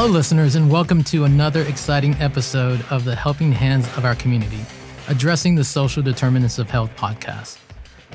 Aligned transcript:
Hello, 0.00 0.08
listeners, 0.08 0.54
and 0.54 0.70
welcome 0.70 1.02
to 1.02 1.24
another 1.24 1.62
exciting 1.62 2.14
episode 2.20 2.84
of 2.88 3.04
the 3.04 3.16
Helping 3.16 3.50
Hands 3.50 3.84
of 3.96 4.04
Our 4.04 4.14
Community, 4.14 4.60
addressing 5.08 5.56
the 5.56 5.64
social 5.64 6.04
determinants 6.04 6.60
of 6.60 6.70
health 6.70 6.92
podcast. 6.96 7.58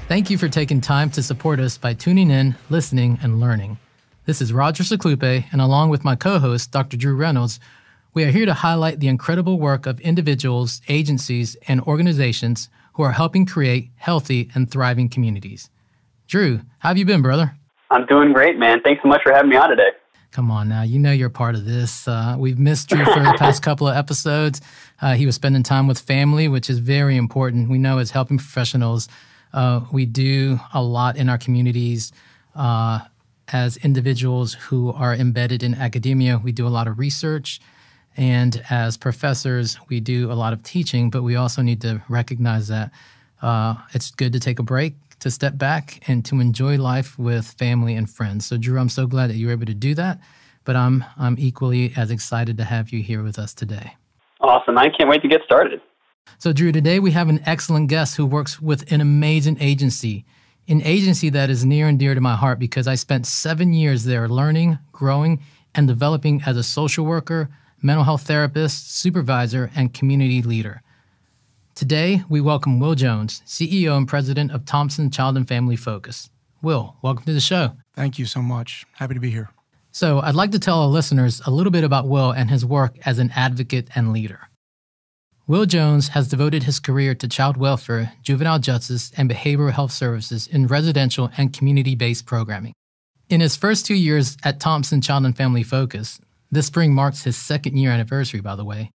Thank 0.07 0.29
you 0.29 0.37
for 0.37 0.47
taking 0.47 0.79
time 0.79 1.09
to 1.09 1.21
support 1.21 1.59
us 1.59 1.77
by 1.77 1.93
tuning 1.93 2.31
in, 2.31 2.55
listening, 2.69 3.19
and 3.21 3.41
learning. 3.41 3.79
This 4.25 4.41
is 4.41 4.53
Roger 4.53 4.83
Seclupe, 4.83 5.43
and 5.51 5.59
along 5.59 5.89
with 5.89 6.05
my 6.05 6.15
co 6.15 6.39
host, 6.39 6.71
Dr. 6.71 6.95
Drew 6.95 7.17
Reynolds, 7.17 7.59
we 8.13 8.23
are 8.23 8.31
here 8.31 8.45
to 8.45 8.53
highlight 8.53 9.01
the 9.01 9.09
incredible 9.09 9.59
work 9.59 9.85
of 9.85 9.99
individuals, 9.99 10.79
agencies, 10.87 11.57
and 11.67 11.81
organizations 11.81 12.69
who 12.93 13.03
are 13.03 13.11
helping 13.11 13.45
create 13.45 13.89
healthy 13.97 14.49
and 14.55 14.71
thriving 14.71 15.09
communities. 15.09 15.69
Drew, 16.27 16.61
how 16.79 16.87
have 16.87 16.97
you 16.97 17.03
been, 17.03 17.21
brother? 17.21 17.57
I'm 17.91 18.05
doing 18.05 18.31
great, 18.31 18.57
man. 18.57 18.79
Thanks 18.81 19.03
so 19.03 19.09
much 19.09 19.19
for 19.21 19.33
having 19.33 19.49
me 19.49 19.57
on 19.57 19.69
today. 19.69 19.89
Come 20.33 20.49
on 20.49 20.67
now, 20.67 20.81
you 20.81 20.97
know 20.97 21.11
you're 21.11 21.29
part 21.29 21.53
of 21.53 21.63
this. 21.63 22.07
Uh, 22.07 22.35
we've 22.39 22.57
missed 22.57 22.89
Drew 22.89 23.05
for 23.05 23.19
the 23.19 23.35
past 23.37 23.61
couple 23.61 23.87
of 23.87 23.95
episodes. 23.95 24.61
Uh, 24.99 25.13
he 25.13 25.27
was 25.27 25.35
spending 25.35 25.61
time 25.61 25.85
with 25.85 25.99
family, 25.99 26.47
which 26.47 26.71
is 26.71 26.79
very 26.79 27.17
important. 27.17 27.69
We 27.69 27.77
know 27.77 27.99
as 27.99 28.09
helping 28.09 28.39
professionals, 28.39 29.07
uh, 29.53 29.81
we 29.91 30.07
do 30.07 30.59
a 30.73 30.81
lot 30.81 31.17
in 31.17 31.29
our 31.29 31.37
communities. 31.37 32.11
Uh, 32.55 33.01
as 33.49 33.77
individuals 33.77 34.55
who 34.55 34.91
are 34.93 35.13
embedded 35.13 35.61
in 35.61 35.75
academia, 35.75 36.39
we 36.39 36.51
do 36.51 36.65
a 36.65 36.69
lot 36.69 36.87
of 36.87 36.97
research. 36.97 37.61
And 38.17 38.63
as 38.71 38.97
professors, 38.97 39.77
we 39.87 39.99
do 39.99 40.31
a 40.31 40.33
lot 40.33 40.51
of 40.51 40.63
teaching, 40.63 41.11
but 41.11 41.21
we 41.21 41.35
also 41.35 41.61
need 41.61 41.81
to 41.81 42.01
recognize 42.09 42.69
that 42.69 42.89
uh, 43.43 43.75
it's 43.93 44.09
good 44.09 44.33
to 44.33 44.39
take 44.39 44.57
a 44.57 44.63
break, 44.63 44.95
to 45.23 45.31
step 45.31 45.57
back, 45.57 46.07
and 46.07 46.23
to 46.25 46.39
enjoy 46.39 46.77
life 46.77 47.17
with 47.17 47.47
family 47.47 47.95
and 47.95 48.09
friends. 48.09 48.45
So, 48.45 48.57
Drew, 48.57 48.79
I'm 48.79 48.89
so 48.89 49.07
glad 49.07 49.29
that 49.29 49.35
you 49.35 49.47
were 49.47 49.53
able 49.53 49.65
to 49.65 49.73
do 49.73 49.95
that. 49.95 50.19
But 50.65 50.77
I'm 50.77 51.03
I'm 51.17 51.35
equally 51.39 51.91
as 51.97 52.09
excited 52.11 52.57
to 52.57 52.63
have 52.63 52.91
you 52.91 53.03
here 53.03 53.21
with 53.23 53.37
us 53.37 53.53
today. 53.53 53.95
Awesome! 54.39 54.77
I 54.77 54.89
can't 54.89 55.09
wait 55.09 55.21
to 55.23 55.27
get 55.27 55.41
started. 55.43 55.81
So, 56.37 56.53
Drew, 56.53 56.71
today 56.71 56.99
we 56.99 57.11
have 57.11 57.27
an 57.27 57.41
excellent 57.45 57.89
guest 57.89 58.15
who 58.15 58.25
works 58.25 58.61
with 58.61 58.89
an 58.91 59.01
amazing 59.01 59.57
agency 59.59 60.25
an 60.67 60.81
agency 60.83 61.29
that 61.29 61.49
is 61.49 61.65
near 61.65 61.87
and 61.87 61.99
dear 61.99 62.15
to 62.15 62.21
my 62.21 62.35
heart 62.35 62.57
because 62.57 62.87
I 62.87 62.95
spent 62.95 63.25
seven 63.25 63.73
years 63.73 64.05
there 64.05 64.29
learning, 64.29 64.79
growing, 64.93 65.41
and 65.75 65.87
developing 65.87 66.41
as 66.45 66.55
a 66.55 66.63
social 66.63 67.05
worker, 67.05 67.49
mental 67.81 68.05
health 68.05 68.21
therapist, 68.23 68.95
supervisor, 68.95 69.71
and 69.75 69.93
community 69.93 70.41
leader. 70.41 70.81
Today, 71.75 72.21
we 72.29 72.39
welcome 72.39 72.79
Will 72.79 72.93
Jones, 72.93 73.41
CEO 73.47 73.97
and 73.97 74.07
president 74.07 74.51
of 74.51 74.63
Thompson 74.63 75.09
Child 75.09 75.37
and 75.37 75.47
Family 75.47 75.75
Focus. 75.75 76.29
Will, 76.61 76.97
welcome 77.01 77.25
to 77.25 77.33
the 77.33 77.39
show. 77.39 77.71
Thank 77.95 78.19
you 78.19 78.27
so 78.27 78.43
much. 78.43 78.85
Happy 78.93 79.15
to 79.15 79.19
be 79.19 79.31
here. 79.31 79.49
So, 79.91 80.19
I'd 80.19 80.35
like 80.35 80.51
to 80.51 80.59
tell 80.59 80.81
our 80.81 80.87
listeners 80.87 81.41
a 81.47 81.49
little 81.49 81.71
bit 81.71 81.83
about 81.83 82.07
Will 82.07 82.29
and 82.29 82.51
his 82.51 82.63
work 82.63 82.99
as 83.07 83.17
an 83.17 83.31
advocate 83.35 83.89
and 83.95 84.13
leader. 84.13 84.49
Will 85.47 85.65
Jones 85.65 86.09
has 86.09 86.27
devoted 86.27 86.61
his 86.61 86.79
career 86.79 87.15
to 87.15 87.27
child 87.27 87.57
welfare, 87.57 88.13
juvenile 88.21 88.59
justice, 88.59 89.11
and 89.17 89.27
behavioral 89.27 89.71
health 89.71 89.91
services 89.91 90.45
in 90.45 90.67
residential 90.67 91.31
and 91.37 91.53
community 91.53 91.95
based 91.95 92.27
programming. 92.27 92.73
In 93.29 93.41
his 93.41 93.55
first 93.55 93.87
two 93.87 93.95
years 93.95 94.37
at 94.43 94.59
Thompson 94.59 95.01
Child 95.01 95.25
and 95.25 95.35
Family 95.35 95.63
Focus, 95.63 96.21
this 96.51 96.67
spring 96.67 96.93
marks 96.93 97.23
his 97.23 97.35
second 97.35 97.77
year 97.77 97.89
anniversary, 97.89 98.41
by 98.41 98.55
the 98.55 98.63
way. 98.63 98.91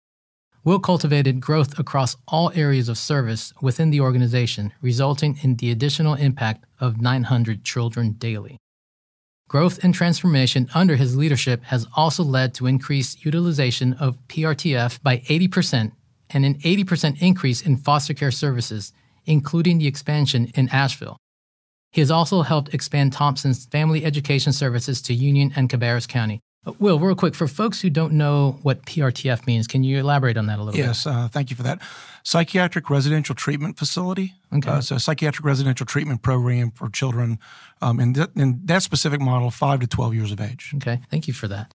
Will 0.65 0.79
cultivated 0.79 1.39
growth 1.39 1.77
across 1.77 2.17
all 2.27 2.51
areas 2.55 2.89
of 2.89 2.97
service 2.97 3.53
within 3.61 3.91
the 3.91 4.01
organization, 4.01 4.73
resulting 4.81 5.37
in 5.43 5.57
the 5.57 5.69
additional 5.69 6.15
impact 6.15 6.65
of 6.79 6.99
900 6.99 7.63
children 7.63 8.13
daily. 8.13 8.57
Growth 9.47 9.83
and 9.83 9.93
transformation 9.93 10.67
under 10.73 10.95
his 10.95 11.15
leadership 11.15 11.63
has 11.65 11.85
also 11.95 12.23
led 12.23 12.55
to 12.55 12.65
increased 12.65 13.23
utilization 13.23 13.93
of 13.93 14.17
PRTF 14.27 15.03
by 15.03 15.17
80% 15.17 15.91
and 16.31 16.43
an 16.43 16.55
80% 16.55 17.21
increase 17.21 17.61
in 17.61 17.77
foster 17.77 18.15
care 18.15 18.31
services, 18.31 18.91
including 19.25 19.77
the 19.77 19.85
expansion 19.85 20.51
in 20.55 20.67
Asheville. 20.69 21.17
He 21.91 22.01
has 22.01 22.09
also 22.09 22.41
helped 22.41 22.73
expand 22.73 23.13
Thompson's 23.13 23.67
family 23.67 24.03
education 24.03 24.51
services 24.51 24.99
to 25.03 25.13
Union 25.13 25.53
and 25.55 25.69
Cabarrus 25.69 26.07
County. 26.07 26.41
Uh, 26.65 26.73
Will, 26.79 26.99
real 26.99 27.15
quick, 27.15 27.35
for 27.35 27.47
folks 27.47 27.81
who 27.81 27.89
don't 27.89 28.13
know 28.13 28.59
what 28.63 28.85
PRTF 28.85 29.45
means, 29.45 29.67
can 29.67 29.83
you 29.83 29.99
elaborate 29.99 30.37
on 30.37 30.47
that 30.47 30.59
a 30.59 30.63
little 30.63 30.77
yes, 30.77 31.03
bit? 31.03 31.09
Yes, 31.09 31.17
uh, 31.17 31.27
thank 31.27 31.49
you 31.49 31.55
for 31.55 31.63
that. 31.63 31.81
Psychiatric 32.23 32.89
Residential 32.89 33.35
Treatment 33.35 33.77
Facility. 33.77 34.33
Okay. 34.53 34.69
Uh, 34.69 34.81
so, 34.81 34.97
psychiatric 34.97 35.45
residential 35.45 35.85
treatment 35.85 36.21
program 36.21 36.71
for 36.71 36.89
children 36.89 37.39
um, 37.81 37.99
in, 37.99 38.13
th- 38.13 38.29
in 38.35 38.61
that 38.65 38.81
specific 38.81 39.21
model, 39.21 39.51
5 39.51 39.81
to 39.81 39.87
12 39.87 40.15
years 40.15 40.31
of 40.31 40.41
age. 40.41 40.73
Okay, 40.77 40.99
thank 41.11 41.27
you 41.27 41.33
for 41.33 41.47
that. 41.47 41.71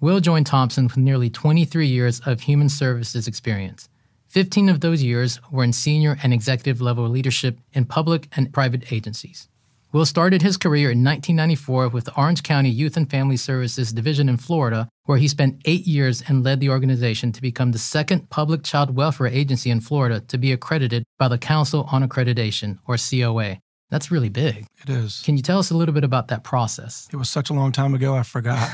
Will 0.00 0.20
joined 0.20 0.46
Thompson 0.46 0.84
with 0.84 0.96
nearly 0.96 1.30
23 1.30 1.86
years 1.86 2.20
of 2.26 2.42
human 2.42 2.68
services 2.68 3.26
experience. 3.26 3.88
15 4.28 4.68
of 4.68 4.80
those 4.80 5.02
years 5.02 5.40
were 5.52 5.62
in 5.62 5.72
senior 5.72 6.18
and 6.22 6.34
executive 6.34 6.80
level 6.80 7.08
leadership 7.08 7.58
in 7.72 7.84
public 7.84 8.28
and 8.36 8.52
private 8.52 8.92
agencies. 8.92 9.48
Will 9.94 10.04
started 10.04 10.42
his 10.42 10.56
career 10.56 10.90
in 10.90 11.04
1994 11.04 11.86
with 11.90 12.06
the 12.06 12.14
Orange 12.16 12.42
County 12.42 12.68
Youth 12.68 12.96
and 12.96 13.08
Family 13.08 13.36
Services 13.36 13.92
Division 13.92 14.28
in 14.28 14.36
Florida, 14.36 14.88
where 15.04 15.18
he 15.18 15.28
spent 15.28 15.62
eight 15.66 15.86
years 15.86 16.20
and 16.26 16.42
led 16.42 16.58
the 16.58 16.68
organization 16.68 17.30
to 17.30 17.40
become 17.40 17.70
the 17.70 17.78
second 17.78 18.28
public 18.28 18.64
child 18.64 18.96
welfare 18.96 19.28
agency 19.28 19.70
in 19.70 19.80
Florida 19.80 20.18
to 20.18 20.36
be 20.36 20.50
accredited 20.50 21.04
by 21.16 21.28
the 21.28 21.38
Council 21.38 21.88
on 21.92 22.02
Accreditation, 22.02 22.78
or 22.88 22.96
COA. 22.96 23.60
That's 23.94 24.10
really 24.10 24.28
big. 24.28 24.66
It 24.82 24.90
is. 24.90 25.22
Can 25.24 25.36
you 25.36 25.42
tell 25.42 25.60
us 25.60 25.70
a 25.70 25.76
little 25.76 25.94
bit 25.94 26.02
about 26.02 26.26
that 26.26 26.42
process? 26.42 27.08
It 27.12 27.16
was 27.16 27.30
such 27.30 27.48
a 27.48 27.52
long 27.52 27.70
time 27.70 27.94
ago, 27.94 28.16
I 28.16 28.24
forgot. 28.24 28.68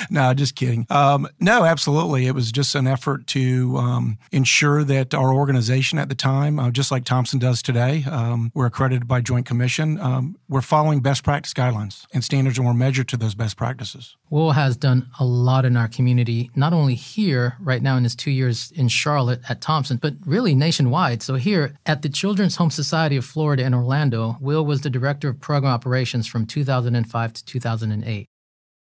no, 0.10 0.32
just 0.32 0.54
kidding. 0.54 0.86
Um, 0.90 1.26
no, 1.40 1.64
absolutely. 1.64 2.28
It 2.28 2.34
was 2.36 2.52
just 2.52 2.76
an 2.76 2.86
effort 2.86 3.26
to 3.26 3.76
um, 3.78 4.18
ensure 4.30 4.84
that 4.84 5.12
our 5.12 5.34
organization 5.34 5.98
at 5.98 6.08
the 6.08 6.14
time, 6.14 6.60
uh, 6.60 6.70
just 6.70 6.92
like 6.92 7.04
Thompson 7.04 7.40
does 7.40 7.62
today, 7.62 8.04
um, 8.08 8.52
we're 8.54 8.66
accredited 8.66 9.08
by 9.08 9.20
Joint 9.20 9.44
Commission. 9.44 9.98
Um, 10.00 10.36
we're 10.48 10.60
following 10.60 11.00
best 11.00 11.24
practice 11.24 11.52
guidelines 11.52 12.06
and 12.14 12.22
standards, 12.22 12.58
and 12.58 12.66
we're 12.66 12.74
measured 12.74 13.08
to 13.08 13.16
those 13.16 13.34
best 13.34 13.56
practices. 13.56 14.16
Will 14.30 14.52
has 14.52 14.76
done 14.76 15.10
a 15.18 15.24
lot 15.24 15.64
in 15.64 15.76
our 15.76 15.88
community, 15.88 16.50
not 16.54 16.72
only 16.72 16.94
here 16.94 17.56
right 17.60 17.82
now 17.82 17.96
in 17.96 18.04
his 18.04 18.14
two 18.14 18.30
years 18.30 18.70
in 18.70 18.86
Charlotte 18.86 19.40
at 19.48 19.60
Thompson, 19.60 19.96
but 19.96 20.14
really 20.24 20.54
nationwide. 20.54 21.22
So 21.22 21.34
here 21.34 21.76
at 21.86 22.02
the 22.02 22.08
Children's 22.08 22.56
Home 22.56 22.70
Society 22.70 23.16
of 23.16 23.24
Florida 23.24 23.64
in 23.64 23.74
Orlando, 23.74 24.11
Orlando, 24.12 24.38
Will 24.40 24.64
was 24.66 24.82
the 24.82 24.90
director 24.90 25.30
of 25.30 25.40
program 25.40 25.72
operations 25.72 26.26
from 26.26 26.44
2005 26.44 27.32
to 27.32 27.44
2008. 27.44 28.26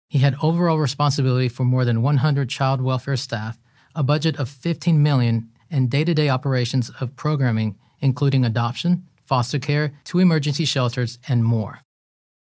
He 0.10 0.20
had 0.20 0.36
overall 0.42 0.78
responsibility 0.78 1.48
for 1.48 1.64
more 1.64 1.86
than 1.86 2.02
100 2.02 2.50
child 2.50 2.82
welfare 2.82 3.16
staff, 3.16 3.58
a 3.96 4.04
budget 4.04 4.38
of 4.38 4.50
15 4.50 5.02
million, 5.02 5.50
and 5.70 5.90
day-to-day 5.90 6.28
operations 6.28 6.92
of 7.00 7.16
programming 7.16 7.78
including 8.02 8.44
adoption, 8.44 9.08
foster 9.24 9.60
care, 9.60 9.94
two 10.04 10.18
emergency 10.20 10.66
shelters, 10.66 11.20
and 11.28 11.46
more. 11.46 11.82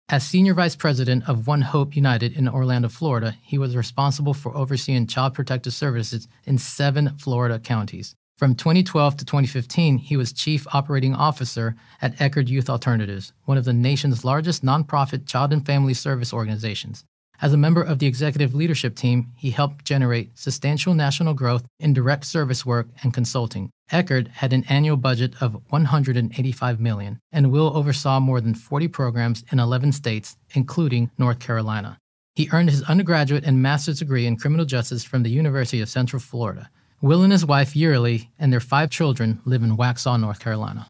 As 0.08 0.26
senior 0.26 0.52
vice 0.52 0.74
president 0.74 1.28
of 1.28 1.46
One 1.46 1.62
Hope 1.62 1.94
United 1.96 2.36
in 2.36 2.48
Orlando, 2.48 2.88
Florida, 2.88 3.36
he 3.40 3.56
was 3.56 3.76
responsible 3.76 4.34
for 4.34 4.54
overseeing 4.54 5.06
child 5.06 5.32
protective 5.32 5.72
services 5.72 6.26
in 6.44 6.58
seven 6.58 7.16
Florida 7.16 7.60
counties. 7.60 8.16
From 8.44 8.56
2012 8.56 9.16
to 9.16 9.24
2015, 9.24 9.96
he 9.96 10.18
was 10.18 10.30
Chief 10.30 10.66
Operating 10.74 11.14
Officer 11.14 11.76
at 12.02 12.14
Eckerd 12.18 12.48
Youth 12.48 12.68
Alternatives, 12.68 13.32
one 13.46 13.56
of 13.56 13.64
the 13.64 13.72
nation's 13.72 14.22
largest 14.22 14.62
nonprofit 14.62 15.26
child 15.26 15.50
and 15.50 15.64
family 15.64 15.94
service 15.94 16.30
organizations. 16.30 17.06
As 17.40 17.54
a 17.54 17.56
member 17.56 17.80
of 17.80 18.00
the 18.00 18.06
executive 18.06 18.54
leadership 18.54 18.96
team, 18.96 19.28
he 19.34 19.50
helped 19.50 19.86
generate 19.86 20.38
substantial 20.38 20.92
national 20.92 21.32
growth 21.32 21.64
in 21.80 21.94
direct 21.94 22.26
service 22.26 22.66
work 22.66 22.88
and 23.02 23.14
consulting. 23.14 23.70
Eckerd 23.90 24.28
had 24.28 24.52
an 24.52 24.64
annual 24.68 24.98
budget 24.98 25.40
of 25.40 25.62
185 25.70 26.78
million, 26.78 27.20
and 27.32 27.50
Will 27.50 27.74
oversaw 27.74 28.20
more 28.20 28.42
than 28.42 28.54
40 28.54 28.88
programs 28.88 29.42
in 29.50 29.58
11 29.58 29.92
states, 29.92 30.36
including 30.52 31.10
North 31.16 31.38
Carolina. 31.38 31.96
He 32.34 32.50
earned 32.52 32.68
his 32.68 32.82
undergraduate 32.82 33.44
and 33.44 33.62
master's 33.62 34.00
degree 34.00 34.26
in 34.26 34.36
criminal 34.36 34.66
justice 34.66 35.02
from 35.02 35.22
the 35.22 35.30
University 35.30 35.80
of 35.80 35.88
Central 35.88 36.20
Florida. 36.20 36.68
Will 37.04 37.22
and 37.22 37.32
his 37.32 37.44
wife, 37.44 37.76
Yearly, 37.76 38.30
and 38.38 38.50
their 38.50 38.60
five 38.60 38.88
children 38.88 39.42
live 39.44 39.62
in 39.62 39.76
Waxhaw, 39.76 40.18
North 40.18 40.40
Carolina. 40.40 40.88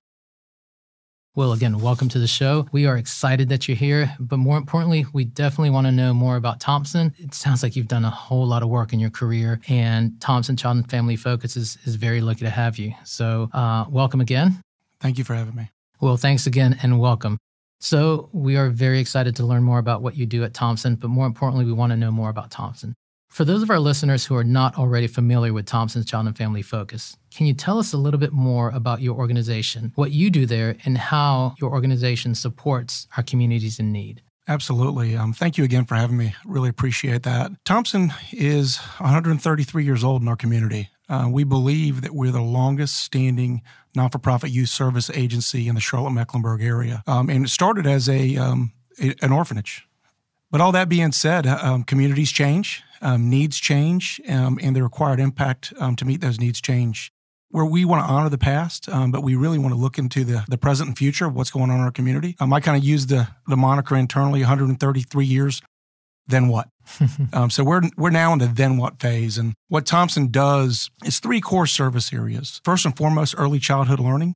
Will, 1.35 1.53
again, 1.53 1.81
welcome 1.81 2.09
to 2.11 2.21
the 2.21 2.29
show. 2.29 2.69
We 2.71 2.87
are 2.87 2.97
excited 2.97 3.49
that 3.49 3.67
you're 3.67 3.77
here, 3.77 4.15
but 4.21 4.37
more 4.37 4.57
importantly, 4.57 5.07
we 5.13 5.25
definitely 5.25 5.71
want 5.71 5.89
to 5.89 5.91
know 5.91 6.15
more 6.15 6.37
about 6.37 6.61
Thompson. 6.61 7.13
It 7.19 7.35
sounds 7.35 7.65
like 7.65 7.75
you've 7.75 7.89
done 7.89 8.05
a 8.05 8.11
whole 8.11 8.47
lot 8.47 8.63
of 8.63 8.69
work 8.69 8.93
in 8.93 9.01
your 9.01 9.11
career, 9.11 9.61
and 9.67 10.13
Thompson 10.21 10.57
Child 10.57 10.77
and 10.77 10.89
Family 10.89 11.17
Focus 11.17 11.57
is, 11.57 11.79
is 11.85 11.97
very 11.97 12.21
lucky 12.21 12.45
to 12.45 12.51
have 12.51 12.79
you. 12.79 12.95
So, 13.03 13.51
uh, 13.53 13.87
welcome 13.89 14.21
again. 14.21 14.63
Thank 15.01 15.19
you 15.19 15.25
for 15.25 15.35
having 15.35 15.57
me. 15.57 15.69
Well, 16.01 16.17
thanks 16.17 16.47
again 16.47 16.79
and 16.85 17.01
welcome. 17.01 17.39
So, 17.81 18.29
we 18.33 18.57
are 18.57 18.71
very 18.71 19.01
excited 19.01 19.35
to 19.35 19.45
learn 19.45 19.65
more 19.65 19.81
about 19.81 20.01
what 20.01 20.17
you 20.17 20.27
do 20.27 20.45
at 20.45 20.55
Thompson, 20.55 20.95
but 20.95 21.09
more 21.09 21.27
importantly, 21.27 21.65
we 21.65 21.73
want 21.73 21.91
to 21.91 21.97
know 21.97 22.13
more 22.13 22.31
about 22.31 22.53
Thompson. 22.53 22.95
For 23.35 23.45
those 23.45 23.65
of 23.65 23.71
our 23.71 23.81
listeners 23.81 24.25
who 24.25 24.37
are 24.37 24.45
not 24.45 24.79
already 24.79 25.09
familiar 25.09 25.53
with 25.53 25.67
Thompson's 25.67 26.07
Child 26.07 26.29
and 26.29 26.37
Family 26.37 26.63
Focus, 26.63 27.17
can 27.33 27.47
you 27.47 27.53
tell 27.53 27.81
us 27.81 27.93
a 27.93 27.97
little 27.97 28.21
bit 28.21 28.33
more 28.33 28.71
about 28.71 29.03
your 29.03 29.17
organization, 29.17 29.91
what 29.97 30.13
you 30.13 30.31
do 30.31 30.47
there, 30.47 30.77
and 30.85 30.97
how 30.97 31.57
your 31.61 31.73
organization 31.73 32.37
supports 32.37 33.09
our 33.17 33.25
communities 33.25 33.81
in 33.81 33.91
need? 33.91 34.23
Absolutely. 34.47 35.17
Um, 35.17 35.33
thank 35.33 35.59
you 35.59 35.65
again 35.65 35.85
for 35.85 35.97
having 35.97 36.17
me. 36.17 36.37
Really 36.47 36.69
appreciate 36.69 37.25
that. 37.25 37.51
Thompson 37.65 38.13
is 38.31 38.77
133 38.77 39.85
years 39.85 40.05
old 40.05 40.23
in 40.23 40.29
our 40.29 40.37
community. 40.37 40.91
Uh, 41.09 41.27
we 41.29 41.43
believe 41.43 42.03
that 42.03 42.15
we're 42.15 42.31
the 42.31 42.41
longest 42.41 43.01
standing 43.01 43.63
non 43.97 44.11
for 44.11 44.19
profit 44.19 44.51
youth 44.51 44.69
service 44.69 45.11
agency 45.11 45.67
in 45.67 45.75
the 45.75 45.81
Charlotte 45.81 46.13
Mecklenburg 46.13 46.63
area. 46.63 47.03
Um, 47.09 47.29
and 47.29 47.47
it 47.47 47.49
started 47.49 47.85
as 47.85 48.09
a, 48.09 48.37
um, 48.37 48.73
a, 49.03 49.13
an 49.23 49.33
orphanage. 49.33 49.89
But 50.55 50.61
all 50.61 50.71
that 50.71 50.89
being 50.89 51.11
said, 51.11 51.49
uh, 51.49 51.59
um, 51.61 51.83
communities 51.83 52.31
change, 52.31 52.85
um, 53.05 53.31
needs 53.31 53.59
change, 53.59 54.21
um, 54.29 54.59
and 54.63 54.75
the 54.75 54.83
required 54.83 55.21
impact 55.21 55.73
um, 55.79 55.97
to 55.97 56.05
meet 56.05 56.21
those 56.21 56.41
needs 56.41 56.61
change. 56.61 57.13
Where 57.51 57.65
we 57.65 57.85
want 57.85 58.05
to 58.05 58.13
honor 58.13 58.29
the 58.29 58.39
past, 58.39 58.89
but 58.91 59.23
we 59.23 59.37
really 59.37 59.59
want 59.59 59.73
to 59.73 59.79
look 59.79 59.97
into 59.97 60.25
the, 60.25 60.45
the 60.49 60.59
present 60.59 60.89
and 60.89 60.99
future 60.99 61.27
of 61.27 61.37
what's 61.37 61.53
going 61.53 61.71
on 61.71 61.77
in 61.77 61.83
our 61.85 61.93
community. 61.93 62.35
I 62.41 62.59
kind 62.59 62.77
of 62.77 62.83
use 62.83 63.07
the, 63.07 63.29
the 63.47 63.57
moniker 63.57 63.95
internally 63.95 64.41
133 64.41 65.25
years 65.25 65.63
then 66.27 66.49
what? 66.49 66.69
um, 67.33 67.51
so 67.51 67.65
we're 67.65 67.83
we're 67.97 68.11
now 68.11 68.33
in 68.33 68.39
the 68.39 68.47
then 68.47 68.77
what 68.77 69.01
phase, 69.01 69.39
and 69.39 69.55
what 69.69 69.87
Thompson 69.87 70.31
does 70.31 70.91
is 71.05 71.19
three 71.19 71.41
core 71.41 71.67
service 71.67 72.13
areas. 72.13 72.61
First 72.65 72.85
and 72.85 72.97
foremost, 72.97 73.35
early 73.37 73.59
childhood 73.59 74.01
learning, 74.01 74.35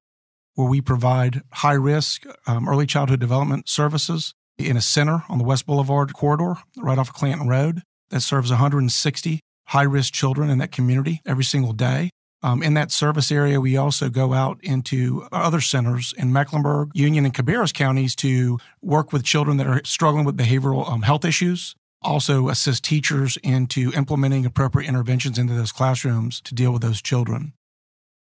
where 0.55 0.69
we 0.69 0.81
provide 0.81 1.43
high 1.53 1.75
risk 1.75 2.25
um, 2.47 2.69
early 2.69 2.87
childhood 2.87 3.21
development 3.21 3.69
services 3.69 4.35
in 4.59 4.76
a 4.76 4.82
center 4.82 5.25
on 5.29 5.38
the 5.38 5.44
West 5.44 5.67
Boulevard 5.67 6.12
corridor, 6.14 6.56
right 6.76 6.99
off 6.99 7.11
of 7.11 7.14
Clanton 7.14 7.49
Road, 7.49 7.82
that 8.10 8.20
serves 8.20 8.50
160 8.50 9.40
high 9.69 9.82
risk 9.82 10.12
children 10.12 10.49
in 10.50 10.58
that 10.58 10.72
community 10.72 11.20
every 11.26 11.44
single 11.44 11.72
day. 11.72 12.10
Um, 12.43 12.62
in 12.62 12.75
that 12.75 12.93
service 12.93 13.32
area, 13.32 13.60
we 13.60 13.76
also 13.76 14.08
go 14.08 14.32
out 14.32 14.60
into 14.62 15.26
other 15.32 15.60
centers 15.60 16.14
in 16.16 16.32
Mecklenburg, 16.32 16.90
Union, 16.94 17.25
and 17.25 17.34
Cabarrus 17.34 17.75
counties 17.75 18.14
to 18.16 18.58
work 18.81 19.12
with 19.12 19.25
children 19.25 19.56
that 19.56 19.66
are 19.66 19.81
struggling 19.84 20.25
with 20.25 20.37
behavioral 20.37 20.88
um, 20.88 21.02
health 21.02 21.25
issues. 21.25 21.75
Also, 22.00 22.49
assist 22.49 22.84
teachers 22.84 23.37
into 23.43 23.93
implementing 23.93 24.46
appropriate 24.46 24.88
interventions 24.88 25.37
into 25.37 25.52
those 25.52 25.72
classrooms 25.72 26.40
to 26.43 26.54
deal 26.54 26.72
with 26.72 26.81
those 26.81 27.02
children. 27.02 27.52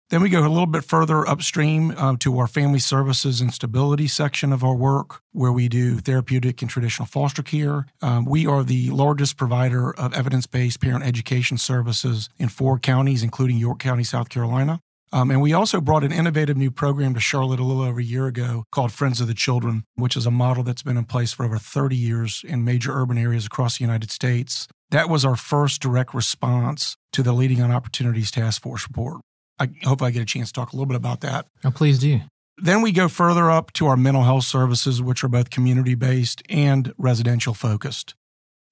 Then 0.09 0.23
we 0.23 0.29
go 0.29 0.39
a 0.39 0.49
little 0.49 0.65
bit 0.65 0.83
further 0.83 1.27
upstream 1.27 1.93
uh, 1.95 2.15
to 2.21 2.39
our 2.39 2.47
family 2.47 2.79
services 2.79 3.41
and 3.41 3.53
stability 3.53 4.07
section 4.07 4.51
of 4.51 4.63
our 4.63 4.73
work, 4.73 5.21
where 5.33 5.51
we 5.51 5.69
do 5.69 5.99
therapeutic 5.99 6.63
and 6.63 6.69
traditional 6.69 7.05
foster 7.05 7.43
care. 7.43 7.85
Um, 8.01 8.25
we 8.25 8.47
are 8.47 8.63
the 8.63 8.89
largest 8.89 9.37
provider 9.37 9.91
of 9.93 10.15
evidence 10.15 10.47
based 10.47 10.81
parent 10.81 11.03
education 11.03 11.59
services 11.59 12.27
in 12.39 12.49
four 12.49 12.79
counties, 12.79 13.21
including 13.21 13.57
York 13.57 13.77
County, 13.77 14.03
South 14.03 14.29
Carolina. 14.29 14.79
Um, 15.11 15.29
and 15.29 15.41
we 15.41 15.53
also 15.53 15.79
brought 15.79 16.03
an 16.03 16.11
innovative 16.11 16.57
new 16.57 16.71
program 16.71 17.13
to 17.13 17.19
Charlotte 17.19 17.59
a 17.59 17.63
little 17.63 17.83
over 17.83 17.99
a 17.99 18.03
year 18.03 18.25
ago 18.25 18.63
called 18.71 18.91
Friends 18.91 19.21
of 19.21 19.27
the 19.27 19.33
Children, 19.35 19.83
which 19.95 20.17
is 20.17 20.25
a 20.25 20.31
model 20.31 20.63
that's 20.63 20.83
been 20.83 20.97
in 20.97 21.05
place 21.05 21.33
for 21.33 21.45
over 21.45 21.57
30 21.57 21.95
years 21.95 22.43
in 22.47 22.63
major 22.63 22.93
urban 22.93 23.17
areas 23.17 23.45
across 23.45 23.77
the 23.77 23.83
United 23.83 24.09
States. 24.09 24.67
That 24.89 25.09
was 25.09 25.23
our 25.23 25.35
first 25.35 25.81
direct 25.81 26.15
response 26.15 26.95
to 27.13 27.21
the 27.21 27.33
Leading 27.33 27.61
on 27.61 27.71
Opportunities 27.71 28.31
Task 28.31 28.61
Force 28.61 28.87
report. 28.87 29.21
I 29.59 29.69
hope 29.83 30.01
I 30.01 30.11
get 30.11 30.21
a 30.21 30.25
chance 30.25 30.49
to 30.49 30.53
talk 30.53 30.71
a 30.71 30.75
little 30.75 30.85
bit 30.85 30.95
about 30.95 31.21
that. 31.21 31.47
Oh, 31.63 31.71
please 31.71 31.99
do. 31.99 32.21
Then 32.57 32.81
we 32.81 32.91
go 32.91 33.07
further 33.07 33.49
up 33.49 33.71
to 33.73 33.87
our 33.87 33.97
mental 33.97 34.23
health 34.23 34.43
services, 34.43 35.01
which 35.01 35.23
are 35.23 35.29
both 35.29 35.49
community 35.49 35.95
based 35.95 36.41
and 36.49 36.93
residential 36.97 37.53
focused. 37.53 38.15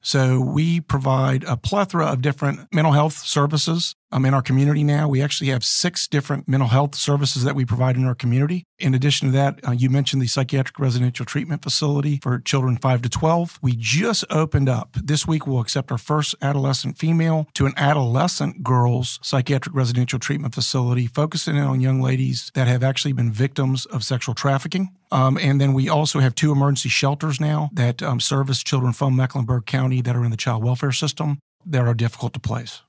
So 0.01 0.39
we 0.39 0.79
provide 0.79 1.43
a 1.45 1.57
plethora 1.57 2.05
of 2.05 2.21
different 2.21 2.67
mental 2.73 2.93
health 2.93 3.13
services 3.13 3.95
um, 4.11 4.25
in 4.25 4.33
our 4.33 4.41
community 4.41 4.83
now. 4.83 5.07
We 5.07 5.21
actually 5.21 5.49
have 5.49 5.63
six 5.63 6.07
different 6.07 6.47
mental 6.47 6.69
health 6.69 6.95
services 6.95 7.43
that 7.43 7.55
we 7.55 7.65
provide 7.65 7.95
in 7.95 8.05
our 8.05 8.15
community. 8.15 8.63
In 8.79 8.93
addition 8.93 9.27
to 9.27 9.31
that, 9.33 9.59
uh, 9.67 9.71
you 9.71 9.89
mentioned 9.89 10.21
the 10.21 10.27
psychiatric 10.27 10.79
residential 10.79 11.25
treatment 11.25 11.63
facility 11.63 12.19
for 12.21 12.39
children 12.39 12.77
5 12.77 13.01
to 13.03 13.09
12. 13.09 13.59
We 13.61 13.75
just 13.75 14.23
opened 14.29 14.69
up. 14.69 14.95
This 15.01 15.27
week, 15.27 15.47
we'll 15.47 15.59
accept 15.59 15.91
our 15.91 15.97
first 15.97 16.35
adolescent 16.41 16.97
female 16.97 17.47
to 17.55 17.65
an 17.65 17.73
adolescent 17.75 18.63
girls 18.63 19.19
psychiatric 19.21 19.75
residential 19.75 20.19
treatment 20.19 20.53
facility, 20.53 21.07
focusing 21.07 21.57
on 21.57 21.81
young 21.81 22.01
ladies 22.01 22.51
that 22.53 22.67
have 22.67 22.83
actually 22.83 23.13
been 23.13 23.31
victims 23.31 23.85
of 23.87 24.03
sexual 24.03 24.35
trafficking. 24.35 24.89
Um, 25.11 25.37
and 25.37 25.59
then 25.59 25.73
we 25.73 25.89
also 25.89 26.19
have 26.19 26.35
two 26.35 26.51
emergency 26.51 26.89
shelters 26.89 27.39
now 27.39 27.69
that 27.73 28.03
um, 28.03 28.19
service 28.19 28.61
children 28.63 28.93
from 28.93 29.15
Mecklenburg 29.15 29.65
County 29.65 30.01
that 30.01 30.15
are 30.15 30.23
in 30.23 30.31
the 30.31 30.37
child 30.37 30.63
welfare 30.63 30.91
system 30.91 31.39
that 31.65 31.85
are 31.87 31.93
difficult 31.93 32.33
to 32.33 32.39
place. 32.39 32.81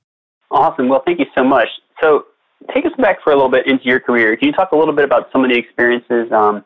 Awesome. 0.51 0.89
Well, 0.89 1.03
thank 1.05 1.19
you 1.19 1.25
so 1.35 1.43
much. 1.43 1.67
So, 2.01 2.25
take 2.73 2.85
us 2.85 2.91
back 2.97 3.23
for 3.23 3.31
a 3.31 3.35
little 3.35 3.51
bit 3.51 3.67
into 3.67 3.85
your 3.85 3.99
career. 3.99 4.35
Can 4.35 4.47
you 4.47 4.53
talk 4.53 4.71
a 4.71 4.75
little 4.75 4.93
bit 4.93 5.05
about 5.05 5.29
some 5.31 5.43
of 5.43 5.49
the 5.49 5.57
experiences, 5.57 6.31
um, 6.31 6.63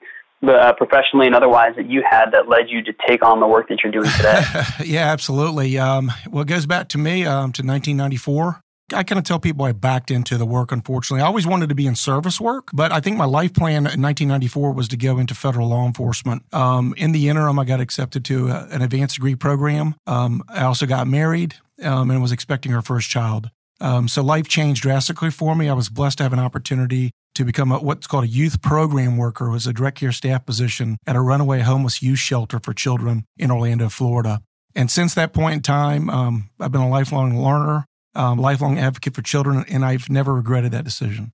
uh, 0.47 0.73
professionally 0.73 1.27
and 1.27 1.35
otherwise, 1.35 1.73
that 1.75 1.89
you 1.89 2.03
had 2.09 2.31
that 2.31 2.49
led 2.49 2.69
you 2.69 2.83
to 2.83 2.93
take 3.07 3.23
on 3.23 3.39
the 3.39 3.47
work 3.47 3.69
that 3.69 3.79
you're 3.83 3.91
doing 3.91 4.09
today? 4.17 4.43
yeah, 4.85 5.11
absolutely. 5.11 5.77
Um, 5.77 6.11
well, 6.29 6.41
it 6.41 6.47
goes 6.47 6.65
back 6.65 6.89
to 6.89 6.97
me 6.97 7.25
um, 7.25 7.51
to 7.53 7.63
1994. 7.63 8.61
I 8.91 9.03
kind 9.03 9.17
of 9.17 9.25
tell 9.25 9.39
people 9.39 9.65
I 9.65 9.71
backed 9.71 10.11
into 10.11 10.37
the 10.37 10.45
work, 10.45 10.71
unfortunately. 10.71 11.21
I 11.21 11.25
always 11.25 11.47
wanted 11.47 11.69
to 11.69 11.75
be 11.75 11.87
in 11.87 11.95
service 11.95 12.39
work, 12.39 12.69
but 12.73 12.91
I 12.91 12.99
think 12.99 13.17
my 13.17 13.25
life 13.25 13.53
plan 13.53 13.87
in 13.87 14.01
1994 14.01 14.73
was 14.73 14.87
to 14.89 14.97
go 14.97 15.17
into 15.17 15.33
federal 15.33 15.69
law 15.69 15.85
enforcement. 15.85 16.43
Um, 16.53 16.93
in 16.97 17.11
the 17.11 17.29
interim, 17.29 17.57
I 17.57 17.65
got 17.65 17.79
accepted 17.79 18.25
to 18.25 18.49
a, 18.49 18.67
an 18.71 18.81
advanced 18.81 19.15
degree 19.15 19.35
program. 19.35 19.95
Um, 20.05 20.43
I 20.49 20.63
also 20.63 20.85
got 20.85 21.07
married 21.07 21.55
um, 21.81 22.11
and 22.11 22.21
was 22.21 22.31
expecting 22.31 22.73
our 22.73 22.81
first 22.81 23.09
child. 23.09 23.49
Um, 23.83 24.07
so 24.07 24.23
life 24.23 24.47
changed 24.47 24.81
drastically 24.81 25.29
for 25.29 25.55
me. 25.55 25.67
I 25.67 25.73
was 25.73 25.89
blessed 25.89 26.19
to 26.19 26.23
have 26.23 26.31
an 26.31 26.39
opportunity 26.39 27.11
to 27.35 27.43
become 27.43 27.71
a, 27.71 27.79
what's 27.79 28.07
called 28.07 28.23
a 28.23 28.27
youth 28.27 28.61
program 28.61 29.17
worker, 29.17 29.49
was 29.49 29.67
a 29.67 29.73
direct 29.73 29.99
care 29.99 30.13
staff 30.13 30.45
position 30.45 30.97
at 31.05 31.17
a 31.17 31.21
runaway 31.21 31.59
homeless 31.59 32.01
youth 32.01 32.19
shelter 32.19 32.59
for 32.59 32.73
children 32.73 33.25
in 33.37 33.51
Orlando, 33.51 33.89
Florida. 33.89 34.41
And 34.73 34.89
since 34.89 35.13
that 35.15 35.33
point 35.33 35.55
in 35.55 35.61
time, 35.61 36.09
um, 36.09 36.49
I've 36.61 36.71
been 36.71 36.81
a 36.81 36.89
lifelong 36.89 37.37
learner, 37.37 37.85
um, 38.15 38.39
lifelong 38.39 38.79
advocate 38.79 39.15
for 39.15 39.21
children, 39.21 39.65
and 39.69 39.83
I've 39.83 40.09
never 40.09 40.33
regretted 40.33 40.71
that 40.71 40.85
decision. 40.85 41.33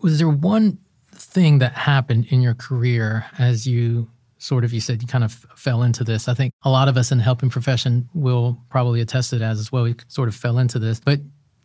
Was 0.00 0.18
there 0.18 0.28
one 0.28 0.78
thing 1.10 1.58
that 1.58 1.72
happened 1.72 2.26
in 2.30 2.42
your 2.42 2.54
career 2.54 3.26
as 3.38 3.66
you 3.66 4.08
sort 4.38 4.62
of 4.62 4.72
you 4.72 4.80
said 4.80 5.02
you 5.02 5.08
kind 5.08 5.24
of 5.24 5.32
fell 5.56 5.82
into 5.82 6.04
this 6.04 6.28
i 6.28 6.34
think 6.34 6.52
a 6.62 6.70
lot 6.70 6.86
of 6.86 6.96
us 6.96 7.10
in 7.10 7.18
the 7.18 7.24
helping 7.24 7.50
profession 7.50 8.08
will 8.14 8.56
probably 8.70 9.00
attest 9.00 9.30
to 9.30 9.38
that 9.38 9.50
as 9.50 9.72
well 9.72 9.82
we 9.82 9.96
sort 10.06 10.28
of 10.28 10.34
fell 10.34 10.58
into 10.58 10.78
this 10.78 11.00
but 11.00 11.18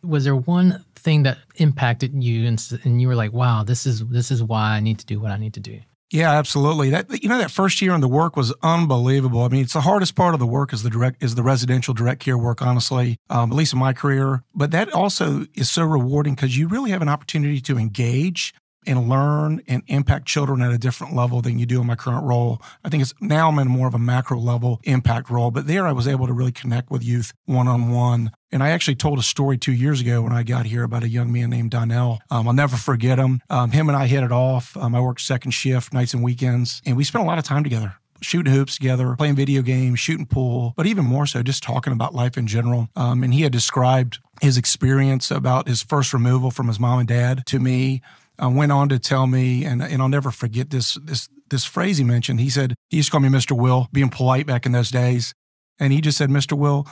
was 0.04 0.24
there 0.24 0.36
one 0.36 0.84
thing 0.94 1.24
that 1.24 1.38
impacted 1.56 2.22
you 2.22 2.46
and, 2.46 2.62
and 2.84 3.00
you 3.00 3.08
were 3.08 3.14
like 3.14 3.32
wow 3.32 3.62
this 3.62 3.86
is 3.86 4.06
this 4.06 4.30
is 4.30 4.42
why 4.42 4.70
i 4.72 4.80
need 4.80 4.98
to 4.98 5.06
do 5.06 5.20
what 5.20 5.30
i 5.30 5.36
need 5.36 5.54
to 5.54 5.60
do 5.60 5.80
yeah, 6.14 6.30
absolutely. 6.30 6.90
That 6.90 7.24
you 7.24 7.28
know 7.28 7.38
that 7.38 7.50
first 7.50 7.82
year 7.82 7.92
in 7.92 8.00
the 8.00 8.06
work 8.06 8.36
was 8.36 8.54
unbelievable. 8.62 9.42
I 9.42 9.48
mean, 9.48 9.62
it's 9.62 9.72
the 9.72 9.80
hardest 9.80 10.14
part 10.14 10.32
of 10.32 10.38
the 10.38 10.46
work 10.46 10.72
is 10.72 10.84
the 10.84 10.90
direct 10.90 11.20
is 11.20 11.34
the 11.34 11.42
residential 11.42 11.92
direct 11.92 12.20
care 12.20 12.38
work. 12.38 12.62
Honestly, 12.62 13.18
um, 13.30 13.50
at 13.50 13.56
least 13.56 13.72
in 13.72 13.80
my 13.80 13.92
career, 13.92 14.44
but 14.54 14.70
that 14.70 14.92
also 14.92 15.46
is 15.54 15.68
so 15.70 15.82
rewarding 15.82 16.36
because 16.36 16.56
you 16.56 16.68
really 16.68 16.92
have 16.92 17.02
an 17.02 17.08
opportunity 17.08 17.60
to 17.62 17.78
engage 17.78 18.54
and 18.86 19.08
learn 19.08 19.62
and 19.68 19.82
impact 19.86 20.26
children 20.26 20.62
at 20.62 20.72
a 20.72 20.78
different 20.78 21.14
level 21.14 21.40
than 21.40 21.58
you 21.58 21.66
do 21.66 21.80
in 21.80 21.86
my 21.86 21.94
current 21.94 22.24
role. 22.24 22.62
I 22.84 22.88
think 22.88 23.02
it's 23.02 23.14
now 23.20 23.48
I'm 23.48 23.58
in 23.58 23.68
more 23.68 23.88
of 23.88 23.94
a 23.94 23.98
macro 23.98 24.38
level 24.38 24.80
impact 24.84 25.30
role, 25.30 25.50
but 25.50 25.66
there 25.66 25.86
I 25.86 25.92
was 25.92 26.08
able 26.08 26.26
to 26.26 26.32
really 26.32 26.52
connect 26.52 26.90
with 26.90 27.04
youth 27.04 27.32
one 27.46 27.68
on 27.68 27.90
one. 27.90 28.30
And 28.52 28.62
I 28.62 28.70
actually 28.70 28.94
told 28.94 29.18
a 29.18 29.22
story 29.22 29.58
two 29.58 29.72
years 29.72 30.00
ago 30.00 30.22
when 30.22 30.32
I 30.32 30.44
got 30.44 30.66
here 30.66 30.84
about 30.84 31.02
a 31.02 31.08
young 31.08 31.32
man 31.32 31.50
named 31.50 31.72
Donnell. 31.72 32.20
Um, 32.30 32.46
I'll 32.46 32.54
never 32.54 32.76
forget 32.76 33.18
him. 33.18 33.40
Um, 33.50 33.72
him 33.72 33.88
and 33.88 33.96
I 33.96 34.06
hit 34.06 34.22
it 34.22 34.30
off. 34.30 34.76
Um, 34.76 34.94
I 34.94 35.00
worked 35.00 35.20
second 35.20 35.50
shift, 35.50 35.92
nights 35.92 36.14
and 36.14 36.22
weekends, 36.22 36.80
and 36.86 36.96
we 36.96 37.04
spent 37.04 37.24
a 37.24 37.26
lot 37.26 37.38
of 37.38 37.44
time 37.44 37.64
together 37.64 37.94
shooting 38.24 38.52
hoops 38.52 38.76
together, 38.76 39.14
playing 39.16 39.36
video 39.36 39.62
games, 39.62 40.00
shooting 40.00 40.26
pool, 40.26 40.72
but 40.76 40.86
even 40.86 41.04
more 41.04 41.26
so, 41.26 41.42
just 41.42 41.62
talking 41.62 41.92
about 41.92 42.14
life 42.14 42.36
in 42.36 42.46
general. 42.46 42.88
Um, 42.96 43.22
and 43.22 43.34
he 43.34 43.42
had 43.42 43.52
described 43.52 44.18
his 44.40 44.56
experience 44.56 45.30
about 45.30 45.68
his 45.68 45.82
first 45.82 46.12
removal 46.12 46.50
from 46.50 46.68
his 46.68 46.80
mom 46.80 47.00
and 47.00 47.08
dad 47.08 47.44
to 47.46 47.60
me 47.60 48.02
uh, 48.42 48.50
went 48.50 48.72
on 48.72 48.88
to 48.88 48.98
tell 48.98 49.26
me, 49.26 49.64
and, 49.64 49.82
and 49.82 50.02
I'll 50.02 50.08
never 50.08 50.30
forget 50.30 50.70
this, 50.70 50.98
this, 51.02 51.28
this 51.50 51.64
phrase 51.64 51.98
he 51.98 52.04
mentioned. 52.04 52.40
He 52.40 52.50
said, 52.50 52.74
he 52.90 52.98
used 52.98 53.08
to 53.08 53.12
call 53.12 53.20
me 53.20 53.28
Mr. 53.28 53.56
Will, 53.56 53.88
being 53.92 54.08
polite 54.08 54.46
back 54.46 54.66
in 54.66 54.72
those 54.72 54.90
days. 54.90 55.34
And 55.78 55.92
he 55.92 56.00
just 56.00 56.18
said, 56.18 56.30
Mr. 56.30 56.56
Will, 56.56 56.86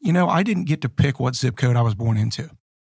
you 0.00 0.12
know, 0.12 0.28
I 0.28 0.42
didn't 0.42 0.64
get 0.64 0.80
to 0.82 0.88
pick 0.88 1.18
what 1.18 1.34
zip 1.34 1.56
code 1.56 1.76
I 1.76 1.82
was 1.82 1.94
born 1.94 2.16
into. 2.16 2.50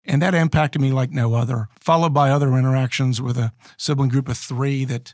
And 0.05 0.21
that 0.21 0.33
impacted 0.33 0.81
me 0.81 0.91
like 0.91 1.11
no 1.11 1.33
other, 1.35 1.67
followed 1.79 2.13
by 2.13 2.31
other 2.31 2.55
interactions 2.57 3.21
with 3.21 3.37
a 3.37 3.53
sibling 3.77 4.09
group 4.09 4.27
of 4.27 4.37
three 4.37 4.85
that 4.85 5.13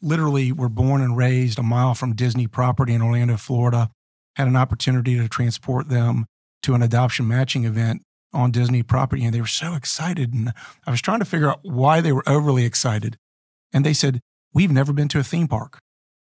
literally 0.00 0.52
were 0.52 0.68
born 0.68 1.00
and 1.00 1.16
raised 1.16 1.58
a 1.58 1.62
mile 1.62 1.94
from 1.94 2.14
Disney 2.14 2.46
property 2.46 2.92
in 2.92 3.02
Orlando, 3.02 3.36
Florida. 3.36 3.90
Had 4.36 4.48
an 4.48 4.56
opportunity 4.56 5.16
to 5.16 5.28
transport 5.28 5.88
them 5.88 6.26
to 6.62 6.74
an 6.74 6.82
adoption 6.82 7.28
matching 7.28 7.64
event 7.64 8.02
on 8.32 8.50
Disney 8.50 8.82
property 8.82 9.24
and 9.24 9.34
they 9.34 9.40
were 9.40 9.46
so 9.46 9.74
excited. 9.74 10.32
And 10.32 10.52
I 10.86 10.90
was 10.90 11.00
trying 11.00 11.18
to 11.18 11.24
figure 11.24 11.50
out 11.50 11.60
why 11.62 12.00
they 12.00 12.12
were 12.12 12.28
overly 12.28 12.64
excited. 12.64 13.18
And 13.72 13.84
they 13.84 13.92
said, 13.92 14.20
We've 14.54 14.70
never 14.70 14.92
been 14.92 15.08
to 15.08 15.18
a 15.18 15.22
theme 15.22 15.48
park. 15.48 15.78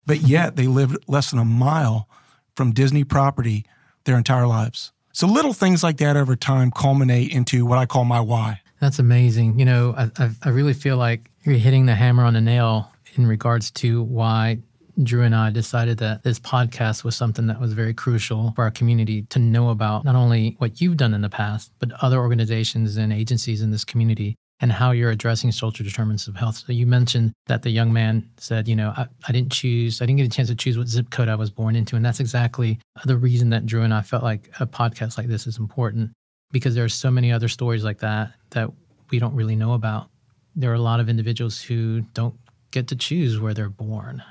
But 0.05 0.17
mm-hmm. 0.17 0.27
yet 0.27 0.55
they 0.55 0.67
lived 0.67 0.97
less 1.07 1.31
than 1.31 1.39
a 1.39 1.45
mile 1.45 2.07
from 2.55 2.71
Disney 2.71 3.03
property 3.03 3.65
their 4.05 4.17
entire 4.17 4.47
lives. 4.47 4.91
So 5.11 5.27
little 5.27 5.53
things 5.53 5.83
like 5.83 5.97
that 5.97 6.17
over 6.17 6.35
time 6.35 6.71
culminate 6.71 7.31
into 7.31 7.65
what 7.65 7.77
I 7.77 7.85
call 7.85 8.05
my 8.05 8.19
why. 8.19 8.61
That's 8.79 8.99
amazing. 8.99 9.59
You 9.59 9.65
know, 9.65 9.93
I, 9.97 10.09
I, 10.17 10.29
I 10.43 10.49
really 10.49 10.73
feel 10.73 10.97
like 10.97 11.29
you're 11.43 11.55
hitting 11.55 11.85
the 11.85 11.95
hammer 11.95 12.23
on 12.23 12.33
the 12.33 12.41
nail 12.41 12.91
in 13.15 13.27
regards 13.27 13.71
to 13.71 14.03
why 14.03 14.59
Drew 15.01 15.23
and 15.23 15.35
I 15.35 15.49
decided 15.49 15.97
that 15.99 16.21
this 16.21 16.39
podcast 16.39 17.03
was 17.03 17.15
something 17.15 17.47
that 17.47 17.59
was 17.59 17.73
very 17.73 17.93
crucial 17.93 18.51
for 18.55 18.63
our 18.63 18.71
community 18.71 19.23
to 19.29 19.39
know 19.39 19.69
about 19.69 20.05
not 20.05 20.15
only 20.15 20.55
what 20.59 20.81
you've 20.81 20.97
done 20.97 21.15
in 21.15 21.21
the 21.21 21.29
past, 21.29 21.71
but 21.79 21.91
other 22.03 22.19
organizations 22.19 22.95
and 22.97 23.11
agencies 23.11 23.61
in 23.61 23.71
this 23.71 23.83
community 23.83 24.35
and 24.59 24.71
how 24.71 24.91
you're 24.91 25.09
addressing 25.09 25.51
social 25.51 25.83
determinants 25.83 26.27
of 26.27 26.35
health. 26.35 26.57
So 26.57 26.73
you 26.73 26.85
mentioned 26.85 27.33
that 27.47 27.63
the 27.63 27.71
young 27.71 27.91
man 27.91 28.29
said, 28.37 28.67
you 28.67 28.75
know, 28.75 28.93
I, 28.95 29.07
I, 29.27 29.31
didn't 29.31 29.51
choose, 29.51 30.01
I 30.01 30.05
didn't 30.05 30.19
get 30.19 30.27
a 30.27 30.29
chance 30.29 30.49
to 30.49 30.55
choose 30.55 30.77
what 30.77 30.87
zip 30.87 31.09
code 31.09 31.27
I 31.27 31.35
was 31.35 31.49
born 31.49 31.75
into. 31.75 31.95
And 31.95 32.05
that's 32.05 32.19
exactly 32.19 32.79
the 33.03 33.17
reason 33.17 33.49
that 33.49 33.65
Drew 33.65 33.81
and 33.81 33.93
I 33.93 34.01
felt 34.01 34.23
like 34.23 34.49
a 34.59 34.67
podcast 34.67 35.17
like 35.17 35.27
this 35.27 35.47
is 35.47 35.57
important 35.57 36.11
because 36.51 36.75
there 36.75 36.85
are 36.85 36.89
so 36.89 37.09
many 37.09 37.31
other 37.31 37.47
stories 37.47 37.83
like 37.83 37.99
that 37.99 38.33
that 38.51 38.69
we 39.09 39.17
don't 39.17 39.35
really 39.35 39.55
know 39.55 39.73
about. 39.73 40.09
There 40.55 40.71
are 40.71 40.75
a 40.75 40.79
lot 40.79 40.99
of 40.99 41.09
individuals 41.09 41.59
who 41.59 42.01
don't 42.13 42.35
get 42.69 42.87
to 42.87 42.95
choose 42.95 43.39
where 43.39 43.55
they're 43.55 43.69
born. 43.69 44.23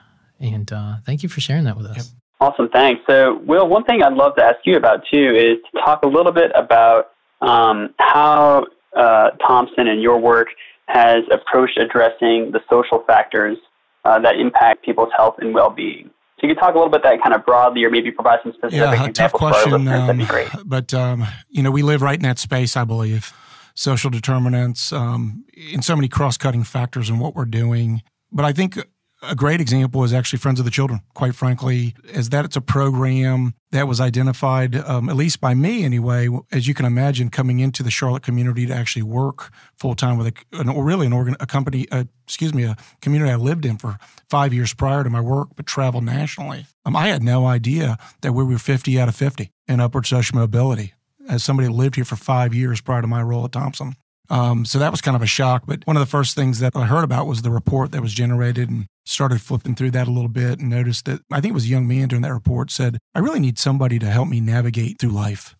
And 0.42 0.70
uh, 0.72 0.96
thank 1.06 1.22
you 1.22 1.28
for 1.28 1.40
sharing 1.40 1.64
that 1.64 1.76
with 1.76 1.86
us. 1.86 1.96
Yep. 1.96 2.06
Awesome, 2.40 2.68
thanks. 2.70 3.00
So, 3.06 3.38
Will, 3.46 3.68
one 3.68 3.84
thing 3.84 4.02
I'd 4.02 4.14
love 4.14 4.34
to 4.34 4.42
ask 4.42 4.58
you 4.64 4.76
about 4.76 5.04
too 5.10 5.32
is 5.34 5.58
to 5.72 5.80
talk 5.84 6.02
a 6.02 6.08
little 6.08 6.32
bit 6.32 6.50
about 6.56 7.12
um, 7.40 7.94
how 7.98 8.66
uh, 8.96 9.30
Thompson 9.46 9.86
and 9.86 10.02
your 10.02 10.18
work 10.18 10.48
has 10.86 11.22
approached 11.30 11.78
addressing 11.78 12.50
the 12.50 12.60
social 12.68 13.04
factors 13.06 13.56
uh, 14.04 14.18
that 14.18 14.40
impact 14.40 14.84
people's 14.84 15.10
health 15.16 15.36
and 15.38 15.54
well-being. 15.54 16.10
So 16.40 16.48
you 16.48 16.54
could 16.54 16.60
talk 16.60 16.74
a 16.74 16.78
little 16.78 16.90
bit 16.90 17.04
that 17.04 17.22
kind 17.22 17.34
of 17.34 17.46
broadly, 17.46 17.84
or 17.84 17.90
maybe 17.90 18.10
provide 18.10 18.40
some 18.42 18.52
specific 18.52 18.78
yeah, 18.78 19.06
examples 19.06 19.16
tough 19.16 19.32
question, 19.32 19.70
for 19.70 19.76
our 19.76 19.78
listeners. 19.78 20.00
Um, 20.00 20.06
That'd 20.06 20.18
be 20.18 20.26
great. 20.26 20.48
But 20.66 20.92
um, 20.92 21.24
you 21.48 21.62
know, 21.62 21.70
we 21.70 21.82
live 21.82 22.02
right 22.02 22.16
in 22.16 22.22
that 22.22 22.40
space, 22.40 22.76
I 22.76 22.82
believe. 22.82 23.32
Social 23.74 24.10
determinants 24.10 24.92
um, 24.92 25.44
in 25.54 25.80
so 25.80 25.94
many 25.94 26.08
cross-cutting 26.08 26.64
factors 26.64 27.08
in 27.08 27.20
what 27.20 27.36
we're 27.36 27.44
doing. 27.44 28.02
But 28.32 28.44
I 28.44 28.52
think 28.52 28.76
a 29.22 29.34
great 29.34 29.60
example 29.60 30.02
is 30.04 30.12
actually 30.12 30.40
Friends 30.40 30.58
of 30.58 30.64
the 30.64 30.70
Children, 30.70 31.00
quite 31.14 31.34
frankly, 31.34 31.94
is 32.04 32.30
that 32.30 32.44
it's 32.44 32.56
a 32.56 32.60
program 32.60 33.54
that 33.70 33.86
was 33.86 34.00
identified, 34.00 34.74
um, 34.76 35.08
at 35.08 35.16
least 35.16 35.40
by 35.40 35.54
me 35.54 35.84
anyway, 35.84 36.28
as 36.50 36.66
you 36.66 36.74
can 36.74 36.84
imagine, 36.84 37.30
coming 37.30 37.60
into 37.60 37.82
the 37.82 37.90
Charlotte 37.90 38.22
community 38.22 38.66
to 38.66 38.74
actually 38.74 39.02
work 39.02 39.52
full 39.76 39.94
time 39.94 40.18
with 40.18 40.28
a, 40.28 40.58
an, 40.58 40.68
really 40.76 41.06
an 41.06 41.12
organ, 41.12 41.36
a 41.40 41.46
company, 41.46 41.86
uh, 41.90 42.04
excuse 42.24 42.52
me, 42.52 42.64
a 42.64 42.76
community 43.00 43.30
I 43.30 43.36
lived 43.36 43.64
in 43.64 43.78
for 43.78 43.96
five 44.28 44.52
years 44.52 44.74
prior 44.74 45.04
to 45.04 45.10
my 45.10 45.20
work, 45.20 45.50
but 45.56 45.66
traveled 45.66 46.04
nationally. 46.04 46.66
Um, 46.84 46.96
I 46.96 47.08
had 47.08 47.22
no 47.22 47.46
idea 47.46 47.98
that 48.22 48.32
we 48.32 48.44
were 48.44 48.58
50 48.58 48.98
out 48.98 49.08
of 49.08 49.14
50 49.14 49.50
in 49.68 49.80
upward 49.80 50.06
social 50.06 50.38
mobility 50.38 50.94
as 51.28 51.44
somebody 51.44 51.68
lived 51.68 51.94
here 51.94 52.04
for 52.04 52.16
five 52.16 52.52
years 52.52 52.80
prior 52.80 53.00
to 53.00 53.06
my 53.06 53.22
role 53.22 53.44
at 53.44 53.52
Thompson. 53.52 53.94
Um, 54.28 54.64
so 54.64 54.78
that 54.78 54.90
was 54.90 55.00
kind 55.00 55.14
of 55.14 55.22
a 55.22 55.26
shock. 55.26 55.64
But 55.66 55.86
one 55.86 55.96
of 55.96 56.00
the 56.00 56.06
first 56.06 56.34
things 56.34 56.58
that 56.60 56.74
I 56.74 56.86
heard 56.86 57.04
about 57.04 57.26
was 57.26 57.42
the 57.42 57.50
report 57.50 57.92
that 57.92 58.00
was 58.00 58.14
generated 58.14 58.70
and 58.70 58.86
started 59.04 59.40
flipping 59.40 59.74
through 59.74 59.90
that 59.92 60.08
a 60.08 60.10
little 60.10 60.28
bit 60.28 60.60
and 60.60 60.70
noticed 60.70 61.04
that 61.06 61.20
I 61.30 61.40
think 61.40 61.52
it 61.52 61.54
was 61.54 61.64
a 61.64 61.68
young 61.68 61.88
man 61.88 62.08
during 62.08 62.22
that 62.22 62.32
report 62.32 62.70
said, 62.70 62.98
I 63.14 63.18
really 63.18 63.40
need 63.40 63.58
somebody 63.58 63.98
to 63.98 64.06
help 64.06 64.28
me 64.28 64.40
navigate 64.40 64.98
through 64.98 65.10
life. 65.10 65.56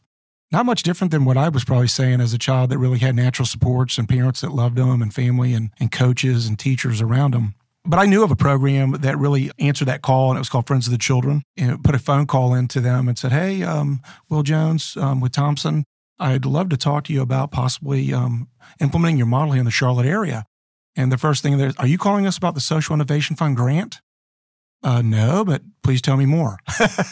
Not 0.50 0.66
much 0.66 0.82
different 0.82 1.10
than 1.10 1.24
what 1.24 1.38
I 1.38 1.48
was 1.48 1.64
probably 1.64 1.88
saying 1.88 2.20
as 2.20 2.34
a 2.34 2.38
child 2.38 2.70
that 2.70 2.78
really 2.78 2.98
had 2.98 3.16
natural 3.16 3.46
supports 3.46 3.96
and 3.96 4.08
parents 4.08 4.42
that 4.42 4.52
loved 4.52 4.76
them 4.76 5.00
and 5.00 5.12
family 5.12 5.54
and, 5.54 5.70
and 5.80 5.90
coaches 5.90 6.46
and 6.46 6.58
teachers 6.58 7.00
around 7.00 7.32
them. 7.32 7.54
But 7.84 7.98
I 7.98 8.06
knew 8.06 8.22
of 8.22 8.30
a 8.30 8.36
program 8.36 8.92
that 8.92 9.18
really 9.18 9.50
answered 9.58 9.86
that 9.86 10.02
call, 10.02 10.30
and 10.30 10.36
it 10.36 10.40
was 10.40 10.48
called 10.48 10.66
Friends 10.66 10.86
of 10.86 10.92
the 10.92 10.98
Children. 10.98 11.42
And 11.56 11.82
put 11.82 11.94
a 11.94 11.98
phone 11.98 12.26
call 12.26 12.54
into 12.54 12.80
them 12.80 13.08
and 13.08 13.18
said, 13.18 13.32
"Hey, 13.32 13.64
um, 13.64 14.02
Will 14.28 14.44
Jones 14.44 14.96
um, 14.96 15.20
with 15.20 15.32
Thompson, 15.32 15.84
I'd 16.22 16.44
love 16.44 16.68
to 16.68 16.76
talk 16.76 17.04
to 17.04 17.12
you 17.12 17.22
about 17.22 17.50
possibly 17.50 18.12
um, 18.12 18.48
implementing 18.80 19.16
your 19.16 19.26
model 19.26 19.52
here 19.52 19.60
in 19.60 19.64
the 19.64 19.72
Charlotte 19.72 20.06
area. 20.06 20.44
And 20.96 21.10
the 21.10 21.18
first 21.18 21.42
thing 21.42 21.58
there, 21.58 21.72
are 21.78 21.86
you 21.86 21.98
calling 21.98 22.26
us 22.26 22.36
about 22.36 22.54
the 22.54 22.60
Social 22.60 22.94
Innovation 22.94 23.36
Fund 23.36 23.56
grant? 23.56 24.00
Uh, 24.82 25.00
no, 25.00 25.44
but 25.44 25.62
please 25.82 26.02
tell 26.02 26.16
me 26.16 26.26
more. 26.26 26.58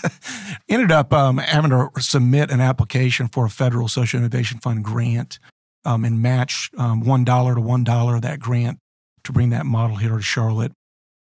Ended 0.69 0.91
up 0.91 1.13
um, 1.13 1.39
having 1.39 1.71
to 1.71 1.89
submit 1.99 2.51
an 2.51 2.61
application 2.61 3.29
for 3.29 3.47
a 3.47 3.51
federal 3.51 3.89
Social 3.89 4.19
Innovation 4.19 4.59
Fund 4.59 4.85
grant 4.85 5.39
um, 5.85 6.05
and 6.05 6.21
match 6.21 6.71
um, 6.77 7.03
$1 7.03 7.25
to 7.25 7.61
$1 7.61 8.15
of 8.15 8.23
that 8.23 8.41
grant 8.41 8.79
to 9.25 9.33
bring 9.33 9.51
that 9.51 9.67
model 9.67 9.97
here 9.97 10.17
to 10.17 10.23
Charlotte. 10.23 10.73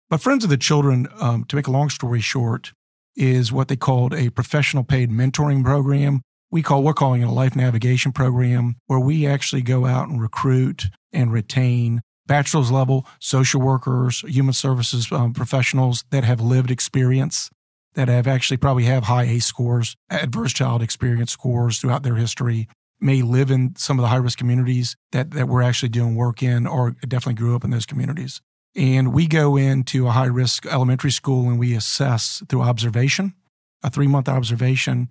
But 0.08 0.20
Friends 0.20 0.44
of 0.44 0.50
the 0.50 0.56
Children, 0.56 1.08
um, 1.20 1.44
to 1.44 1.56
make 1.56 1.66
a 1.66 1.72
long 1.72 1.90
story 1.90 2.20
short, 2.20 2.72
is 3.16 3.50
what 3.50 3.68
they 3.68 3.76
called 3.76 4.14
a 4.14 4.30
professional 4.30 4.84
paid 4.84 5.10
mentoring 5.10 5.64
program 5.64 6.22
we 6.50 6.62
call 6.62 6.82
we're 6.82 6.94
calling 6.94 7.22
it 7.22 7.26
a 7.26 7.30
life 7.30 7.56
navigation 7.56 8.12
program 8.12 8.76
where 8.86 9.00
we 9.00 9.26
actually 9.26 9.62
go 9.62 9.84
out 9.84 10.08
and 10.08 10.20
recruit 10.20 10.86
and 11.12 11.32
retain 11.32 12.00
bachelor's 12.26 12.70
level 12.70 13.06
social 13.20 13.60
workers 13.60 14.24
human 14.26 14.52
services 14.52 15.10
um, 15.12 15.32
professionals 15.32 16.04
that 16.10 16.24
have 16.24 16.40
lived 16.40 16.70
experience 16.70 17.50
that 17.94 18.08
have 18.08 18.26
actually 18.26 18.56
probably 18.56 18.84
have 18.84 19.04
high 19.04 19.24
ACE 19.24 19.46
scores 19.46 19.96
adverse 20.10 20.52
child 20.52 20.82
experience 20.82 21.30
scores 21.32 21.78
throughout 21.78 22.02
their 22.02 22.16
history 22.16 22.68
may 23.00 23.22
live 23.22 23.50
in 23.50 23.74
some 23.76 23.98
of 23.98 24.02
the 24.02 24.08
high 24.08 24.16
risk 24.16 24.38
communities 24.38 24.96
that, 25.12 25.32
that 25.32 25.48
we're 25.48 25.62
actually 25.62 25.88
doing 25.88 26.16
work 26.16 26.42
in 26.42 26.66
or 26.66 26.92
definitely 27.02 27.34
grew 27.34 27.54
up 27.54 27.64
in 27.64 27.70
those 27.70 27.86
communities. 27.86 28.40
And 28.74 29.12
we 29.12 29.26
go 29.26 29.56
into 29.56 30.06
a 30.06 30.10
high 30.10 30.26
risk 30.26 30.66
elementary 30.66 31.10
school 31.10 31.48
and 31.48 31.58
we 31.58 31.74
assess 31.74 32.42
through 32.48 32.62
observation 32.62 33.34
a 33.82 33.90
three 33.90 34.06
month 34.06 34.28
observation 34.28 35.10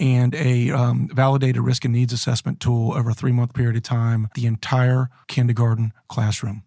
and 0.00 0.34
a 0.34 0.70
um, 0.70 1.08
validated 1.12 1.62
risk 1.62 1.84
and 1.84 1.92
needs 1.92 2.12
assessment 2.12 2.58
tool 2.58 2.94
over 2.94 3.10
a 3.10 3.14
three 3.14 3.32
month 3.32 3.54
period 3.54 3.76
of 3.76 3.82
time, 3.82 4.28
the 4.34 4.46
entire 4.46 5.10
kindergarten 5.28 5.92
classroom. 6.08 6.64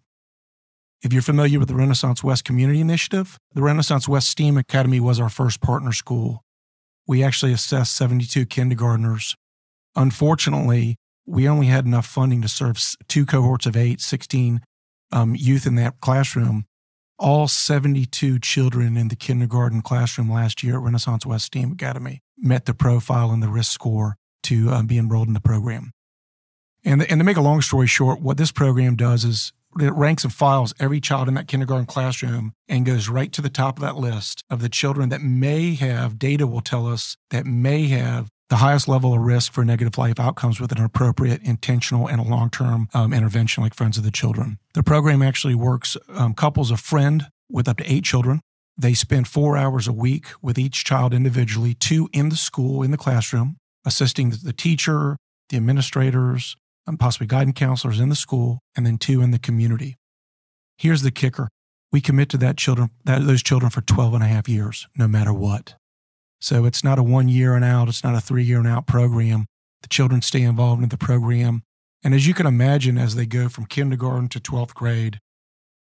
If 1.02 1.12
you're 1.12 1.20
familiar 1.20 1.58
with 1.58 1.68
the 1.68 1.74
Renaissance 1.74 2.24
West 2.24 2.44
Community 2.44 2.80
Initiative, 2.80 3.36
the 3.52 3.60
Renaissance 3.60 4.08
West 4.08 4.28
STEAM 4.28 4.56
Academy 4.56 5.00
was 5.00 5.20
our 5.20 5.28
first 5.28 5.60
partner 5.60 5.92
school. 5.92 6.42
We 7.06 7.22
actually 7.22 7.52
assessed 7.52 7.94
72 7.96 8.46
kindergartners. 8.46 9.34
Unfortunately, 9.96 10.96
we 11.26 11.46
only 11.46 11.66
had 11.66 11.84
enough 11.84 12.06
funding 12.06 12.40
to 12.40 12.48
serve 12.48 12.78
two 13.08 13.26
cohorts 13.26 13.66
of 13.66 13.76
eight, 13.76 14.00
16 14.00 14.62
um, 15.12 15.34
youth 15.36 15.66
in 15.66 15.74
that 15.74 16.00
classroom. 16.00 16.64
All 17.18 17.46
72 17.46 18.40
children 18.40 18.96
in 18.96 19.08
the 19.08 19.16
kindergarten 19.16 19.82
classroom 19.82 20.30
last 20.30 20.62
year 20.62 20.74
at 20.74 20.82
Renaissance 20.82 21.24
West 21.24 21.46
STEAM 21.46 21.72
Academy 21.72 22.20
met 22.36 22.64
the 22.64 22.74
profile 22.74 23.30
and 23.30 23.42
the 23.42 23.48
risk 23.48 23.72
score 23.72 24.16
to 24.44 24.70
uh, 24.70 24.82
be 24.82 24.98
enrolled 24.98 25.28
in 25.28 25.34
the 25.34 25.40
program. 25.40 25.92
And, 26.84 27.02
and 27.02 27.20
to 27.20 27.24
make 27.24 27.36
a 27.36 27.42
long 27.42 27.62
story 27.62 27.86
short, 27.86 28.20
what 28.20 28.36
this 28.36 28.52
program 28.52 28.96
does 28.96 29.24
is 29.24 29.52
it 29.80 29.92
ranks 29.94 30.24
and 30.24 30.32
files 30.32 30.74
every 30.78 31.00
child 31.00 31.28
in 31.28 31.34
that 31.34 31.48
kindergarten 31.48 31.86
classroom 31.86 32.52
and 32.68 32.84
goes 32.84 33.08
right 33.08 33.32
to 33.32 33.42
the 33.42 33.48
top 33.48 33.78
of 33.78 33.82
that 33.82 33.96
list 33.96 34.44
of 34.50 34.60
the 34.60 34.68
children 34.68 35.08
that 35.08 35.22
may 35.22 35.74
have, 35.74 36.18
data 36.18 36.46
will 36.46 36.60
tell 36.60 36.86
us, 36.86 37.16
that 37.30 37.46
may 37.46 37.88
have 37.88 38.28
the 38.54 38.58
highest 38.58 38.86
level 38.86 39.12
of 39.12 39.20
risk 39.20 39.52
for 39.52 39.64
negative 39.64 39.98
life 39.98 40.20
outcomes 40.20 40.60
with 40.60 40.70
an 40.70 40.80
appropriate, 40.80 41.42
intentional, 41.42 42.06
and 42.06 42.20
a 42.20 42.24
long 42.24 42.50
term 42.50 42.88
um, 42.94 43.12
intervention 43.12 43.64
like 43.64 43.74
Friends 43.74 43.98
of 43.98 44.04
the 44.04 44.12
Children. 44.12 44.58
The 44.74 44.84
program 44.84 45.22
actually 45.22 45.56
works 45.56 45.96
um, 46.08 46.34
couples 46.34 46.70
a 46.70 46.76
friend 46.76 47.26
with 47.50 47.66
up 47.68 47.78
to 47.78 47.92
eight 47.92 48.04
children 48.04 48.40
they 48.76 48.94
spend 48.94 49.28
four 49.28 49.56
hours 49.56 49.86
a 49.86 49.92
week 49.92 50.26
with 50.42 50.58
each 50.58 50.84
child 50.84 51.14
individually, 51.14 51.74
two 51.74 52.08
in 52.12 52.28
the 52.28 52.36
school, 52.36 52.82
in 52.82 52.90
the 52.90 52.96
classroom, 52.96 53.56
assisting 53.84 54.30
the 54.30 54.52
teacher, 54.52 55.16
the 55.48 55.56
administrators, 55.56 56.56
and 56.86 56.98
possibly 56.98 57.26
guidance 57.26 57.58
counselors 57.58 58.00
in 58.00 58.08
the 58.08 58.16
school, 58.16 58.60
and 58.76 58.84
then 58.84 58.98
two 58.98 59.22
in 59.22 59.30
the 59.30 59.38
community. 59.38 59.96
Here's 60.76 61.02
the 61.02 61.12
kicker. 61.12 61.48
We 61.92 62.00
commit 62.00 62.28
to 62.30 62.36
that 62.38 62.56
children, 62.56 62.90
that, 63.04 63.24
those 63.24 63.42
children 63.42 63.70
for 63.70 63.80
12 63.80 64.14
and 64.14 64.24
a 64.24 64.26
half 64.26 64.48
years, 64.48 64.88
no 64.96 65.06
matter 65.06 65.32
what. 65.32 65.76
So 66.44 66.66
it's 66.66 66.84
not 66.84 66.98
a 66.98 67.02
one 67.02 67.30
year 67.30 67.54
and 67.54 67.64
out, 67.64 67.88
it's 67.88 68.04
not 68.04 68.14
a 68.14 68.20
three 68.20 68.44
year 68.44 68.58
and 68.58 68.68
out 68.68 68.86
program. 68.86 69.46
The 69.80 69.88
children 69.88 70.20
stay 70.20 70.42
involved 70.42 70.82
in 70.82 70.90
the 70.90 70.98
program. 70.98 71.62
And 72.02 72.12
as 72.12 72.26
you 72.26 72.34
can 72.34 72.44
imagine, 72.44 72.98
as 72.98 73.14
they 73.14 73.24
go 73.24 73.48
from 73.48 73.64
kindergarten 73.64 74.28
to 74.28 74.40
12th 74.40 74.74
grade, 74.74 75.20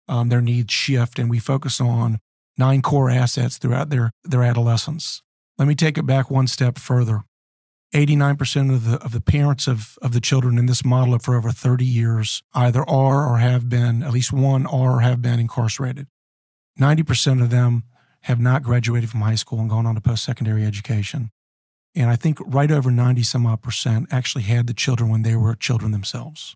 um, 0.08 0.28
their 0.28 0.40
needs 0.40 0.72
shift, 0.72 1.20
and 1.20 1.30
we 1.30 1.38
focus 1.38 1.80
on 1.80 2.18
nine 2.58 2.82
core 2.82 3.08
assets 3.08 3.58
throughout 3.58 3.90
their, 3.90 4.10
their 4.24 4.42
adolescence. 4.42 5.22
Let 5.56 5.68
me 5.68 5.76
take 5.76 5.96
it 5.96 6.04
back 6.04 6.32
one 6.32 6.48
step 6.48 6.78
further. 6.78 7.22
89% 7.94 8.74
of 8.74 8.90
the, 8.90 8.96
of 9.04 9.12
the 9.12 9.20
parents 9.20 9.68
of, 9.68 9.96
of 10.02 10.12
the 10.12 10.20
children 10.20 10.58
in 10.58 10.66
this 10.66 10.84
model 10.84 11.16
for 11.20 11.36
over 11.36 11.52
30 11.52 11.84
years 11.84 12.42
either 12.54 12.82
are 12.90 13.32
or 13.32 13.38
have 13.38 13.68
been, 13.68 14.02
at 14.02 14.12
least 14.12 14.32
one 14.32 14.66
are 14.66 14.96
or 14.96 15.00
have 15.00 15.22
been 15.22 15.38
incarcerated. 15.38 16.08
90% 16.76 17.40
of 17.40 17.50
them 17.50 17.84
have 18.22 18.40
not 18.40 18.62
graduated 18.62 19.10
from 19.10 19.20
high 19.20 19.34
school 19.34 19.60
and 19.60 19.70
gone 19.70 19.86
on 19.86 19.94
to 19.94 20.00
post 20.00 20.24
secondary 20.24 20.64
education. 20.64 21.30
And 21.94 22.10
I 22.10 22.16
think 22.16 22.38
right 22.44 22.70
over 22.70 22.90
90 22.90 23.22
some 23.22 23.46
odd 23.46 23.62
percent 23.62 24.08
actually 24.12 24.44
had 24.44 24.66
the 24.66 24.74
children 24.74 25.10
when 25.10 25.22
they 25.22 25.34
were 25.34 25.54
children 25.54 25.92
themselves. 25.92 26.54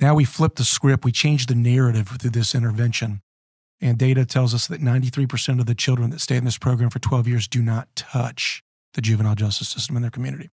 Now 0.00 0.14
we 0.14 0.24
flip 0.24 0.56
the 0.56 0.64
script, 0.64 1.04
we 1.04 1.12
change 1.12 1.46
the 1.46 1.54
narrative 1.54 2.08
through 2.08 2.30
this 2.30 2.54
intervention. 2.54 3.20
And 3.80 3.98
data 3.98 4.24
tells 4.24 4.54
us 4.54 4.68
that 4.68 4.80
93% 4.80 5.58
of 5.58 5.66
the 5.66 5.74
children 5.74 6.10
that 6.10 6.20
stay 6.20 6.36
in 6.36 6.44
this 6.44 6.58
program 6.58 6.90
for 6.90 7.00
12 7.00 7.26
years 7.26 7.48
do 7.48 7.60
not 7.60 7.88
touch 7.96 8.62
the 8.94 9.00
juvenile 9.00 9.34
justice 9.34 9.68
system 9.68 9.96
in 9.96 10.02
their 10.02 10.10
community. 10.10 10.50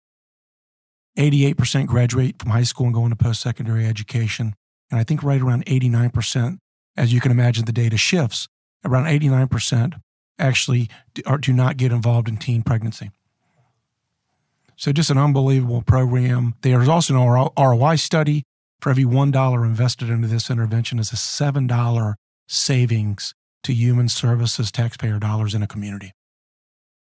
88% 1.18 1.88
graduate 1.88 2.36
from 2.40 2.52
high 2.52 2.64
school 2.64 2.88
and 2.88 2.94
go 2.94 3.04
into 3.04 3.16
post 3.16 3.42
secondary 3.42 3.86
education. 3.86 4.56
And 4.90 5.00
I 5.00 5.04
think 5.04 5.24
right 5.24 5.42
around 5.42 5.66
89%, 5.66 6.58
as 6.98 7.14
you 7.14 7.22
can 7.22 7.32
imagine, 7.32 7.66
the 7.66 7.72
data 7.72 7.98
shifts. 7.98 8.48
Around 8.86 9.06
89% 9.06 10.00
actually 10.40 10.90
do, 11.14 11.54
not 11.54 11.78
get 11.78 11.92
involved 11.92 12.28
in 12.28 12.38
teen 12.38 12.64
pregnancy. 12.64 13.12
So 14.76 14.92
just 14.92 15.10
an 15.10 15.18
unbelievable 15.18 15.82
program. 15.82 16.56
There's 16.62 16.90
also 16.90 17.16
an 17.16 17.50
ROI 17.58 17.96
study. 17.96 18.44
For 18.82 18.90
every 18.90 19.06
$1 19.06 19.66
invested 19.66 20.10
into 20.10 20.28
this 20.28 20.50
intervention 20.50 21.00
is 21.00 21.14
a 21.14 21.16
$7 21.16 22.16
savings 22.48 23.34
to 23.64 23.74
human 23.74 24.10
services 24.10 24.72
taxpayer 24.72 25.20
dollars 25.20 25.56
in 25.56 25.64
a 25.64 25.68
community. 25.68 26.12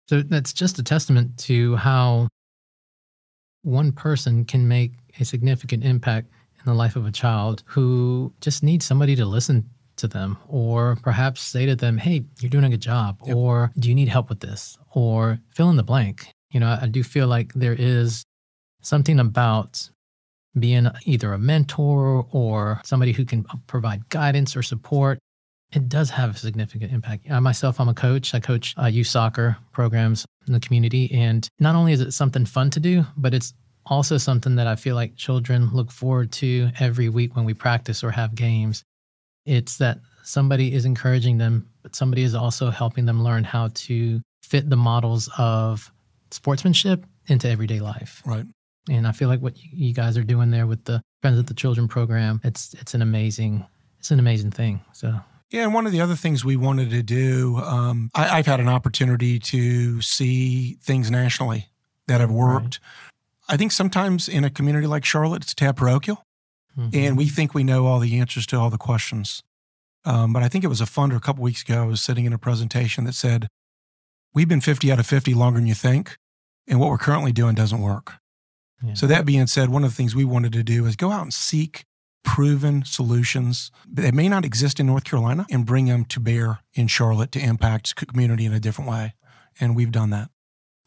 So 0.08 0.24
that's 0.24 0.52
just 0.52 0.80
a 0.80 0.84
testament 0.84 1.38
to 1.40 1.76
how 1.76 2.28
one 3.62 3.92
person 3.92 4.46
can 4.46 4.68
make 4.68 4.94
a 5.20 5.26
significant 5.26 5.84
impact 5.84 6.30
in 6.58 6.64
the 6.66 6.74
life 6.74 6.96
of 6.96 7.06
a 7.06 7.12
child 7.12 7.62
who 7.68 8.34
just 8.42 8.64
needs 8.64 8.86
somebody 8.86 9.16
to 9.16 9.26
listen 9.26 9.70
to 10.00 10.08
them 10.08 10.38
or 10.48 10.98
perhaps 11.02 11.42
say 11.42 11.66
to 11.66 11.76
them, 11.76 11.98
Hey, 11.98 12.26
you're 12.40 12.50
doing 12.50 12.66
a 12.66 12.70
good 12.70 12.82
job, 12.82 13.20
yep. 13.26 13.36
or 13.36 13.72
do 13.78 13.90
you 13.90 13.96
need 13.96 14.10
help 14.10 14.30
with 14.30 14.40
this? 14.40 14.78
Or 14.94 15.40
fill 15.54 15.70
in 15.70 15.78
the 15.78 15.84
blank. 15.84 16.34
You 16.52 16.60
know, 16.60 16.78
I 16.82 16.88
do 16.88 17.04
feel 17.04 17.28
like 17.28 17.54
there 17.54 17.76
is 17.78 18.24
something 18.82 19.20
about 19.20 19.90
being 20.58 20.88
either 21.06 21.34
a 21.34 21.38
mentor 21.38 22.26
or 22.32 22.82
somebody 22.84 23.12
who 23.12 23.26
can 23.26 23.46
provide 23.68 24.10
guidance 24.10 24.56
or 24.56 24.64
support. 24.64 25.20
It 25.72 25.88
does 25.88 26.10
have 26.10 26.36
a 26.36 26.38
significant 26.38 26.92
impact. 26.92 27.30
I 27.30 27.40
myself, 27.40 27.80
I'm 27.80 27.90
a 27.90 27.94
coach. 27.94 28.34
I 28.34 28.40
coach 28.40 28.74
uh, 28.82 28.88
youth 28.88 29.08
soccer 29.08 29.58
programs 29.72 30.26
in 30.48 30.54
the 30.54 30.60
community. 30.60 31.12
And 31.14 31.48
not 31.60 31.76
only 31.76 31.94
is 31.94 32.02
it 32.02 32.12
something 32.12 32.46
fun 32.46 32.72
to 32.72 32.80
do, 32.80 33.06
but 33.16 33.36
it's 33.36 33.54
also 33.86 34.18
something 34.18 34.56
that 34.56 34.68
I 34.68 34.76
feel 34.76 34.96
like 34.96 35.16
children 35.16 35.70
look 35.72 35.92
forward 35.92 36.32
to 36.34 36.70
every 36.80 37.10
week 37.10 37.36
when 37.36 37.46
we 37.46 37.54
practice 37.54 38.04
or 38.04 38.12
have 38.12 38.36
games. 38.36 38.84
It's 39.50 39.78
that 39.78 40.00
somebody 40.24 40.74
is 40.74 40.86
encouraging 40.86 41.40
them, 41.40 41.70
but 41.82 41.96
somebody 41.96 42.22
is 42.22 42.36
also 42.36 42.70
helping 42.70 43.06
them 43.06 43.24
learn 43.24 43.44
how 43.44 43.70
to 43.74 44.22
fit 44.44 44.70
the 44.70 44.78
models 44.78 45.30
of 45.38 45.92
sportsmanship 46.32 47.06
into 47.26 47.50
everyday 47.50 47.80
life. 47.80 48.22
Right. 48.26 48.46
And 48.90 49.08
I 49.08 49.12
feel 49.12 49.28
like 49.28 49.42
what 49.42 49.58
you 49.58 49.94
guys 49.94 50.18
are 50.18 50.24
doing 50.24 50.52
there 50.52 50.68
with 50.68 50.86
the 50.86 51.02
Friends 51.22 51.40
of 51.40 51.48
the 51.48 51.54
Children 51.54 51.88
program, 51.88 52.40
it's 52.44 52.74
it's 52.76 52.94
an 52.94 53.02
amazing 53.02 53.66
it's 53.98 54.12
an 54.12 54.20
amazing 54.20 54.52
thing. 54.52 54.82
So 54.94 55.20
yeah, 55.50 55.64
and 55.64 55.74
one 55.74 55.88
of 55.88 55.92
the 55.92 56.02
other 56.02 56.16
things 56.16 56.46
we 56.46 56.56
wanted 56.56 56.92
to 56.92 57.02
do, 57.02 57.58
um, 57.58 58.12
I, 58.14 58.38
have 58.38 58.46
had 58.46 58.60
an 58.60 58.70
opportunity 58.70 59.40
to 59.40 60.00
see 60.02 60.78
things 60.84 61.10
nationally 61.10 61.70
that 62.08 62.22
have 62.22 62.30
worked. 62.30 62.80
Right. 62.82 63.54
I 63.54 63.58
think 63.58 63.72
sometimes 63.72 64.30
in 64.30 64.44
a 64.44 64.52
community 64.52 64.86
like 64.86 65.04
Charlotte, 65.04 65.42
it's 65.42 65.56
tab 65.56 65.78
parochial, 65.78 66.24
mm-hmm. 66.80 66.98
and 66.98 67.18
we 67.18 67.28
think 67.28 67.54
we 67.54 67.64
know 67.64 67.86
all 67.86 68.00
the 68.00 68.20
answers 68.20 68.46
to 68.48 68.58
all 68.58 68.70
the 68.70 68.78
questions. 68.78 69.44
Um, 70.06 70.32
but 70.32 70.44
I 70.44 70.48
think 70.48 70.64
it 70.64 70.68
was 70.68 70.82
a 70.82 70.86
funder 70.86 71.16
a 71.16 71.20
couple 71.20 71.44
weeks 71.44 71.62
ago. 71.62 71.84
I 71.84 71.86
was 71.86 72.02
sitting 72.02 72.26
in 72.26 72.34
a 72.34 72.38
presentation 72.38 73.04
that 73.04 73.14
said, 73.14 73.50
"We've 74.34 74.48
been 74.48 74.62
50 74.62 74.92
out 74.92 75.00
of 75.00 75.06
50 75.06 75.34
longer 75.34 75.60
than 75.60 75.68
you 75.68 75.76
think, 75.76 76.18
and 76.68 76.80
what 76.80 76.90
we're 76.90 76.98
currently 76.98 77.32
doing 77.32 77.56
doesn't 77.56 77.82
work." 77.82 78.14
Yeah. 78.82 78.94
So 78.94 79.08
that 79.08 79.26
being 79.26 79.48
said, 79.48 79.70
one 79.70 79.84
of 79.84 79.92
the 79.92 79.96
things 79.96 80.16
we 80.16 80.24
wanted 80.26 80.54
to 80.54 80.64
do 80.64 80.86
is 80.86 80.96
go 80.96 81.12
out 81.12 81.24
and 81.24 81.34
seek 81.34 81.86
proven 82.24 82.84
solutions 82.86 83.72
that 83.92 84.14
may 84.14 84.30
not 84.30 84.46
exist 84.46 84.80
in 84.80 84.86
North 84.86 85.04
Carolina 85.04 85.46
and 85.50 85.66
bring 85.66 85.86
them 85.86 86.06
to 86.06 86.20
bear 86.20 86.60
in 86.74 86.88
Charlotte 86.88 87.32
to 87.34 87.40
impact 87.40 87.96
community 87.96 88.46
in 88.46 88.54
a 88.54 88.60
different 88.60 88.90
way. 88.90 89.16
And 89.60 89.76
we've 89.76 89.92
done 89.92 90.12
that. 90.12 90.30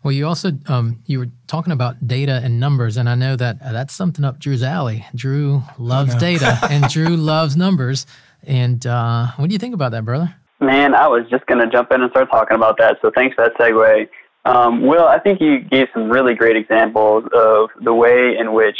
Well, 0.02 0.12
you 0.12 0.26
also 0.26 0.52
um, 0.66 1.00
you 1.06 1.20
were 1.20 1.28
talking 1.46 1.72
about 1.72 2.06
data 2.06 2.40
and 2.42 2.58
numbers, 2.58 2.96
and 2.96 3.08
I 3.08 3.14
know 3.14 3.36
that 3.36 3.62
uh, 3.62 3.72
that's 3.72 3.94
something 3.94 4.24
up 4.24 4.38
Drew's 4.40 4.62
alley. 4.62 5.06
Drew 5.14 5.62
loves 5.78 6.14
data, 6.16 6.58
and 6.70 6.88
Drew 6.88 7.16
loves 7.16 7.56
numbers. 7.56 8.06
And 8.44 8.84
uh, 8.84 9.28
what 9.36 9.48
do 9.48 9.52
you 9.52 9.58
think 9.58 9.74
about 9.74 9.92
that, 9.92 10.04
brother? 10.04 10.34
Man, 10.60 10.94
I 10.94 11.06
was 11.06 11.22
just 11.30 11.46
going 11.46 11.60
to 11.60 11.70
jump 11.70 11.92
in 11.92 12.02
and 12.02 12.10
start 12.10 12.30
talking 12.30 12.56
about 12.56 12.78
that. 12.78 12.96
So 13.00 13.10
thanks 13.14 13.34
for 13.36 13.44
that 13.44 13.56
segue. 13.56 14.08
Um, 14.44 14.86
Will, 14.86 15.06
I 15.06 15.20
think 15.20 15.40
you 15.40 15.60
gave 15.60 15.86
some 15.94 16.10
really 16.10 16.34
great 16.34 16.56
examples 16.56 17.24
of 17.34 17.70
the 17.82 17.94
way 17.94 18.34
in 18.38 18.52
which 18.52 18.78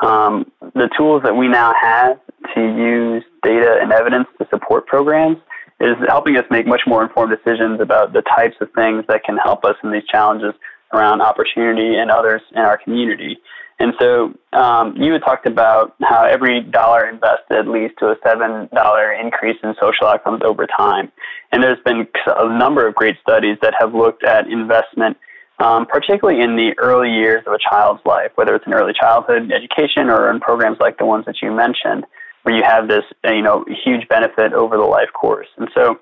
um, 0.00 0.50
the 0.74 0.88
tools 0.96 1.22
that 1.24 1.34
we 1.36 1.48
now 1.48 1.72
have 1.80 2.18
to 2.54 2.60
use 2.60 3.24
data 3.42 3.78
and 3.80 3.92
evidence 3.92 4.26
to 4.38 4.46
support 4.50 4.86
programs 4.86 5.38
is 5.80 5.96
helping 6.08 6.36
us 6.36 6.44
make 6.50 6.66
much 6.66 6.82
more 6.86 7.02
informed 7.02 7.36
decisions 7.36 7.80
about 7.80 8.12
the 8.12 8.22
types 8.22 8.56
of 8.60 8.68
things 8.74 9.04
that 9.08 9.24
can 9.24 9.36
help 9.36 9.64
us 9.64 9.76
in 9.82 9.92
these 9.92 10.04
challenges 10.10 10.54
around 10.92 11.20
opportunity 11.20 11.96
and 11.96 12.10
others 12.10 12.40
in 12.52 12.60
our 12.60 12.78
community. 12.78 13.38
And 13.78 13.92
so 14.00 14.32
um, 14.54 14.96
you 14.96 15.12
had 15.12 15.22
talked 15.22 15.46
about 15.46 15.94
how 16.00 16.24
every 16.24 16.62
dollar 16.62 17.06
invested 17.10 17.68
leads 17.68 17.92
to 17.98 18.06
a 18.06 18.16
$7 18.16 19.20
increase 19.20 19.56
in 19.62 19.74
social 19.78 20.06
outcomes 20.06 20.40
over 20.42 20.66
time. 20.66 21.12
And 21.52 21.62
there's 21.62 21.82
been 21.84 22.06
a 22.26 22.58
number 22.58 22.86
of 22.86 22.94
great 22.94 23.16
studies 23.20 23.58
that 23.60 23.74
have 23.78 23.94
looked 23.94 24.24
at 24.24 24.46
investment 24.46 25.18
um, 25.58 25.86
particularly 25.86 26.42
in 26.42 26.56
the 26.56 26.74
early 26.78 27.10
years 27.10 27.42
of 27.46 27.54
a 27.54 27.58
child's 27.58 28.04
life, 28.04 28.30
whether 28.34 28.54
it's 28.54 28.66
in 28.66 28.74
early 28.74 28.92
childhood 28.98 29.50
education 29.50 30.10
or 30.10 30.30
in 30.30 30.40
programs 30.40 30.78
like 30.80 30.98
the 30.98 31.06
ones 31.06 31.24
that 31.26 31.36
you 31.40 31.50
mentioned, 31.50 32.04
where 32.46 32.54
you 32.54 32.62
have 32.62 32.86
this 32.86 33.02
uh, 33.26 33.32
you 33.32 33.42
know 33.42 33.64
huge 33.84 34.06
benefit 34.08 34.52
over 34.52 34.76
the 34.76 34.84
life 34.84 35.08
course. 35.12 35.48
And 35.58 35.68
so, 35.74 35.98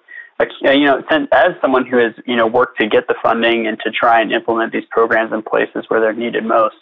you 0.61 0.85
know, 0.85 1.02
as 1.33 1.52
someone 1.62 1.87
who 1.87 1.96
has 1.96 2.12
you 2.26 2.37
know 2.37 2.46
worked 2.46 2.78
to 2.80 2.87
get 2.87 3.09
the 3.09 3.14
funding 3.22 3.66
and 3.66 3.78
to 3.80 3.90
try 3.90 4.20
and 4.20 4.30
implement 4.30 4.70
these 4.70 4.85
programs 4.90 5.33
in 5.33 5.42
places 5.42 5.87
where 5.88 6.00
they're 6.00 6.12
needed 6.12 6.44
most, 6.44 6.76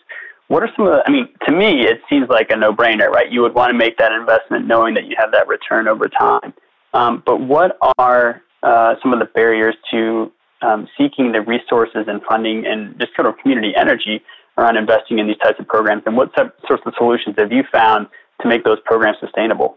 what 0.49 0.65
are 0.65 0.69
some 0.75 0.89
of 0.89 0.95
the? 0.95 1.03
I 1.07 1.11
mean, 1.13 1.29
to 1.47 1.55
me, 1.55 1.87
it 1.87 2.01
seems 2.11 2.29
like 2.29 2.51
a 2.51 2.57
no-brainer, 2.57 3.09
right? 3.09 3.31
You 3.31 3.43
would 3.43 3.55
want 3.55 3.71
to 3.71 3.79
make 3.79 3.99
that 3.99 4.11
investment 4.11 4.67
knowing 4.67 4.95
that 4.95 5.05
you 5.05 5.15
have 5.17 5.31
that 5.31 5.47
return 5.47 5.87
over 5.87 6.09
time. 6.09 6.53
Um, 6.93 7.23
but 7.25 7.41
what 7.41 7.79
are 7.99 8.43
uh, 8.65 8.97
some 9.01 9.13
of 9.13 9.21
the 9.21 9.27
barriers 9.27 9.77
to 9.93 10.33
um, 10.61 10.89
seeking 10.99 11.31
the 11.31 11.41
resources 11.41 12.07
and 12.09 12.21
funding 12.29 12.67
and 12.67 12.99
just 12.99 13.15
sort 13.15 13.29
of 13.29 13.39
community 13.39 13.75
energy 13.77 14.23
around 14.59 14.77
investing 14.77 15.21
in 15.21 15.29
these 15.29 15.39
types 15.39 15.61
of 15.61 15.69
programs? 15.69 16.03
And 16.05 16.17
what 16.17 16.35
sorts 16.35 16.83
of 16.85 16.95
solutions 16.99 17.37
have 17.39 17.53
you 17.53 17.63
found 17.71 18.09
to 18.43 18.49
make 18.49 18.65
those 18.65 18.79
programs 18.85 19.19
sustainable? 19.21 19.77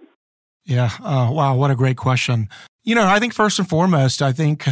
Yeah. 0.66 0.90
Uh, 1.04 1.30
wow. 1.32 1.56
What 1.56 1.72
a 1.72 1.76
great 1.76 1.98
question. 1.98 2.50
You 2.84 2.94
know, 2.94 3.08
I 3.08 3.20
think 3.20 3.34
first 3.34 3.58
and 3.58 3.68
foremost, 3.68 4.22
I 4.22 4.32
think, 4.32 4.68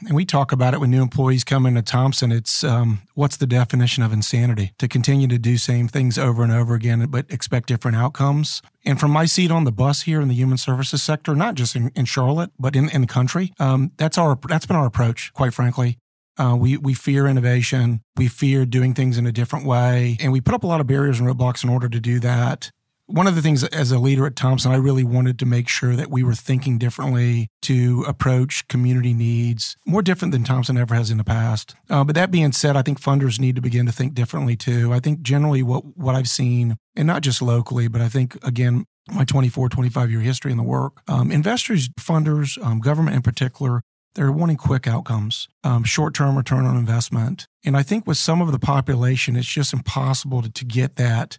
and 0.00 0.14
we 0.14 0.24
talk 0.24 0.52
about 0.52 0.72
it 0.72 0.80
when 0.80 0.90
new 0.90 1.02
employees 1.02 1.44
come 1.44 1.66
into 1.66 1.82
Thompson, 1.82 2.32
it's 2.32 2.64
um, 2.64 3.02
what's 3.12 3.36
the 3.36 3.46
definition 3.46 4.02
of 4.02 4.10
insanity? 4.10 4.72
To 4.78 4.88
continue 4.88 5.28
to 5.28 5.38
do 5.38 5.58
same 5.58 5.86
things 5.86 6.16
over 6.16 6.42
and 6.42 6.50
over 6.50 6.74
again, 6.74 7.06
but 7.10 7.26
expect 7.28 7.68
different 7.68 7.98
outcomes. 7.98 8.62
And 8.86 8.98
from 8.98 9.10
my 9.10 9.26
seat 9.26 9.50
on 9.50 9.64
the 9.64 9.72
bus 9.72 10.02
here 10.02 10.22
in 10.22 10.28
the 10.28 10.34
human 10.34 10.56
services 10.56 11.02
sector, 11.02 11.34
not 11.34 11.56
just 11.56 11.76
in, 11.76 11.90
in 11.94 12.06
Charlotte, 12.06 12.52
but 12.58 12.74
in, 12.74 12.88
in 12.88 13.02
the 13.02 13.06
country, 13.06 13.52
um, 13.58 13.92
that's 13.98 14.16
our 14.16 14.38
that's 14.48 14.64
been 14.64 14.76
our 14.76 14.86
approach, 14.86 15.30
quite 15.34 15.52
frankly. 15.52 15.98
Uh, 16.38 16.56
we 16.58 16.78
we 16.78 16.94
fear 16.94 17.26
innovation. 17.26 18.00
We 18.16 18.28
fear 18.28 18.64
doing 18.64 18.94
things 18.94 19.18
in 19.18 19.26
a 19.26 19.32
different 19.32 19.66
way, 19.66 20.16
and 20.20 20.32
we 20.32 20.40
put 20.40 20.54
up 20.54 20.62
a 20.62 20.66
lot 20.66 20.80
of 20.80 20.86
barriers 20.86 21.20
and 21.20 21.28
roadblocks 21.28 21.64
in 21.64 21.68
order 21.68 21.90
to 21.90 22.00
do 22.00 22.18
that 22.20 22.70
one 23.08 23.26
of 23.26 23.34
the 23.34 23.40
things 23.40 23.64
as 23.64 23.90
a 23.90 23.98
leader 23.98 24.26
at 24.26 24.36
Thompson, 24.36 24.70
I 24.70 24.76
really 24.76 25.02
wanted 25.02 25.38
to 25.38 25.46
make 25.46 25.66
sure 25.66 25.96
that 25.96 26.10
we 26.10 26.22
were 26.22 26.34
thinking 26.34 26.76
differently 26.76 27.48
to 27.62 28.04
approach 28.06 28.68
community 28.68 29.14
needs, 29.14 29.78
more 29.86 30.02
different 30.02 30.32
than 30.32 30.44
Thompson 30.44 30.76
ever 30.76 30.94
has 30.94 31.10
in 31.10 31.16
the 31.16 31.24
past. 31.24 31.74
Uh, 31.88 32.04
but 32.04 32.14
that 32.16 32.30
being 32.30 32.52
said, 32.52 32.76
I 32.76 32.82
think 32.82 33.00
funders 33.00 33.40
need 33.40 33.56
to 33.56 33.62
begin 33.62 33.86
to 33.86 33.92
think 33.92 34.12
differently 34.12 34.56
too. 34.56 34.92
I 34.92 35.00
think 35.00 35.22
generally 35.22 35.62
what, 35.62 35.96
what 35.96 36.14
I've 36.14 36.28
seen, 36.28 36.76
and 36.94 37.06
not 37.06 37.22
just 37.22 37.40
locally, 37.40 37.88
but 37.88 38.02
I 38.02 38.10
think 38.10 38.36
again, 38.44 38.84
my 39.10 39.24
24, 39.24 39.70
25 39.70 40.10
year 40.10 40.20
history 40.20 40.52
in 40.52 40.58
the 40.58 40.62
work, 40.62 41.00
um, 41.08 41.32
investors, 41.32 41.88
funders, 41.98 42.62
um, 42.62 42.78
government 42.78 43.16
in 43.16 43.22
particular, 43.22 43.80
they're 44.16 44.32
wanting 44.32 44.58
quick 44.58 44.86
outcomes, 44.86 45.48
um, 45.64 45.82
short 45.82 46.12
term 46.12 46.36
return 46.36 46.66
on 46.66 46.76
investment. 46.76 47.46
And 47.64 47.74
I 47.74 47.82
think 47.82 48.06
with 48.06 48.18
some 48.18 48.42
of 48.42 48.52
the 48.52 48.58
population, 48.58 49.34
it's 49.34 49.48
just 49.48 49.72
impossible 49.72 50.42
to, 50.42 50.50
to 50.50 50.64
get 50.66 50.96
that 50.96 51.38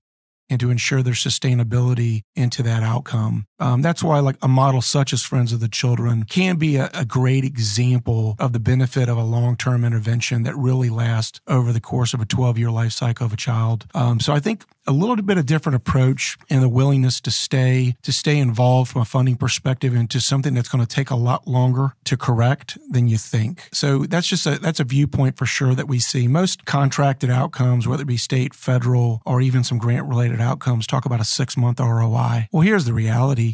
and 0.50 0.60
to 0.60 0.72
ensure 0.72 1.04
their 1.04 1.14
sustainability 1.14 2.22
into 2.36 2.64
that 2.64 2.84
outcome. 2.84 3.46
Um, 3.60 3.82
that's 3.82 4.04
why, 4.04 4.19
like 4.19 4.38
a 4.41 4.48
model 4.48 4.82
such 4.82 5.13
as 5.13 5.24
Friends 5.24 5.52
of 5.54 5.60
the 5.60 5.67
Children 5.67 6.24
can 6.24 6.58
be 6.58 6.78
a, 6.78 6.89
a 6.93 7.06
great 7.06 7.43
example 7.43 8.36
of 8.39 8.54
the 8.54 8.60
benefit 8.60 9.10
of 9.10 9.17
a 9.17 9.24
long 9.24 9.58
term 9.58 9.84
intervention 9.84 10.43
that 10.43 10.56
really 10.56 10.89
lasts 10.89 11.41
over 11.48 11.72
the 11.72 11.82
course 11.82 12.13
of 12.13 12.22
a 12.22 12.26
12 12.26 12.58
year 12.58 12.72
life 12.72 12.91
cycle 12.91 13.26
of 13.26 13.34
a 13.34 13.38
child. 13.38 13.86
Um, 13.93 14.19
so 14.19 14.34
I 14.34 14.39
think 14.39 14.65
a 14.88 14.91
little 14.91 15.15
bit 15.17 15.38
of 15.38 15.45
different 15.45 15.76
approach 15.76 16.36
and 16.50 16.63
the 16.63 16.69
willingness 16.69 17.22
to 17.22 17.30
stay 17.30 17.95
to 18.02 18.12
stay 18.12 18.39
involved 18.39 18.91
from 18.91 19.04
a 19.04 19.06
funding 19.06 19.36
perspective 19.36 19.93
into 19.93 20.19
something 20.19 20.56
that's 20.56 20.67
going 20.67 20.84
to 20.84 20.95
take 20.95 21.12
a 21.12 21.15
lot 21.15 21.48
longer 21.48 21.93
to 22.06 22.17
correct 22.17 22.78
than 22.89 23.08
you 23.08 23.17
think. 23.17 23.69
So 23.72 24.06
that's 24.06 24.28
just 24.28 24.48
a 24.48 24.58
that's 24.58 24.80
a 24.80 24.84
viewpoint 24.84 25.38
for 25.38 25.45
sure 25.45 25.76
that 25.76 25.88
we 25.88 26.00
see. 26.00 26.28
Most 26.28 26.65
contracted 26.65 27.30
outcomes, 27.30 27.88
whether 27.88 28.02
it 28.02 28.08
be 28.08 28.17
state, 28.17 28.56
federal, 28.56 29.22
or 29.26 29.41
even 29.41 29.63
some 29.63 29.78
grant 29.78 30.08
related 30.08 30.41
outcomes, 30.41 30.88
talk 30.88 31.06
about 31.06 31.22
a 31.22 31.26
six 31.26 31.56
month 31.56 31.80
ROI. 31.80 32.48
Well, 32.52 32.63
here's 32.63 32.86
the 32.86 32.93
reality. 32.93 33.49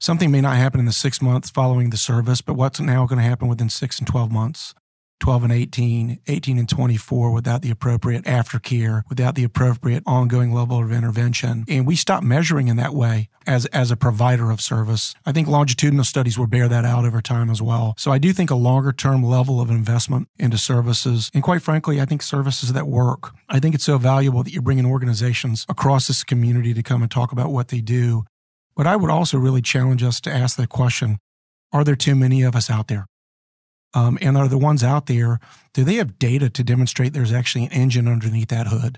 Something 0.00 0.30
may 0.30 0.40
not 0.40 0.56
happen 0.56 0.78
in 0.78 0.86
the 0.86 0.92
six 0.92 1.20
months 1.20 1.50
following 1.50 1.90
the 1.90 1.96
service, 1.96 2.40
but 2.40 2.54
what's 2.54 2.78
now 2.78 3.04
going 3.06 3.18
to 3.18 3.24
happen 3.24 3.48
within 3.48 3.68
six 3.68 3.98
and 3.98 4.06
12 4.06 4.30
months? 4.30 4.74
12 5.20 5.44
and 5.44 5.52
18, 5.52 6.20
18 6.28 6.58
and 6.58 6.68
24 6.68 7.32
without 7.32 7.62
the 7.62 7.70
appropriate 7.70 8.24
aftercare, 8.24 9.02
without 9.08 9.34
the 9.34 9.42
appropriate 9.42 10.04
ongoing 10.06 10.52
level 10.52 10.80
of 10.80 10.92
intervention. 10.92 11.64
And 11.68 11.86
we 11.86 11.96
stopped 11.96 12.22
measuring 12.22 12.68
in 12.68 12.76
that 12.76 12.94
way 12.94 13.28
as, 13.44 13.66
as 13.66 13.90
a 13.90 13.96
provider 13.96 14.52
of 14.52 14.60
service. 14.60 15.16
I 15.26 15.32
think 15.32 15.48
longitudinal 15.48 16.04
studies 16.04 16.38
will 16.38 16.46
bear 16.46 16.68
that 16.68 16.84
out 16.84 17.04
over 17.04 17.20
time 17.20 17.50
as 17.50 17.60
well. 17.60 17.94
So 17.98 18.12
I 18.12 18.18
do 18.18 18.32
think 18.32 18.50
a 18.50 18.54
longer 18.54 18.92
term 18.92 19.24
level 19.24 19.60
of 19.60 19.70
investment 19.70 20.28
into 20.38 20.58
services, 20.58 21.30
and 21.34 21.42
quite 21.42 21.62
frankly, 21.62 22.00
I 22.00 22.04
think 22.04 22.22
services 22.22 22.72
that 22.72 22.86
work. 22.86 23.32
I 23.48 23.58
think 23.58 23.74
it's 23.74 23.84
so 23.84 23.98
valuable 23.98 24.44
that 24.44 24.52
you 24.52 24.62
bring 24.62 24.78
in 24.78 24.86
organizations 24.86 25.66
across 25.68 26.06
this 26.06 26.22
community 26.22 26.72
to 26.74 26.82
come 26.84 27.02
and 27.02 27.10
talk 27.10 27.32
about 27.32 27.50
what 27.50 27.68
they 27.68 27.80
do. 27.80 28.24
But 28.78 28.86
I 28.86 28.94
would 28.94 29.10
also 29.10 29.38
really 29.38 29.60
challenge 29.60 30.04
us 30.04 30.20
to 30.20 30.32
ask 30.32 30.56
the 30.56 30.68
question 30.68 31.18
are 31.72 31.84
there 31.84 31.96
too 31.96 32.14
many 32.14 32.42
of 32.42 32.56
us 32.56 32.70
out 32.70 32.86
there? 32.86 33.06
Um, 33.92 34.18
and 34.22 34.38
are 34.38 34.48
the 34.48 34.56
ones 34.56 34.82
out 34.84 35.06
there, 35.06 35.40
do 35.74 35.84
they 35.84 35.96
have 35.96 36.18
data 36.18 36.48
to 36.48 36.64
demonstrate 36.64 37.12
there's 37.12 37.32
actually 37.32 37.66
an 37.66 37.72
engine 37.72 38.08
underneath 38.08 38.48
that 38.48 38.68
hood? 38.68 38.96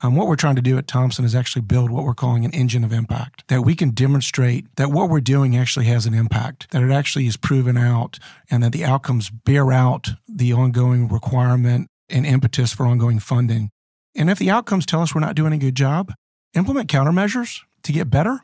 Um, 0.00 0.16
what 0.16 0.26
we're 0.26 0.36
trying 0.36 0.56
to 0.56 0.62
do 0.62 0.78
at 0.78 0.88
Thompson 0.88 1.24
is 1.24 1.34
actually 1.34 1.62
build 1.62 1.90
what 1.90 2.04
we're 2.04 2.14
calling 2.14 2.44
an 2.44 2.54
engine 2.54 2.82
of 2.82 2.92
impact, 2.92 3.44
that 3.48 3.62
we 3.62 3.76
can 3.76 3.90
demonstrate 3.90 4.74
that 4.76 4.90
what 4.90 5.10
we're 5.10 5.20
doing 5.20 5.56
actually 5.56 5.84
has 5.86 6.06
an 6.06 6.14
impact, 6.14 6.70
that 6.70 6.82
it 6.82 6.90
actually 6.90 7.26
is 7.26 7.36
proven 7.36 7.76
out, 7.76 8.18
and 8.50 8.62
that 8.62 8.72
the 8.72 8.84
outcomes 8.84 9.28
bear 9.28 9.70
out 9.70 10.10
the 10.26 10.52
ongoing 10.52 11.06
requirement 11.06 11.86
and 12.08 12.24
impetus 12.24 12.72
for 12.72 12.86
ongoing 12.86 13.18
funding. 13.18 13.68
And 14.16 14.30
if 14.30 14.38
the 14.38 14.50
outcomes 14.50 14.86
tell 14.86 15.02
us 15.02 15.14
we're 15.14 15.20
not 15.20 15.36
doing 15.36 15.52
a 15.52 15.58
good 15.58 15.74
job, 15.74 16.12
implement 16.54 16.90
countermeasures 16.90 17.60
to 17.82 17.92
get 17.92 18.08
better, 18.08 18.40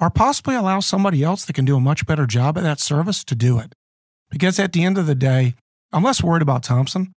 or 0.00 0.10
possibly 0.10 0.54
allow 0.54 0.80
somebody 0.80 1.22
else 1.22 1.44
that 1.44 1.52
can 1.52 1.64
do 1.64 1.76
a 1.76 1.80
much 1.80 2.06
better 2.06 2.26
job 2.26 2.56
at 2.56 2.64
that 2.64 2.80
service 2.80 3.22
to 3.24 3.34
do 3.34 3.58
it. 3.58 3.74
Because 4.30 4.58
at 4.58 4.72
the 4.72 4.84
end 4.84 4.96
of 4.96 5.06
the 5.06 5.14
day, 5.14 5.54
I'm 5.92 6.02
less 6.02 6.22
worried 6.22 6.42
about 6.42 6.62
Thompson 6.62 7.12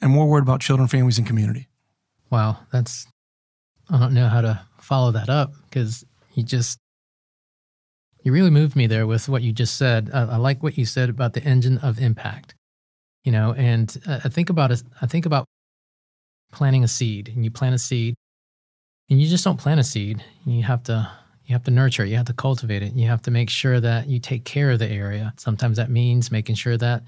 and 0.00 0.10
more 0.10 0.26
worried 0.26 0.42
about 0.42 0.60
children, 0.60 0.88
families, 0.88 1.18
and 1.18 1.26
community. 1.26 1.68
Wow, 2.30 2.58
that's, 2.72 3.06
I 3.88 3.98
don't 3.98 4.14
know 4.14 4.28
how 4.28 4.40
to 4.40 4.60
follow 4.80 5.12
that 5.12 5.28
up 5.28 5.52
because 5.64 6.04
you 6.34 6.42
just, 6.42 6.78
you 8.22 8.32
really 8.32 8.50
moved 8.50 8.74
me 8.74 8.88
there 8.88 9.06
with 9.06 9.28
what 9.28 9.42
you 9.42 9.52
just 9.52 9.76
said. 9.76 10.10
I, 10.12 10.22
I 10.22 10.36
like 10.36 10.62
what 10.62 10.76
you 10.76 10.84
said 10.84 11.08
about 11.08 11.32
the 11.32 11.42
engine 11.42 11.78
of 11.78 12.00
impact, 12.00 12.54
you 13.24 13.30
know, 13.30 13.54
and 13.54 13.96
I 14.06 14.28
think 14.28 14.50
about 14.50 14.72
it, 14.72 14.82
I 15.00 15.06
think 15.06 15.24
about 15.24 15.46
planting 16.52 16.82
a 16.82 16.88
seed 16.88 17.28
and 17.28 17.44
you 17.44 17.50
plant 17.50 17.76
a 17.76 17.78
seed 17.78 18.16
and 19.08 19.20
you 19.20 19.28
just 19.28 19.44
don't 19.44 19.60
plant 19.60 19.78
a 19.78 19.84
seed. 19.84 20.24
You 20.44 20.64
have 20.64 20.82
to 20.84 21.10
you 21.46 21.54
have 21.54 21.64
to 21.64 21.70
nurture 21.70 22.04
it, 22.04 22.08
you 22.08 22.16
have 22.16 22.26
to 22.26 22.32
cultivate 22.32 22.82
it, 22.82 22.92
you 22.94 23.06
have 23.08 23.22
to 23.22 23.30
make 23.30 23.50
sure 23.50 23.80
that 23.80 24.08
you 24.08 24.18
take 24.18 24.44
care 24.44 24.70
of 24.70 24.78
the 24.78 24.88
area. 24.88 25.32
Sometimes 25.36 25.76
that 25.76 25.90
means 25.90 26.30
making 26.30 26.56
sure 26.56 26.76
that 26.76 27.02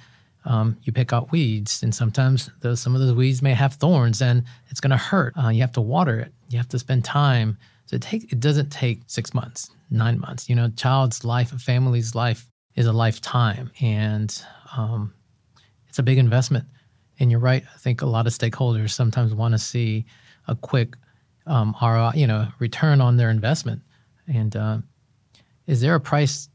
um, 0.45 0.77
you 0.85 0.93
pick 0.93 1.13
out 1.13 1.31
weeds, 1.33 1.83
and 1.83 1.95
sometimes 1.95 2.51
those, 2.61 2.81
some 2.81 2.95
of 2.95 3.01
those 3.01 3.13
weeds 3.13 3.43
may 3.43 3.53
have 3.53 3.75
thorns, 3.75 4.23
and 4.23 4.45
it's 4.69 4.81
going 4.81 4.91
to 4.91 4.97
hurt. 4.97 5.35
Uh, 5.37 5.49
you 5.49 5.61
have 5.61 5.73
to 5.73 5.81
water 5.81 6.19
it. 6.21 6.33
You 6.49 6.59
have 6.59 6.69
to 6.69 6.79
spend 6.79 7.05
time. 7.05 7.59
So 7.87 7.97
it 7.97 8.03
take 8.03 8.33
it 8.33 8.41
doesn't 8.41 8.71
take 8.71 9.01
six 9.07 9.35
months, 9.35 9.71
nine 9.91 10.21
months. 10.21 10.49
You 10.49 10.55
know, 10.55 10.71
child's 10.71 11.25
life, 11.25 11.53
a 11.53 11.59
family's 11.59 12.15
life 12.15 12.49
is 12.77 12.87
a 12.87 12.93
lifetime, 12.93 13.71
and 13.81 14.43
um, 14.77 15.13
it's 15.89 15.99
a 15.99 16.03
big 16.03 16.19
investment. 16.19 16.67
And 17.19 17.31
you're 17.31 17.41
right. 17.41 17.65
I 17.75 17.79
think 17.79 18.01
a 18.01 18.07
lot 18.07 18.27
of 18.27 18.33
stakeholders 18.33 18.91
sometimes 18.91 19.35
want 19.35 19.53
to 19.53 19.59
see 19.59 20.07
a 20.47 20.55
quick 20.55 20.95
um, 21.47 21.75
ROI, 21.83 22.13
you 22.15 22.27
know, 22.27 22.47
return 22.61 23.01
on 23.01 23.17
their 23.17 23.31
investment. 23.31 23.83
And 24.33 24.55
uh, 24.55 24.79
is 25.67 25.81
there 25.81 25.95
a 25.95 26.01
price 26.01 26.49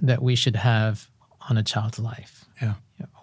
that 0.00 0.22
we 0.22 0.34
should 0.34 0.56
have 0.56 1.08
on 1.48 1.58
a 1.58 1.62
child's 1.62 1.98
life? 1.98 2.44
Yeah. 2.60 2.74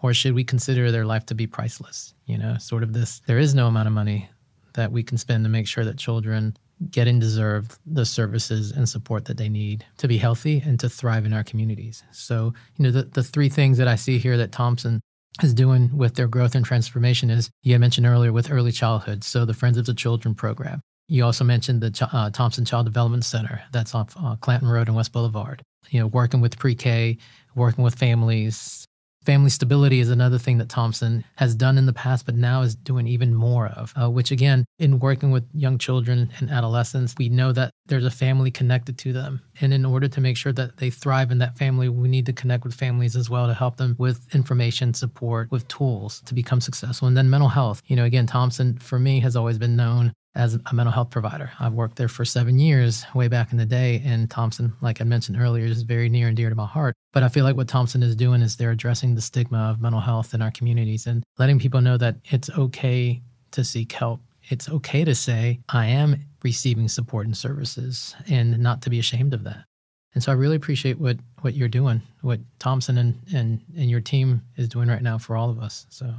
Or 0.01 0.13
should 0.13 0.33
we 0.33 0.43
consider 0.43 0.91
their 0.91 1.05
life 1.05 1.25
to 1.27 1.35
be 1.35 1.47
priceless? 1.47 2.13
You 2.25 2.37
know, 2.37 2.57
sort 2.57 2.83
of 2.83 2.93
this 2.93 3.21
there 3.27 3.39
is 3.39 3.55
no 3.55 3.67
amount 3.67 3.87
of 3.87 3.93
money 3.93 4.29
that 4.73 4.91
we 4.91 5.03
can 5.03 5.17
spend 5.17 5.43
to 5.45 5.49
make 5.49 5.67
sure 5.67 5.85
that 5.85 5.97
children 5.97 6.55
get 6.91 7.07
and 7.07 7.19
deserve 7.19 7.77
the 7.85 8.05
services 8.05 8.71
and 8.71 8.87
support 8.87 9.25
that 9.25 9.37
they 9.37 9.49
need 9.49 9.85
to 9.97 10.07
be 10.07 10.17
healthy 10.17 10.61
and 10.65 10.79
to 10.79 10.87
thrive 10.87 11.25
in 11.25 11.33
our 11.33 11.43
communities. 11.43 12.03
So, 12.11 12.53
you 12.77 12.83
know, 12.83 12.91
the, 12.91 13.03
the 13.03 13.23
three 13.23 13.49
things 13.49 13.77
that 13.77 13.87
I 13.87 13.95
see 13.95 14.17
here 14.17 14.37
that 14.37 14.53
Thompson 14.53 15.01
is 15.43 15.53
doing 15.53 15.95
with 15.95 16.15
their 16.15 16.27
growth 16.27 16.55
and 16.55 16.65
transformation 16.65 17.29
is 17.29 17.49
you 17.63 17.77
mentioned 17.79 18.07
earlier 18.07 18.31
with 18.31 18.51
early 18.51 18.71
childhood. 18.71 19.23
So 19.23 19.45
the 19.45 19.53
Friends 19.53 19.77
of 19.77 19.85
the 19.85 19.93
Children 19.93 20.35
program. 20.35 20.81
You 21.09 21.25
also 21.25 21.43
mentioned 21.43 21.81
the 21.81 22.09
uh, 22.13 22.29
Thompson 22.29 22.65
Child 22.65 22.85
Development 22.85 23.25
Center 23.25 23.63
that's 23.71 23.95
off 23.95 24.15
uh, 24.15 24.35
Clanton 24.35 24.69
Road 24.69 24.87
and 24.87 24.95
West 24.95 25.11
Boulevard. 25.11 25.63
You 25.89 25.99
know, 25.99 26.07
working 26.07 26.39
with 26.39 26.59
pre-K, 26.59 27.17
working 27.55 27.83
with 27.83 27.95
families. 27.95 28.85
Family 29.25 29.49
stability 29.49 29.99
is 29.99 30.09
another 30.09 30.37
thing 30.37 30.59
that 30.59 30.69
Thompson 30.69 31.25
has 31.35 31.55
done 31.55 31.77
in 31.77 31.87
the 31.87 31.93
past, 31.93 32.25
but 32.25 32.35
now 32.35 32.61
is 32.61 32.75
doing 32.75 33.07
even 33.07 33.33
more 33.33 33.67
of. 33.67 33.91
Uh, 33.99 34.09
which, 34.09 34.31
again, 34.31 34.65
in 34.77 34.99
working 34.99 35.31
with 35.31 35.45
young 35.53 35.77
children 35.77 36.31
and 36.39 36.49
adolescents, 36.49 37.15
we 37.17 37.27
know 37.27 37.51
that 37.51 37.71
there's 37.87 38.05
a 38.05 38.11
family 38.11 38.49
connected 38.49 38.97
to 38.99 39.11
them, 39.11 39.41
and 39.61 39.73
in 39.73 39.85
order 39.85 40.07
to 40.07 40.21
make 40.21 40.37
sure 40.37 40.53
that 40.53 40.77
they 40.77 40.89
thrive 40.89 41.31
in 41.31 41.39
that 41.39 41.57
family, 41.57 41.89
we 41.89 42.07
need 42.07 42.27
to 42.27 42.33
connect 42.33 42.63
with 42.63 42.73
families 42.73 43.15
as 43.15 43.29
well 43.29 43.47
to 43.47 43.53
help 43.53 43.77
them 43.77 43.95
with 43.97 44.33
information, 44.33 44.93
support, 44.93 45.51
with 45.51 45.67
tools 45.67 46.21
to 46.21 46.33
become 46.33 46.61
successful. 46.61 47.07
And 47.07 47.17
then 47.17 47.29
mental 47.29 47.49
health. 47.49 47.81
You 47.87 47.95
know, 47.97 48.05
again, 48.05 48.25
Thompson 48.25 48.77
for 48.77 48.99
me 48.99 49.19
has 49.19 49.35
always 49.35 49.57
been 49.57 49.75
known 49.75 50.13
as 50.35 50.57
a 50.65 50.73
mental 50.73 50.93
health 50.93 51.09
provider. 51.09 51.51
I've 51.59 51.73
worked 51.73 51.95
there 51.95 52.07
for 52.07 52.23
seven 52.23 52.59
years, 52.59 53.05
way 53.13 53.27
back 53.27 53.51
in 53.51 53.57
the 53.57 53.65
day. 53.65 54.01
And 54.05 54.29
Thompson, 54.29 54.73
like 54.81 55.01
I 55.01 55.03
mentioned 55.03 55.39
earlier, 55.39 55.65
is 55.65 55.81
very 55.81 56.09
near 56.09 56.27
and 56.27 56.37
dear 56.37 56.49
to 56.49 56.55
my 56.55 56.65
heart. 56.65 56.95
But 57.13 57.23
I 57.23 57.29
feel 57.29 57.43
like 57.43 57.55
what 57.55 57.67
Thompson 57.67 58.03
is 58.03 58.15
doing 58.15 58.41
is 58.41 58.55
they're 58.55 58.71
addressing 58.71 59.15
the 59.15 59.21
stigma 59.21 59.69
of 59.71 59.81
mental 59.81 60.01
health 60.01 60.33
in 60.33 60.41
our 60.41 60.51
communities 60.51 61.07
and 61.07 61.23
letting 61.37 61.59
people 61.59 61.81
know 61.81 61.97
that 61.97 62.17
it's 62.25 62.49
okay 62.51 63.21
to 63.51 63.63
seek 63.63 63.91
help. 63.91 64.21
It's 64.49 64.69
okay 64.69 65.03
to 65.03 65.15
say, 65.15 65.59
I 65.69 65.87
am 65.87 66.17
receiving 66.43 66.87
support 66.87 67.25
and 67.25 67.35
services 67.35 68.15
and 68.29 68.59
not 68.59 68.81
to 68.83 68.89
be 68.89 68.99
ashamed 68.99 69.33
of 69.33 69.43
that. 69.43 69.65
And 70.13 70.23
so 70.23 70.31
I 70.31 70.35
really 70.35 70.55
appreciate 70.55 70.99
what, 70.99 71.17
what 71.41 71.53
you're 71.53 71.67
doing, 71.67 72.01
what 72.21 72.39
Thompson 72.57 72.97
and, 72.97 73.19
and, 73.33 73.61
and 73.77 73.89
your 73.89 74.01
team 74.01 74.41
is 74.57 74.67
doing 74.67 74.89
right 74.89 75.01
now 75.01 75.17
for 75.17 75.35
all 75.35 75.49
of 75.49 75.59
us. 75.59 75.85
So 75.89 76.13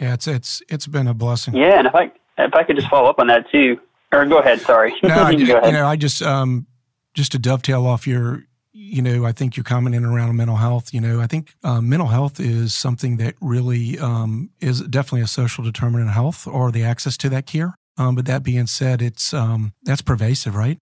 yeah, 0.00 0.14
it's 0.14 0.26
it's 0.26 0.62
it's 0.68 0.86
been 0.86 1.06
a 1.06 1.14
blessing. 1.14 1.54
Yeah, 1.54 1.78
and 1.78 1.86
if 1.86 1.94
I 1.94 2.10
if 2.38 2.54
I 2.54 2.62
could 2.64 2.76
just 2.76 2.88
follow 2.88 3.08
up 3.08 3.18
on 3.18 3.26
that 3.28 3.50
too, 3.50 3.80
or 4.12 4.24
go 4.26 4.38
ahead. 4.38 4.60
Sorry. 4.60 4.94
No, 5.02 5.14
I, 5.14 5.30
you 5.30 5.46
know, 5.46 5.86
I 5.86 5.96
just 5.96 6.22
um, 6.22 6.66
just 7.14 7.32
to 7.32 7.38
dovetail 7.38 7.86
off 7.86 8.06
your, 8.06 8.44
you 8.72 9.02
know, 9.02 9.24
I 9.24 9.32
think 9.32 9.56
you're 9.56 9.64
commenting 9.64 10.04
around 10.04 10.36
mental 10.36 10.56
health. 10.56 10.92
You 10.94 11.00
know, 11.00 11.20
I 11.20 11.26
think 11.26 11.54
uh, 11.62 11.80
mental 11.80 12.08
health 12.08 12.40
is 12.40 12.74
something 12.74 13.16
that 13.18 13.34
really 13.40 13.98
um, 13.98 14.50
is 14.60 14.80
definitely 14.82 15.22
a 15.22 15.26
social 15.26 15.64
determinant 15.64 16.10
of 16.10 16.14
health 16.14 16.46
or 16.46 16.70
the 16.70 16.84
access 16.84 17.16
to 17.18 17.28
that 17.30 17.46
care. 17.46 17.74
Um, 17.98 18.14
but 18.14 18.26
that 18.26 18.42
being 18.42 18.66
said, 18.66 19.02
it's 19.02 19.34
um, 19.34 19.74
that's 19.82 20.02
pervasive, 20.02 20.54
right? 20.54 20.78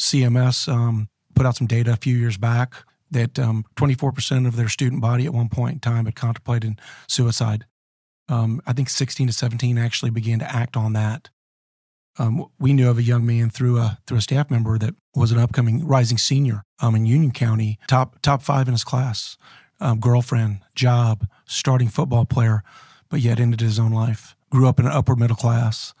CMS 0.00 0.72
um, 0.72 1.08
put 1.34 1.46
out 1.46 1.56
some 1.56 1.66
data 1.66 1.92
a 1.92 1.96
few 1.96 2.16
years 2.16 2.38
back 2.38 2.74
that 3.10 3.34
24% 3.34 4.32
um, 4.32 4.46
of 4.46 4.56
their 4.56 4.70
student 4.70 5.02
body 5.02 5.26
at 5.26 5.34
one 5.34 5.50
point 5.50 5.74
in 5.74 5.80
time 5.80 6.06
had 6.06 6.16
contemplated 6.16 6.80
suicide 7.08 7.66
um, 8.28 8.62
I 8.66 8.72
think 8.72 8.88
16 8.88 9.26
to 9.26 9.32
17 9.32 9.78
actually 9.78 10.10
began 10.10 10.38
to 10.38 10.54
act 10.54 10.76
on 10.76 10.92
that. 10.94 11.30
Um, 12.18 12.46
we 12.58 12.72
knew 12.72 12.90
of 12.90 12.98
a 12.98 13.02
young 13.02 13.24
man 13.24 13.48
through 13.48 13.78
a 13.78 13.98
through 14.06 14.18
a 14.18 14.22
staff 14.22 14.50
member 14.50 14.76
that 14.76 14.94
was 15.14 15.32
an 15.32 15.38
upcoming 15.38 15.86
rising 15.86 16.18
senior 16.18 16.62
um, 16.80 16.94
in 16.94 17.06
Union 17.06 17.30
County, 17.30 17.78
top 17.86 18.20
top 18.20 18.42
five 18.42 18.68
in 18.68 18.72
his 18.72 18.84
class, 18.84 19.38
um, 19.80 19.98
girlfriend, 19.98 20.60
job, 20.74 21.26
starting 21.46 21.88
football 21.88 22.26
player, 22.26 22.62
but 23.08 23.20
yet 23.20 23.40
ended 23.40 23.60
his 23.60 23.78
own 23.78 23.92
life. 23.92 24.36
Grew 24.50 24.68
up 24.68 24.78
in 24.78 24.84
an 24.84 24.92
upper 24.92 25.16
middle 25.16 25.36
class, 25.36 25.94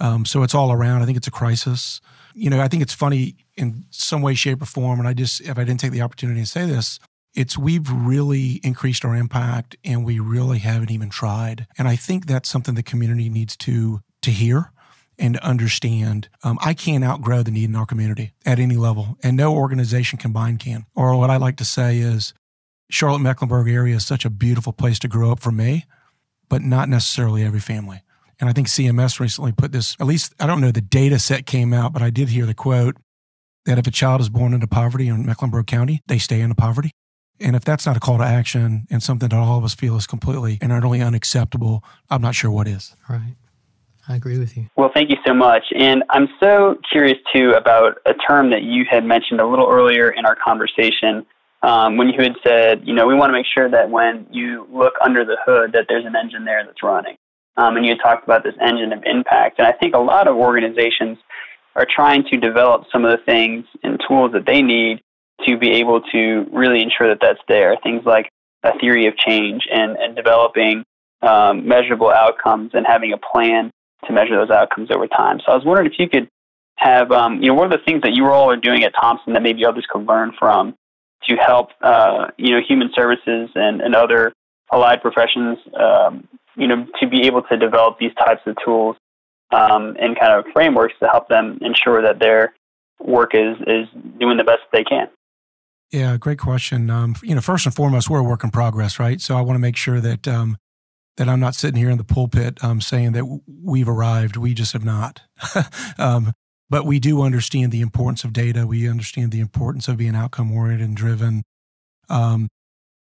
um, 0.00 0.24
so 0.24 0.42
it's 0.42 0.54
all 0.54 0.72
around. 0.72 1.02
I 1.02 1.04
think 1.04 1.18
it's 1.18 1.26
a 1.26 1.32
crisis. 1.32 2.00
You 2.34 2.50
know, 2.50 2.60
I 2.60 2.68
think 2.68 2.82
it's 2.82 2.94
funny 2.94 3.36
in 3.56 3.84
some 3.90 4.22
way, 4.22 4.34
shape, 4.34 4.62
or 4.62 4.66
form. 4.66 5.00
And 5.00 5.08
I 5.08 5.12
just, 5.12 5.40
if 5.40 5.58
I 5.58 5.64
didn't 5.64 5.80
take 5.80 5.90
the 5.90 6.02
opportunity 6.02 6.40
to 6.40 6.46
say 6.46 6.64
this, 6.66 7.00
it's 7.34 7.58
we've 7.58 7.90
really 7.90 8.60
increased 8.64 9.04
our 9.04 9.14
impact 9.14 9.76
and 9.84 10.04
we 10.04 10.18
really 10.18 10.58
haven't 10.58 10.90
even 10.90 11.10
tried. 11.10 11.66
And 11.76 11.86
I 11.86 11.96
think 11.96 12.26
that's 12.26 12.48
something 12.48 12.74
the 12.74 12.82
community 12.82 13.28
needs 13.28 13.56
to 13.58 14.00
to 14.22 14.30
hear 14.30 14.72
and 15.18 15.36
understand. 15.38 16.28
Um, 16.44 16.58
I 16.62 16.74
can't 16.74 17.04
outgrow 17.04 17.42
the 17.42 17.50
need 17.50 17.68
in 17.68 17.76
our 17.76 17.86
community 17.86 18.32
at 18.46 18.58
any 18.58 18.76
level, 18.76 19.18
and 19.22 19.36
no 19.36 19.54
organization 19.54 20.18
combined 20.18 20.60
can. 20.60 20.86
Or 20.94 21.16
what 21.16 21.30
I 21.30 21.36
like 21.36 21.56
to 21.56 21.64
say 21.64 21.98
is, 21.98 22.34
Charlotte 22.90 23.20
Mecklenburg 23.20 23.68
area 23.68 23.96
is 23.96 24.06
such 24.06 24.24
a 24.24 24.30
beautiful 24.30 24.72
place 24.72 24.98
to 25.00 25.08
grow 25.08 25.32
up 25.32 25.40
for 25.40 25.52
me, 25.52 25.84
but 26.48 26.62
not 26.62 26.88
necessarily 26.88 27.44
every 27.44 27.60
family. 27.60 28.02
And 28.40 28.48
I 28.48 28.52
think 28.52 28.68
CMS 28.68 29.20
recently 29.20 29.52
put 29.52 29.72
this, 29.72 29.96
at 30.00 30.06
least 30.06 30.32
I 30.40 30.46
don't 30.46 30.60
know 30.60 30.70
the 30.70 30.80
data 30.80 31.18
set 31.18 31.44
came 31.44 31.74
out, 31.74 31.92
but 31.92 32.02
I 32.02 32.10
did 32.10 32.28
hear 32.28 32.46
the 32.46 32.54
quote 32.54 32.96
that 33.66 33.78
if 33.78 33.86
a 33.86 33.90
child 33.90 34.20
is 34.20 34.28
born 34.28 34.54
into 34.54 34.66
poverty 34.66 35.08
in 35.08 35.26
Mecklenburg 35.26 35.66
County, 35.66 36.00
they 36.06 36.18
stay 36.18 36.40
into 36.40 36.54
poverty. 36.54 36.92
And 37.40 37.54
if 37.54 37.64
that's 37.64 37.86
not 37.86 37.96
a 37.96 38.00
call 38.00 38.18
to 38.18 38.24
action 38.24 38.86
and 38.90 39.02
something 39.02 39.28
that 39.28 39.36
all 39.36 39.58
of 39.58 39.64
us 39.64 39.74
feel 39.74 39.96
is 39.96 40.06
completely 40.06 40.58
and 40.60 40.72
utterly 40.72 41.00
unacceptable, 41.00 41.84
I'm 42.10 42.22
not 42.22 42.34
sure 42.34 42.50
what 42.50 42.66
is. 42.66 42.96
Right. 43.08 43.34
I 44.08 44.16
agree 44.16 44.38
with 44.38 44.56
you. 44.56 44.68
Well, 44.76 44.90
thank 44.92 45.10
you 45.10 45.16
so 45.26 45.34
much. 45.34 45.64
And 45.78 46.02
I'm 46.08 46.28
so 46.40 46.78
curious 46.90 47.18
too 47.34 47.50
about 47.50 47.98
a 48.06 48.14
term 48.14 48.50
that 48.50 48.62
you 48.62 48.84
had 48.90 49.04
mentioned 49.04 49.40
a 49.40 49.46
little 49.46 49.68
earlier 49.70 50.10
in 50.10 50.24
our 50.24 50.34
conversation 50.34 51.26
um, 51.62 51.96
when 51.96 52.08
you 52.08 52.22
had 52.22 52.34
said, 52.46 52.82
you 52.86 52.94
know, 52.94 53.06
we 53.06 53.14
want 53.14 53.30
to 53.30 53.32
make 53.32 53.46
sure 53.52 53.68
that 53.68 53.90
when 53.90 54.26
you 54.30 54.66
look 54.72 54.94
under 55.04 55.24
the 55.24 55.36
hood, 55.44 55.72
that 55.72 55.86
there's 55.88 56.06
an 56.06 56.14
engine 56.16 56.44
there 56.44 56.64
that's 56.64 56.82
running. 56.82 57.16
Um, 57.56 57.76
and 57.76 57.84
you 57.84 57.92
had 57.92 58.00
talked 58.02 58.24
about 58.24 58.44
this 58.44 58.54
engine 58.60 58.92
of 58.92 59.02
impact. 59.04 59.58
And 59.58 59.66
I 59.66 59.72
think 59.72 59.94
a 59.94 59.98
lot 59.98 60.28
of 60.28 60.36
organizations 60.36 61.18
are 61.74 61.86
trying 61.94 62.24
to 62.30 62.36
develop 62.36 62.84
some 62.90 63.04
of 63.04 63.10
the 63.10 63.24
things 63.24 63.64
and 63.82 64.00
tools 64.08 64.32
that 64.32 64.46
they 64.46 64.62
need 64.62 65.00
to 65.46 65.56
be 65.56 65.72
able 65.72 66.00
to 66.00 66.46
really 66.52 66.82
ensure 66.82 67.08
that 67.08 67.18
that's 67.20 67.40
there. 67.48 67.76
Things 67.82 68.02
like 68.04 68.30
a 68.62 68.78
theory 68.78 69.06
of 69.06 69.16
change 69.16 69.62
and, 69.72 69.96
and 69.96 70.16
developing 70.16 70.84
um, 71.22 71.66
measurable 71.66 72.10
outcomes 72.10 72.70
and 72.74 72.86
having 72.86 73.12
a 73.12 73.18
plan 73.18 73.70
to 74.06 74.12
measure 74.12 74.36
those 74.36 74.50
outcomes 74.50 74.90
over 74.90 75.06
time. 75.06 75.40
So 75.44 75.52
I 75.52 75.56
was 75.56 75.64
wondering 75.64 75.90
if 75.90 75.98
you 75.98 76.08
could 76.08 76.28
have, 76.76 77.10
um, 77.10 77.42
you 77.42 77.48
know, 77.48 77.54
what 77.54 77.66
are 77.66 77.76
the 77.76 77.84
things 77.84 78.02
that 78.02 78.14
you 78.14 78.26
all 78.26 78.50
are 78.50 78.56
doing 78.56 78.84
at 78.84 78.92
Thompson 79.00 79.32
that 79.32 79.42
maybe 79.42 79.64
others 79.64 79.86
could 79.90 80.06
learn 80.06 80.32
from 80.38 80.74
to 81.28 81.36
help, 81.36 81.70
uh, 81.82 82.28
you 82.36 82.52
know, 82.52 82.60
human 82.66 82.90
services 82.94 83.50
and, 83.54 83.80
and 83.80 83.94
other 83.94 84.32
allied 84.72 85.02
professions, 85.02 85.58
um, 85.78 86.28
you 86.56 86.68
know, 86.68 86.86
to 87.00 87.08
be 87.08 87.26
able 87.26 87.42
to 87.42 87.56
develop 87.56 87.98
these 87.98 88.14
types 88.14 88.42
of 88.46 88.56
tools 88.64 88.96
um, 89.50 89.96
and 90.00 90.18
kind 90.18 90.32
of 90.32 90.44
frameworks 90.52 90.94
to 91.00 91.08
help 91.08 91.28
them 91.28 91.58
ensure 91.62 92.02
that 92.02 92.20
their 92.20 92.54
work 93.00 93.34
is, 93.34 93.56
is 93.66 93.88
doing 94.18 94.36
the 94.36 94.44
best 94.44 94.60
they 94.72 94.84
can. 94.84 95.08
Yeah, 95.90 96.16
great 96.18 96.38
question. 96.38 96.90
Um, 96.90 97.16
you 97.22 97.34
know, 97.34 97.40
first 97.40 97.64
and 97.64 97.74
foremost, 97.74 98.10
we're 98.10 98.18
a 98.18 98.24
work 98.24 98.44
in 98.44 98.50
progress, 98.50 98.98
right? 98.98 99.20
So 99.20 99.36
I 99.36 99.40
want 99.40 99.54
to 99.56 99.60
make 99.60 99.76
sure 99.76 100.00
that 100.00 100.28
um, 100.28 100.58
that 101.16 101.28
I'm 101.28 101.40
not 101.40 101.54
sitting 101.54 101.78
here 101.78 101.90
in 101.90 101.98
the 101.98 102.04
pulpit 102.04 102.62
um, 102.62 102.80
saying 102.80 103.12
that 103.12 103.24
we've 103.46 103.88
arrived. 103.88 104.36
We 104.36 104.54
just 104.54 104.72
have 104.72 104.84
not. 104.84 105.22
um, 105.98 106.32
but 106.70 106.84
we 106.84 107.00
do 107.00 107.22
understand 107.22 107.72
the 107.72 107.80
importance 107.80 108.24
of 108.24 108.32
data. 108.32 108.66
We 108.66 108.88
understand 108.88 109.32
the 109.32 109.40
importance 109.40 109.88
of 109.88 109.96
being 109.96 110.14
outcome 110.14 110.52
oriented 110.52 110.86
and 110.86 110.96
driven. 110.96 111.42
Um, 112.10 112.48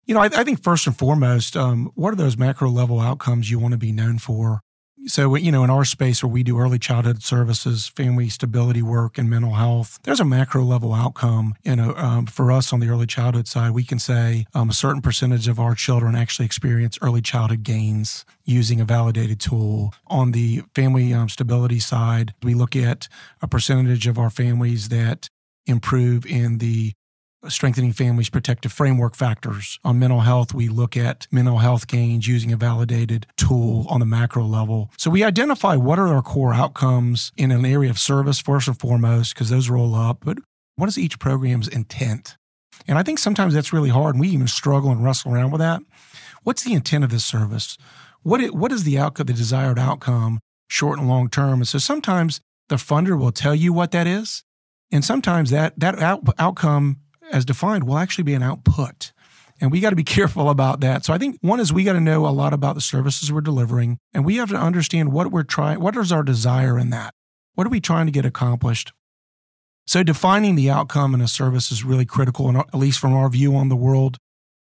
you 0.05 0.13
know, 0.13 0.21
I, 0.21 0.25
I, 0.25 0.43
think 0.43 0.63
first 0.63 0.87
and 0.87 0.97
foremost, 0.97 1.55
um, 1.55 1.91
what 1.95 2.13
are 2.13 2.17
those 2.17 2.37
macro 2.37 2.69
level 2.69 2.99
outcomes 2.99 3.51
you 3.51 3.59
want 3.59 3.73
to 3.73 3.77
be 3.77 3.91
known 3.91 4.17
for? 4.17 4.61
So, 5.05 5.35
you 5.35 5.51
know, 5.51 5.63
in 5.63 5.69
our 5.69 5.85
space 5.85 6.21
where 6.21 6.31
we 6.31 6.43
do 6.43 6.59
early 6.59 6.77
childhood 6.77 7.23
services, 7.23 7.87
family 7.87 8.29
stability 8.29 8.81
work, 8.81 9.17
and 9.17 9.29
mental 9.29 9.53
health, 9.53 9.97
there's 10.03 10.19
a 10.19 10.25
macro 10.25 10.63
level 10.63 10.93
outcome. 10.93 11.55
You 11.63 11.77
know, 11.77 11.93
um, 11.95 12.25
for 12.25 12.51
us 12.51 12.73
on 12.73 12.79
the 12.79 12.89
early 12.89 13.07
childhood 13.07 13.47
side, 13.47 13.71
we 13.71 13.83
can 13.83 13.99
say 13.99 14.45
um, 14.53 14.69
a 14.69 14.73
certain 14.73 15.01
percentage 15.01 15.47
of 15.47 15.59
our 15.59 15.73
children 15.73 16.15
actually 16.15 16.45
experience 16.45 16.97
early 17.01 17.21
childhood 17.21 17.63
gains 17.63 18.25
using 18.43 18.81
a 18.81 18.85
validated 18.85 19.39
tool. 19.39 19.93
On 20.07 20.31
the 20.31 20.63
family 20.75 21.13
um, 21.13 21.29
stability 21.29 21.79
side, 21.79 22.33
we 22.43 22.53
look 22.53 22.75
at 22.75 23.07
a 23.41 23.47
percentage 23.47 24.05
of 24.05 24.19
our 24.19 24.29
families 24.29 24.89
that 24.89 25.29
improve 25.65 26.25
in 26.25 26.57
the 26.57 26.93
strengthening 27.47 27.93
families' 27.93 28.29
protective 28.29 28.71
framework 28.71 29.15
factors. 29.15 29.79
On 29.83 29.97
mental 29.97 30.21
health, 30.21 30.53
we 30.53 30.67
look 30.67 30.97
at 30.97 31.27
mental 31.31 31.59
health 31.59 31.87
gains 31.87 32.27
using 32.27 32.51
a 32.51 32.57
validated 32.57 33.25
tool 33.37 33.85
on 33.89 33.99
the 33.99 34.05
macro 34.05 34.43
level. 34.43 34.91
So 34.97 35.09
we 35.09 35.23
identify 35.23 35.75
what 35.75 35.99
are 35.99 36.07
our 36.07 36.21
core 36.21 36.53
outcomes 36.53 37.31
in 37.37 37.51
an 37.51 37.65
area 37.65 37.89
of 37.89 37.99
service, 37.99 38.39
first 38.39 38.67
and 38.67 38.79
foremost, 38.79 39.33
because 39.33 39.49
those 39.49 39.69
roll 39.69 39.95
up. 39.95 40.19
But 40.23 40.39
what 40.75 40.89
is 40.89 40.97
each 40.97 41.19
program's 41.19 41.67
intent? 41.67 42.35
And 42.87 42.97
I 42.97 43.03
think 43.03 43.19
sometimes 43.19 43.53
that's 43.53 43.73
really 43.73 43.89
hard, 43.89 44.15
and 44.15 44.21
we 44.21 44.29
even 44.29 44.47
struggle 44.47 44.91
and 44.91 45.03
wrestle 45.03 45.33
around 45.33 45.51
with 45.51 45.59
that. 45.59 45.81
What's 46.43 46.63
the 46.63 46.73
intent 46.73 47.03
of 47.03 47.09
this 47.09 47.25
service? 47.25 47.77
What, 48.23 48.41
it, 48.41 48.53
what 48.53 48.71
is 48.71 48.83
the 48.83 48.97
outcome, 48.97 49.27
the 49.27 49.33
desired 49.33 49.79
outcome, 49.79 50.39
short 50.67 50.99
and 50.99 51.07
long 51.07 51.29
term? 51.29 51.59
And 51.59 51.67
so 51.67 51.77
sometimes 51.77 52.41
the 52.67 52.75
funder 52.75 53.17
will 53.17 53.31
tell 53.31 53.55
you 53.55 53.73
what 53.73 53.91
that 53.91 54.07
is. 54.07 54.43
And 54.91 55.05
sometimes 55.05 55.51
that, 55.51 55.79
that 55.79 55.99
out, 55.99 56.23
outcome 56.39 56.97
as 57.31 57.45
defined 57.45 57.85
will 57.85 57.97
actually 57.97 58.23
be 58.23 58.33
an 58.33 58.43
output. 58.43 59.11
And 59.61 59.71
we 59.71 59.79
got 59.79 59.89
to 59.89 59.95
be 59.95 60.03
careful 60.17 60.49
about 60.49 60.79
that. 60.81 61.05
So 61.05 61.13
I 61.13 61.17
think 61.17 61.37
one 61.41 61.59
is 61.59 61.73
we 61.73 61.83
got 61.83 61.93
to 61.93 61.99
know 61.99 62.25
a 62.25 62.29
lot 62.29 62.53
about 62.53 62.75
the 62.75 62.81
services 62.81 63.31
we're 63.31 63.41
delivering 63.41 63.97
and 64.13 64.25
we 64.25 64.37
have 64.37 64.49
to 64.49 64.55
understand 64.55 65.11
what 65.11 65.31
we're 65.31 65.43
trying, 65.43 65.79
what 65.79 65.95
is 65.95 66.11
our 66.11 66.23
desire 66.23 66.77
in 66.77 66.89
that? 66.91 67.13
What 67.55 67.67
are 67.67 67.71
we 67.71 67.81
trying 67.81 68.05
to 68.05 68.11
get 68.11 68.25
accomplished? 68.25 68.93
So 69.89 70.03
defining 70.03 70.53
the 70.53 70.69
outcome 70.69 71.15
in 71.15 71.21
a 71.21 71.27
service 71.27 71.71
is 71.71 71.83
really 71.83 72.05
critical, 72.05 72.55
at 72.55 72.75
least 72.75 72.99
from 72.99 73.13
our 73.13 73.27
view 73.27 73.55
on 73.55 73.69
the 73.69 73.75
world. 73.75 74.17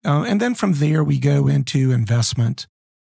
Uh, 0.06 0.24
and 0.24 0.39
then 0.39 0.56
from 0.56 0.76
there, 0.76 1.04
we 1.04 1.19
go 1.19 1.45
into 1.45 1.91
investment. 1.91 2.67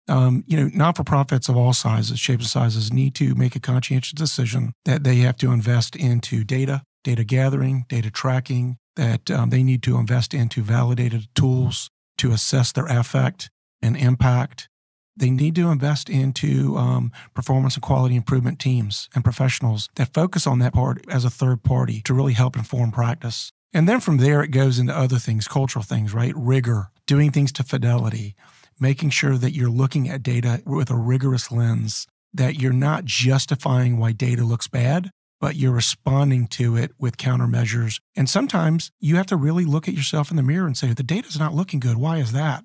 Um, 0.07 0.43
you 0.47 0.57
know, 0.57 0.71
not 0.73 0.97
for 0.97 1.03
profits 1.03 1.49
of 1.49 1.55
all 1.55 1.71
sizes, 1.71 2.19
shapes, 2.19 2.45
and 2.45 2.49
sizes 2.49 2.91
need 2.91 3.13
to 3.15 3.35
make 3.35 3.55
a 3.55 3.59
conscientious 3.59 4.13
decision 4.13 4.73
that 4.85 5.03
they 5.03 5.17
have 5.17 5.37
to 5.37 5.51
invest 5.51 5.95
into 5.95 6.43
data, 6.43 6.81
data 7.03 7.23
gathering, 7.23 7.85
data 7.87 8.09
tracking, 8.09 8.78
that 8.99 9.31
um, 9.31 9.49
they 9.49 9.63
need 9.63 9.81
to 9.83 9.97
invest 9.97 10.33
into 10.33 10.61
validated 10.61 11.29
tools 11.33 11.89
to 12.17 12.33
assess 12.33 12.73
their 12.73 12.85
effect 12.87 13.49
and 13.81 13.95
impact. 13.95 14.67
They 15.15 15.29
need 15.29 15.55
to 15.55 15.69
invest 15.69 16.09
into 16.09 16.75
um, 16.75 17.13
performance 17.33 17.75
and 17.75 17.81
quality 17.81 18.17
improvement 18.17 18.59
teams 18.59 19.07
and 19.15 19.23
professionals 19.23 19.87
that 19.95 20.13
focus 20.13 20.45
on 20.45 20.59
that 20.59 20.73
part 20.73 21.05
as 21.09 21.23
a 21.23 21.29
third 21.29 21.63
party 21.63 22.01
to 22.01 22.13
really 22.13 22.33
help 22.33 22.57
inform 22.57 22.91
practice. 22.91 23.53
And 23.71 23.87
then 23.87 24.01
from 24.01 24.17
there, 24.17 24.43
it 24.43 24.49
goes 24.49 24.79
into 24.79 24.95
other 24.95 25.17
things, 25.17 25.47
cultural 25.47 25.83
things, 25.83 26.13
right? 26.13 26.33
Rigor, 26.35 26.91
doing 27.07 27.31
things 27.31 27.53
to 27.53 27.63
fidelity, 27.63 28.35
making 28.81 29.11
sure 29.11 29.37
that 29.37 29.55
you're 29.55 29.69
looking 29.69 30.09
at 30.09 30.23
data 30.23 30.61
with 30.65 30.89
a 30.89 30.97
rigorous 30.97 31.51
lens, 31.53 32.05
that 32.33 32.59
you're 32.59 32.73
not 32.73 33.05
justifying 33.05 33.97
why 33.97 34.11
data 34.11 34.43
looks 34.43 34.67
bad, 34.67 35.11
but 35.39 35.55
you're 35.55 35.71
responding 35.71 36.47
to 36.47 36.75
it 36.75 36.91
with 36.97 37.17
countermeasures. 37.17 37.99
And 38.15 38.29
sometimes 38.29 38.91
you 38.99 39.15
have 39.15 39.27
to 39.27 39.37
really 39.37 39.65
look 39.65 39.87
at 39.87 39.93
yourself 39.93 40.29
in 40.29 40.37
the 40.37 40.43
mirror 40.43 40.67
and 40.67 40.77
say, 40.77 40.93
the 40.93 41.03
data's 41.03 41.39
not 41.39 41.53
looking 41.53 41.79
good. 41.79 41.97
Why 41.97 42.17
is 42.17 42.31
that? 42.33 42.63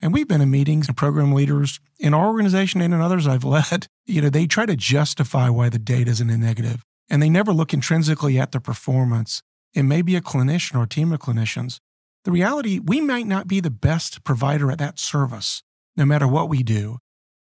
And 0.00 0.12
we've 0.12 0.28
been 0.28 0.40
in 0.40 0.50
meetings 0.50 0.86
and 0.86 0.96
program 0.96 1.32
leaders 1.32 1.80
in 1.98 2.14
our 2.14 2.26
organization 2.26 2.80
and 2.80 2.94
in 2.94 3.00
others 3.00 3.26
I've 3.26 3.44
led, 3.44 3.86
you 4.06 4.22
know, 4.22 4.30
they 4.30 4.46
try 4.46 4.66
to 4.66 4.76
justify 4.76 5.48
why 5.48 5.68
the 5.68 5.78
data 5.78 6.10
is 6.10 6.20
in 6.20 6.30
a 6.30 6.36
negative 6.36 6.84
and 7.10 7.22
they 7.22 7.30
never 7.30 7.52
look 7.52 7.72
intrinsically 7.72 8.38
at 8.38 8.52
the 8.52 8.60
performance. 8.60 9.42
It 9.74 9.82
may 9.84 10.02
be 10.02 10.16
a 10.16 10.20
clinician 10.20 10.76
or 10.76 10.84
a 10.84 10.88
team 10.88 11.12
of 11.12 11.20
clinicians. 11.20 11.78
The 12.24 12.32
reality, 12.32 12.78
we 12.78 13.00
might 13.00 13.26
not 13.26 13.48
be 13.48 13.60
the 13.60 13.70
best 13.70 14.24
provider 14.24 14.70
at 14.70 14.78
that 14.78 14.98
service, 14.98 15.62
no 15.96 16.04
matter 16.04 16.26
what 16.26 16.48
we 16.48 16.62
do. 16.62 16.98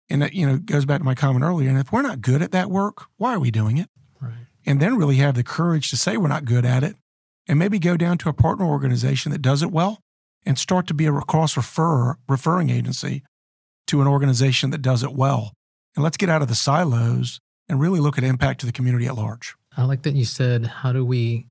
And 0.09 0.21
that, 0.21 0.33
you 0.33 0.45
know, 0.45 0.57
goes 0.57 0.86
back 0.86 0.99
to 0.99 1.05
my 1.05 1.15
comment 1.15 1.43
earlier. 1.43 1.69
And 1.69 1.77
if 1.77 1.91
we're 1.91 2.01
not 2.01 2.21
good 2.21 2.41
at 2.41 2.51
that 2.51 2.69
work, 2.69 3.05
why 3.17 3.33
are 3.33 3.39
we 3.39 3.51
doing 3.51 3.77
it? 3.77 3.89
And 4.65 4.80
then 4.80 4.97
really 4.97 5.17
have 5.17 5.36
the 5.36 5.43
courage 5.43 5.89
to 5.89 5.97
say 5.97 6.17
we're 6.17 6.28
not 6.28 6.45
good 6.45 6.65
at 6.65 6.84
it 6.84 6.95
and 7.47 7.60
maybe 7.60 7.80
go 7.80 7.97
down 7.97 8.17
to 8.19 8.30
a 8.30 8.34
partner 8.34 8.65
organization 8.65 9.32
that 9.32 9.41
does 9.41 9.62
it 9.62 9.71
well 9.71 9.99
and 10.45 10.58
start 10.58 10.88
to 10.88 10.93
be 10.93 11.06
a 11.06 11.12
cross 11.21 11.56
referrer, 11.56 12.15
referring 12.28 12.69
agency 12.69 13.23
to 13.88 14.02
an 14.02 14.08
organization 14.08 14.69
that 14.71 14.82
does 14.82 15.04
it 15.04 15.13
well. 15.13 15.54
And 15.95 16.04
let's 16.04 16.17
get 16.17 16.30
out 16.30 16.41
of 16.41 16.47
the 16.47 16.56
silos 16.56 17.39
and 17.69 17.80
really 17.80 17.99
look 17.99 18.17
at 18.17 18.23
impact 18.23 18.60
to 18.62 18.65
the 18.65 18.71
community 18.71 19.06
at 19.08 19.15
large. 19.15 19.56
I 19.76 19.84
like 19.84 20.04
that 20.04 20.15
you 20.15 20.26
said, 20.26 20.65
how 20.65 20.91
do 20.91 21.06
we 21.06 21.47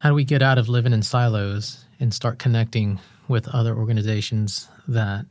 how 0.00 0.10
do 0.10 0.14
we 0.14 0.24
get 0.24 0.42
out 0.42 0.58
of 0.58 0.68
living 0.68 0.92
in 0.92 1.02
silos 1.02 1.84
and 1.98 2.14
start 2.14 2.38
connecting 2.38 3.00
with 3.26 3.48
other 3.48 3.74
organizations 3.74 4.68
that 4.86 5.26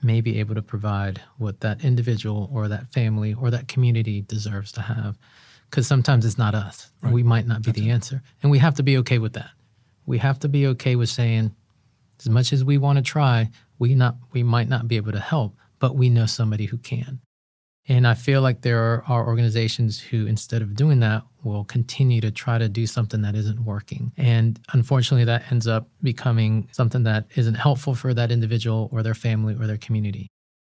may 0.00 0.20
be 0.20 0.38
able 0.38 0.54
to 0.54 0.62
provide 0.62 1.20
what 1.38 1.60
that 1.60 1.84
individual 1.84 2.48
or 2.52 2.68
that 2.68 2.92
family 2.92 3.34
or 3.34 3.50
that 3.50 3.66
community 3.66 4.22
deserves 4.22 4.70
to 4.72 4.82
have? 4.82 5.18
Because 5.70 5.86
sometimes 5.86 6.24
it's 6.24 6.38
not 6.38 6.54
us. 6.54 6.90
Right. 7.02 7.12
We 7.12 7.22
might 7.22 7.46
not 7.46 7.62
be 7.62 7.70
That's 7.70 7.80
the 7.80 7.88
it. 7.88 7.92
answer. 7.92 8.22
And 8.42 8.50
we 8.50 8.58
have 8.58 8.74
to 8.74 8.82
be 8.82 8.98
okay 8.98 9.18
with 9.18 9.34
that. 9.34 9.50
We 10.06 10.18
have 10.18 10.38
to 10.40 10.48
be 10.48 10.66
okay 10.68 10.96
with 10.96 11.08
saying, 11.08 11.54
as 12.20 12.28
much 12.28 12.52
as 12.52 12.64
we 12.64 12.78
want 12.78 12.96
to 12.96 13.02
try, 13.02 13.50
we 13.78 13.94
not 13.94 14.16
we 14.32 14.42
might 14.42 14.68
not 14.68 14.88
be 14.88 14.96
able 14.96 15.12
to 15.12 15.20
help, 15.20 15.56
but 15.78 15.96
we 15.96 16.08
know 16.08 16.26
somebody 16.26 16.66
who 16.66 16.78
can. 16.78 17.20
And 17.88 18.06
I 18.06 18.14
feel 18.14 18.40
like 18.40 18.62
there 18.62 18.80
are, 18.80 19.04
are 19.06 19.26
organizations 19.26 20.00
who, 20.00 20.26
instead 20.26 20.60
of 20.60 20.74
doing 20.74 21.00
that, 21.00 21.22
will 21.44 21.64
continue 21.64 22.20
to 22.20 22.32
try 22.32 22.58
to 22.58 22.68
do 22.68 22.86
something 22.86 23.22
that 23.22 23.36
isn't 23.36 23.64
working. 23.64 24.12
And 24.16 24.58
unfortunately, 24.72 25.24
that 25.26 25.52
ends 25.52 25.68
up 25.68 25.88
becoming 26.02 26.68
something 26.72 27.04
that 27.04 27.26
isn't 27.36 27.54
helpful 27.54 27.94
for 27.94 28.12
that 28.12 28.32
individual 28.32 28.88
or 28.92 29.04
their 29.04 29.14
family 29.14 29.54
or 29.54 29.68
their 29.68 29.76
community. 29.76 30.26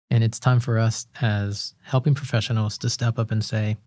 And 0.10 0.24
it's 0.24 0.40
time 0.40 0.60
for 0.60 0.78
us 0.78 1.08
as 1.22 1.74
helping 1.84 2.16
professionals 2.16 2.78
to 2.80 2.90
step 2.90 3.18
up 3.18 3.32
and 3.32 3.44
say, 3.44 3.78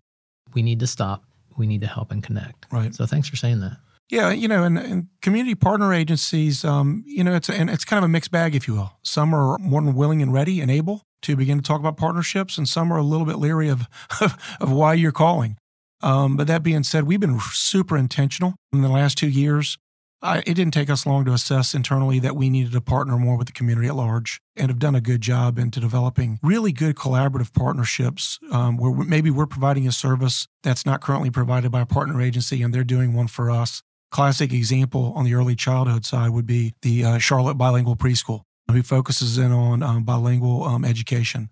we 0.53 0.61
need 0.61 0.79
to 0.79 0.87
stop. 0.87 1.23
We 1.57 1.67
need 1.67 1.81
to 1.81 1.87
help 1.87 2.11
and 2.11 2.23
connect. 2.23 2.65
Right. 2.71 2.93
So 2.93 3.05
thanks 3.05 3.27
for 3.27 3.35
saying 3.35 3.59
that. 3.61 3.77
Yeah, 4.09 4.31
you 4.31 4.47
know, 4.47 4.63
and, 4.63 4.77
and 4.77 5.07
community 5.21 5.53
partner 5.53 5.93
agencies, 5.93 6.65
um, 6.65 7.03
you 7.05 7.23
know, 7.23 7.35
it's 7.35 7.47
a, 7.47 7.53
and 7.53 7.69
it's 7.69 7.85
kind 7.85 7.99
of 7.99 8.05
a 8.05 8.07
mixed 8.07 8.31
bag, 8.31 8.55
if 8.55 8.67
you 8.67 8.73
will. 8.73 8.93
Some 9.03 9.35
are 9.35 9.57
more 9.59 9.81
than 9.81 9.93
willing 9.93 10.23
and 10.23 10.33
ready 10.33 10.61
and 10.61 10.71
able 10.71 11.03
to 11.21 11.35
begin 11.35 11.57
to 11.57 11.63
talk 11.63 11.79
about 11.79 11.95
partnerships, 11.95 12.57
and 12.57 12.67
some 12.67 12.91
are 12.91 12.97
a 12.97 13.03
little 13.03 13.25
bit 13.25 13.37
leery 13.37 13.69
of 13.69 13.83
of, 14.21 14.35
of 14.59 14.71
why 14.71 14.95
you're 14.95 15.11
calling. 15.11 15.57
Um, 16.01 16.37
but 16.37 16.47
that 16.47 16.63
being 16.63 16.83
said, 16.83 17.03
we've 17.03 17.19
been 17.19 17.39
super 17.51 17.97
intentional 17.97 18.55
in 18.73 18.81
the 18.81 18.89
last 18.89 19.17
two 19.17 19.29
years 19.29 19.77
I, 20.21 20.39
it 20.39 20.53
didn't 20.55 20.71
take 20.71 20.89
us 20.89 21.05
long 21.05 21.23
to 21.25 21.33
assess 21.33 21.73
internally 21.73 22.19
that 22.19 22.35
we 22.35 22.49
needed 22.49 22.73
to 22.73 22.81
partner 22.81 23.17
more 23.17 23.37
with 23.37 23.47
the 23.47 23.53
community 23.53 23.87
at 23.87 23.95
large 23.95 24.41
and 24.57 24.67
have 24.67 24.79
done 24.79 24.95
a 24.95 25.01
good 25.01 25.21
job 25.21 25.57
into 25.57 25.79
developing 25.79 26.39
really 26.43 26.73
good 26.73 26.95
collaborative 26.95 27.53
partnerships 27.53 28.37
um, 28.51 28.75
where 28.75 28.93
maybe 28.93 29.31
we're 29.31 29.45
providing 29.45 29.87
a 29.87 29.93
service 29.93 30.47
that's 30.61 30.85
not 30.85 31.01
currently 31.01 31.31
provided 31.31 31.71
by 31.71 31.81
a 31.81 31.85
partner 31.85 32.21
agency 32.21 32.61
and 32.61 32.73
they're 32.73 32.83
doing 32.83 33.13
one 33.13 33.27
for 33.27 33.49
us. 33.49 33.81
Classic 34.11 34.51
example 34.51 35.13
on 35.15 35.23
the 35.23 35.33
early 35.33 35.55
childhood 35.55 36.05
side 36.05 36.31
would 36.31 36.47
be 36.47 36.73
the 36.81 37.05
uh, 37.05 37.17
Charlotte 37.17 37.55
Bilingual 37.55 37.95
Preschool, 37.95 38.41
who 38.69 38.83
focuses 38.83 39.37
in 39.37 39.53
on 39.53 39.81
um, 39.81 40.03
bilingual 40.03 40.65
um, 40.65 40.83
education. 40.83 41.49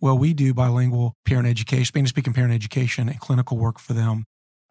Well, 0.00 0.18
we 0.18 0.34
do 0.34 0.52
bilingual 0.52 1.14
parent 1.24 1.46
education, 1.46 1.86
Spanish 1.86 2.10
speaking 2.10 2.34
parent 2.34 2.52
education, 2.52 3.08
and 3.08 3.20
clinical 3.20 3.56
work 3.56 3.78
for 3.78 3.94
them. 3.94 4.24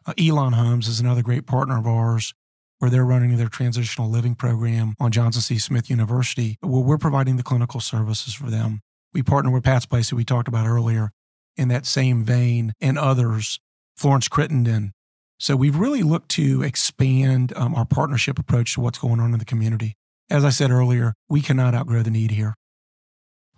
Uh, 0.06 0.12
Elon 0.20 0.52
Homes 0.52 0.86
is 0.86 1.00
another 1.00 1.22
great 1.22 1.46
partner 1.46 1.78
of 1.78 1.86
ours 1.86 2.34
where 2.82 2.90
they're 2.90 3.04
running 3.04 3.36
their 3.36 3.46
transitional 3.46 4.10
living 4.10 4.34
program 4.34 4.96
on 4.98 5.12
Johnson 5.12 5.40
C. 5.40 5.56
Smith 5.56 5.88
University, 5.88 6.58
where 6.62 6.82
we're 6.82 6.98
providing 6.98 7.36
the 7.36 7.44
clinical 7.44 7.78
services 7.78 8.34
for 8.34 8.50
them. 8.50 8.80
We 9.14 9.22
partner 9.22 9.52
with 9.52 9.62
Pat's 9.62 9.86
Place, 9.86 10.10
who 10.10 10.16
we 10.16 10.24
talked 10.24 10.48
about 10.48 10.66
earlier, 10.66 11.12
in 11.56 11.68
that 11.68 11.86
same 11.86 12.24
vein, 12.24 12.72
and 12.80 12.98
others, 12.98 13.60
Florence 13.96 14.28
Crittenton. 14.28 14.90
So 15.38 15.54
we've 15.54 15.76
really 15.76 16.02
looked 16.02 16.30
to 16.30 16.64
expand 16.64 17.52
um, 17.54 17.72
our 17.76 17.84
partnership 17.84 18.36
approach 18.36 18.74
to 18.74 18.80
what's 18.80 18.98
going 18.98 19.20
on 19.20 19.32
in 19.32 19.38
the 19.38 19.44
community. 19.44 19.94
As 20.28 20.44
I 20.44 20.50
said 20.50 20.72
earlier, 20.72 21.14
we 21.28 21.40
cannot 21.40 21.76
outgrow 21.76 22.02
the 22.02 22.10
need 22.10 22.32
here. 22.32 22.54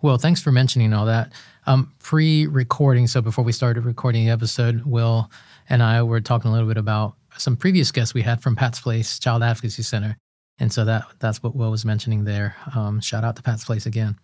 Well, 0.02 0.18
thanks 0.18 0.42
for 0.42 0.52
mentioning 0.52 0.92
all 0.92 1.06
that. 1.06 1.32
Um, 1.66 1.94
Pre 1.98 2.46
recording, 2.46 3.06
so 3.06 3.22
before 3.22 3.42
we 3.42 3.52
started 3.52 3.86
recording 3.86 4.26
the 4.26 4.32
episode, 4.32 4.82
Will 4.84 5.30
and 5.70 5.82
I 5.82 6.02
were 6.02 6.20
talking 6.20 6.50
a 6.50 6.52
little 6.52 6.68
bit 6.68 6.76
about 6.76 7.16
some 7.38 7.56
previous 7.56 7.90
guests 7.90 8.14
we 8.14 8.22
had 8.22 8.42
from 8.42 8.56
Pat's 8.56 8.80
Place 8.80 9.18
Child 9.18 9.42
Advocacy 9.42 9.82
Center. 9.82 10.16
And 10.58 10.72
so 10.72 10.84
that 10.84 11.06
that's 11.18 11.42
what 11.42 11.56
Will 11.56 11.70
was 11.70 11.84
mentioning 11.84 12.24
there. 12.24 12.56
Um, 12.74 13.00
shout 13.00 13.24
out 13.24 13.36
to 13.36 13.42
Pat's 13.42 13.64
Place 13.64 13.86
again. 13.86 14.16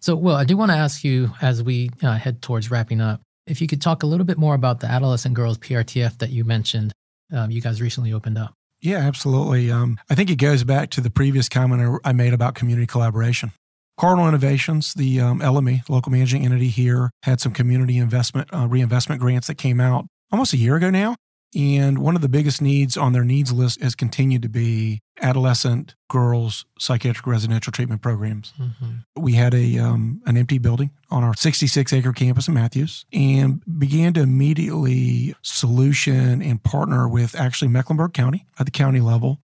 So, 0.00 0.14
Will, 0.14 0.36
I 0.36 0.44
do 0.44 0.56
want 0.56 0.70
to 0.70 0.76
ask 0.76 1.04
you 1.04 1.30
as 1.40 1.62
we 1.62 1.90
uh, 2.02 2.14
head 2.16 2.42
towards 2.42 2.70
wrapping 2.70 3.00
up, 3.00 3.20
if 3.46 3.60
you 3.60 3.66
could 3.66 3.80
talk 3.80 4.02
a 4.02 4.06
little 4.06 4.26
bit 4.26 4.38
more 4.38 4.54
about 4.54 4.80
the 4.80 4.86
Adolescent 4.86 5.34
Girls 5.34 5.58
PRTF 5.58 6.18
that 6.18 6.30
you 6.30 6.44
mentioned, 6.44 6.92
um, 7.32 7.50
you 7.50 7.60
guys 7.60 7.80
recently 7.80 8.12
opened 8.12 8.38
up. 8.38 8.54
Yeah, 8.80 8.98
absolutely. 8.98 9.70
Um, 9.70 9.98
I 10.10 10.14
think 10.14 10.30
it 10.30 10.36
goes 10.36 10.64
back 10.64 10.90
to 10.90 11.00
the 11.00 11.10
previous 11.10 11.48
comment 11.48 12.00
I 12.04 12.12
made 12.12 12.34
about 12.34 12.54
community 12.54 12.86
collaboration. 12.86 13.52
Cardinal 13.98 14.28
Innovations, 14.28 14.92
the 14.92 15.20
um, 15.20 15.40
LME, 15.40 15.88
local 15.88 16.12
managing 16.12 16.44
entity 16.44 16.68
here, 16.68 17.10
had 17.22 17.40
some 17.40 17.52
community 17.52 17.96
investment 17.96 18.48
uh, 18.52 18.66
reinvestment 18.68 19.20
grants 19.20 19.46
that 19.46 19.54
came 19.54 19.80
out 19.80 20.06
almost 20.30 20.52
a 20.52 20.58
year 20.58 20.76
ago 20.76 20.90
now. 20.90 21.16
And 21.54 21.98
one 21.98 22.16
of 22.16 22.22
the 22.22 22.28
biggest 22.28 22.60
needs 22.60 22.96
on 22.96 23.12
their 23.12 23.24
needs 23.24 23.52
list 23.52 23.80
has 23.80 23.94
continued 23.94 24.42
to 24.42 24.48
be 24.48 25.00
adolescent 25.22 25.94
girls 26.10 26.66
psychiatric 26.78 27.26
residential 27.26 27.72
treatment 27.72 28.02
programs. 28.02 28.52
Mm-hmm. 28.60 29.22
We 29.22 29.32
had 29.34 29.54
a 29.54 29.78
um, 29.78 30.20
an 30.26 30.36
empty 30.36 30.58
building 30.58 30.90
on 31.10 31.24
our 31.24 31.34
66 31.34 31.92
acre 31.92 32.12
campus 32.12 32.48
in 32.48 32.54
Matthews 32.54 33.06
and 33.12 33.62
began 33.78 34.12
to 34.14 34.20
immediately 34.20 35.34
solution 35.42 36.42
and 36.42 36.62
partner 36.62 37.08
with 37.08 37.34
actually 37.34 37.68
Mecklenburg 37.68 38.12
County 38.12 38.46
at 38.58 38.66
the 38.66 38.72
county 38.72 39.00
level 39.00 39.40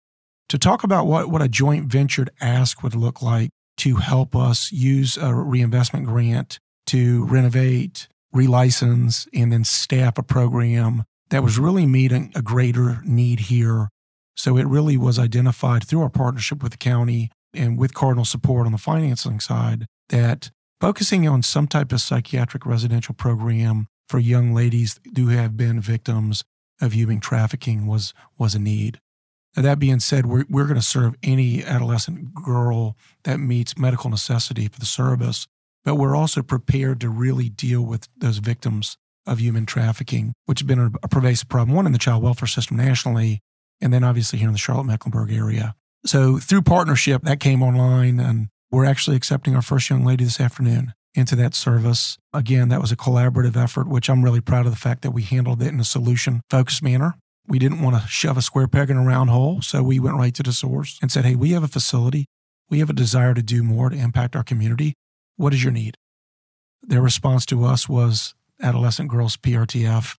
to 0.49 0.57
talk 0.57 0.83
about 0.83 1.07
what, 1.07 1.29
what 1.29 1.41
a 1.41 1.49
joint 1.49 1.87
ventured 1.87 2.29
ask 2.39 2.81
would 2.83 2.95
look 2.95 3.21
like 3.21 3.49
to 3.77 3.97
help 3.97 4.35
us 4.35 4.71
use 4.71 5.17
a 5.17 5.33
reinvestment 5.35 6.05
grant 6.05 6.59
to 6.87 7.25
renovate, 7.25 8.07
relicense, 8.33 9.27
and 9.33 9.51
then 9.51 9.63
staff 9.63 10.17
a 10.17 10.23
program 10.23 11.03
that 11.29 11.43
was 11.43 11.59
really 11.59 11.85
meeting 11.85 12.31
a 12.35 12.41
greater 12.41 13.01
need 13.03 13.41
here. 13.41 13.89
So 14.35 14.57
it 14.57 14.67
really 14.67 14.97
was 14.97 15.17
identified 15.17 15.83
through 15.83 16.01
our 16.01 16.09
partnership 16.09 16.61
with 16.61 16.73
the 16.73 16.77
county 16.77 17.31
and 17.53 17.77
with 17.77 17.93
Cardinal 17.93 18.25
support 18.25 18.65
on 18.65 18.71
the 18.71 18.77
financing 18.77 19.39
side 19.39 19.85
that 20.09 20.51
focusing 20.79 21.27
on 21.27 21.41
some 21.41 21.67
type 21.67 21.91
of 21.91 22.01
psychiatric 22.01 22.65
residential 22.65 23.15
program 23.15 23.87
for 24.07 24.19
young 24.19 24.53
ladies 24.53 24.99
who 25.15 25.27
have 25.29 25.57
been 25.57 25.81
victims 25.81 26.43
of 26.79 26.93
human 26.93 27.19
trafficking 27.19 27.87
was 27.87 28.13
was 28.37 28.53
a 28.53 28.59
need. 28.59 28.99
Now, 29.55 29.63
that 29.63 29.79
being 29.79 29.99
said, 29.99 30.27
we're, 30.27 30.45
we're 30.49 30.65
going 30.65 30.75
to 30.79 30.85
serve 30.85 31.15
any 31.23 31.63
adolescent 31.63 32.35
girl 32.35 32.95
that 33.23 33.39
meets 33.39 33.77
medical 33.77 34.11
necessity 34.11 34.67
for 34.67 34.79
the 34.79 34.85
service, 34.85 35.47
but 35.83 35.95
we're 35.95 36.15
also 36.15 36.43
prepared 36.43 37.01
to 37.01 37.09
really 37.09 37.49
deal 37.49 37.81
with 37.81 38.07
those 38.15 38.37
victims 38.37 38.97
of 39.27 39.39
human 39.39 39.65
trafficking, 39.65 40.33
which 40.45 40.59
has 40.59 40.67
been 40.67 40.91
a, 41.03 41.07
pervasive 41.07 41.49
problem, 41.49 41.75
one 41.75 41.85
in 41.85 41.91
the 41.91 41.99
child 41.99 42.23
welfare 42.23 42.47
system 42.47 42.77
nationally, 42.77 43.39
and 43.81 43.93
then 43.93 44.03
obviously 44.03 44.39
here 44.39 44.47
in 44.47 44.53
the 44.53 44.59
Charlotte 44.59 44.85
Mecklenburg 44.85 45.31
area. 45.31 45.75
So 46.05 46.37
through 46.37 46.61
partnership, 46.63 47.23
that 47.23 47.39
came 47.39 47.61
online, 47.61 48.19
and 48.19 48.47
we're 48.71 48.85
actually 48.85 49.17
accepting 49.17 49.55
our 49.55 49.61
first 49.61 49.89
young 49.89 50.05
lady 50.05 50.23
this 50.23 50.39
afternoon 50.39 50.93
into 51.13 51.35
that 51.35 51.53
service. 51.53 52.17
Again, 52.33 52.69
that 52.69 52.81
was 52.81 52.91
a 52.91 52.95
collaborative 52.95 53.61
effort, 53.61 53.87
which 53.87 54.09
I'm 54.09 54.23
really 54.23 54.41
proud 54.41 54.65
of 54.65 54.71
the 54.71 54.77
fact 54.77 55.01
that 55.01 55.11
we 55.11 55.23
handled 55.23 55.61
it 55.61 55.69
in 55.69 55.79
a 55.79 55.85
solution 55.85 56.41
focused 56.49 56.83
manner. 56.83 57.15
We 57.47 57.59
didn't 57.59 57.81
want 57.81 58.01
to 58.01 58.07
shove 58.07 58.37
a 58.37 58.41
square 58.41 58.67
peg 58.67 58.89
in 58.89 58.97
a 58.97 59.03
round 59.03 59.29
hole, 59.29 59.61
so 59.61 59.81
we 59.81 59.99
went 59.99 60.17
right 60.17 60.33
to 60.35 60.43
the 60.43 60.51
source 60.51 60.99
and 61.01 61.11
said, 61.11 61.25
Hey, 61.25 61.35
we 61.35 61.51
have 61.51 61.63
a 61.63 61.67
facility. 61.67 62.25
We 62.69 62.79
have 62.79 62.89
a 62.89 62.93
desire 62.93 63.33
to 63.33 63.41
do 63.41 63.63
more 63.63 63.89
to 63.89 63.97
impact 63.97 64.35
our 64.35 64.43
community. 64.43 64.93
What 65.37 65.53
is 65.53 65.63
your 65.63 65.71
need? 65.71 65.95
Their 66.83 67.01
response 67.01 67.45
to 67.47 67.63
us 67.63 67.87
was 67.87 68.33
adolescent 68.61 69.09
girls 69.09 69.37
PRTF 69.37 70.17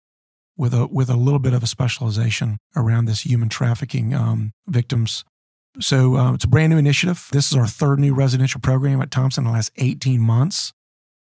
with 0.57 0.73
a 0.73 0.87
with 0.87 1.09
a 1.09 1.15
little 1.15 1.39
bit 1.39 1.53
of 1.53 1.63
a 1.63 1.67
specialization 1.67 2.57
around 2.75 3.05
this 3.05 3.21
human 3.21 3.49
trafficking 3.49 4.13
um, 4.13 4.51
victims. 4.67 5.23
So 5.79 6.15
uh, 6.15 6.33
it's 6.33 6.43
a 6.43 6.47
brand 6.47 6.71
new 6.71 6.77
initiative. 6.77 7.27
This 7.31 7.51
is 7.51 7.57
our 7.57 7.67
third 7.67 7.99
new 7.99 8.15
residential 8.15 8.59
program 8.59 9.01
at 9.01 9.11
Thompson 9.11 9.43
in 9.43 9.51
the 9.51 9.53
last 9.53 9.71
18 9.77 10.19
months. 10.19 10.73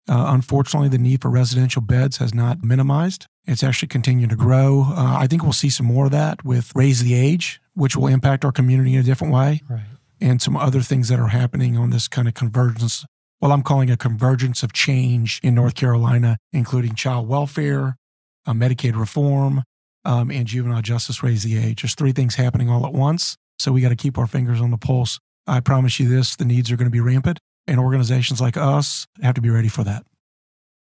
Uh, 0.07 0.25
unfortunately, 0.27 0.87
the 0.87 0.99
need 0.99 1.23
for 1.23 1.31
residential 1.31 1.81
beds 1.81 2.17
has 2.17 2.31
not 2.31 2.63
minimized. 2.63 3.25
It's 3.45 3.63
actually 3.63 3.87
continuing 3.87 4.29
to 4.29 4.35
grow. 4.35 4.85
Uh, 4.89 5.17
I 5.17 5.25
think 5.25 5.41
we'll 5.41 5.51
see 5.51 5.71
some 5.71 5.87
more 5.87 6.05
of 6.05 6.11
that 6.11 6.45
with 6.45 6.71
Raise 6.75 7.01
the 7.01 7.15
Age, 7.15 7.59
which 7.73 7.95
will 7.95 8.07
impact 8.07 8.45
our 8.45 8.51
community 8.51 8.93
in 8.93 8.99
a 8.99 9.03
different 9.03 9.33
way, 9.33 9.61
right. 9.67 9.81
and 10.21 10.39
some 10.39 10.55
other 10.55 10.81
things 10.81 11.09
that 11.09 11.19
are 11.19 11.29
happening 11.29 11.75
on 11.75 11.89
this 11.89 12.07
kind 12.07 12.27
of 12.27 12.35
convergence 12.35 13.03
well, 13.41 13.52
I'm 13.52 13.63
calling 13.63 13.91
a 13.91 13.98
convergence 13.98 14.63
of 14.63 14.74
change 14.74 15.39
in 15.43 15.56
North 15.56 15.76
Carolina, 15.76 16.38
including 16.54 16.95
child 16.95 17.28
welfare, 17.28 17.98
uh, 18.45 18.54
Medicaid 18.54 18.98
reform, 18.98 19.63
um, 20.06 20.32
and 20.32 20.48
juvenile 20.48 20.82
justice 20.82 21.24
raise 21.24 21.43
the 21.43 21.58
age. 21.58 21.82
There's 21.82 21.95
three 21.95 22.12
things 22.12 22.36
happening 22.36 22.69
all 22.69 22.86
at 22.86 22.93
once. 22.93 23.36
So 23.60 23.71
we 23.71 23.82
got 23.82 23.89
to 23.89 23.95
keep 23.95 24.17
our 24.17 24.28
fingers 24.28 24.62
on 24.62 24.71
the 24.71 24.78
pulse. 24.78 25.19
I 25.48 25.60
promise 25.60 26.00
you 26.00 26.08
this 26.08 26.36
the 26.36 26.45
needs 26.45 26.71
are 26.71 26.78
going 26.78 26.88
to 26.88 26.91
be 26.91 27.00
rampant, 27.00 27.39
and 27.67 27.80
organizations 27.80 28.41
like 28.41 28.58
us 28.58 29.06
have 29.21 29.36
to 29.36 29.41
be 29.41 29.50
ready 29.50 29.67
for 29.67 29.84
that. 29.84 30.06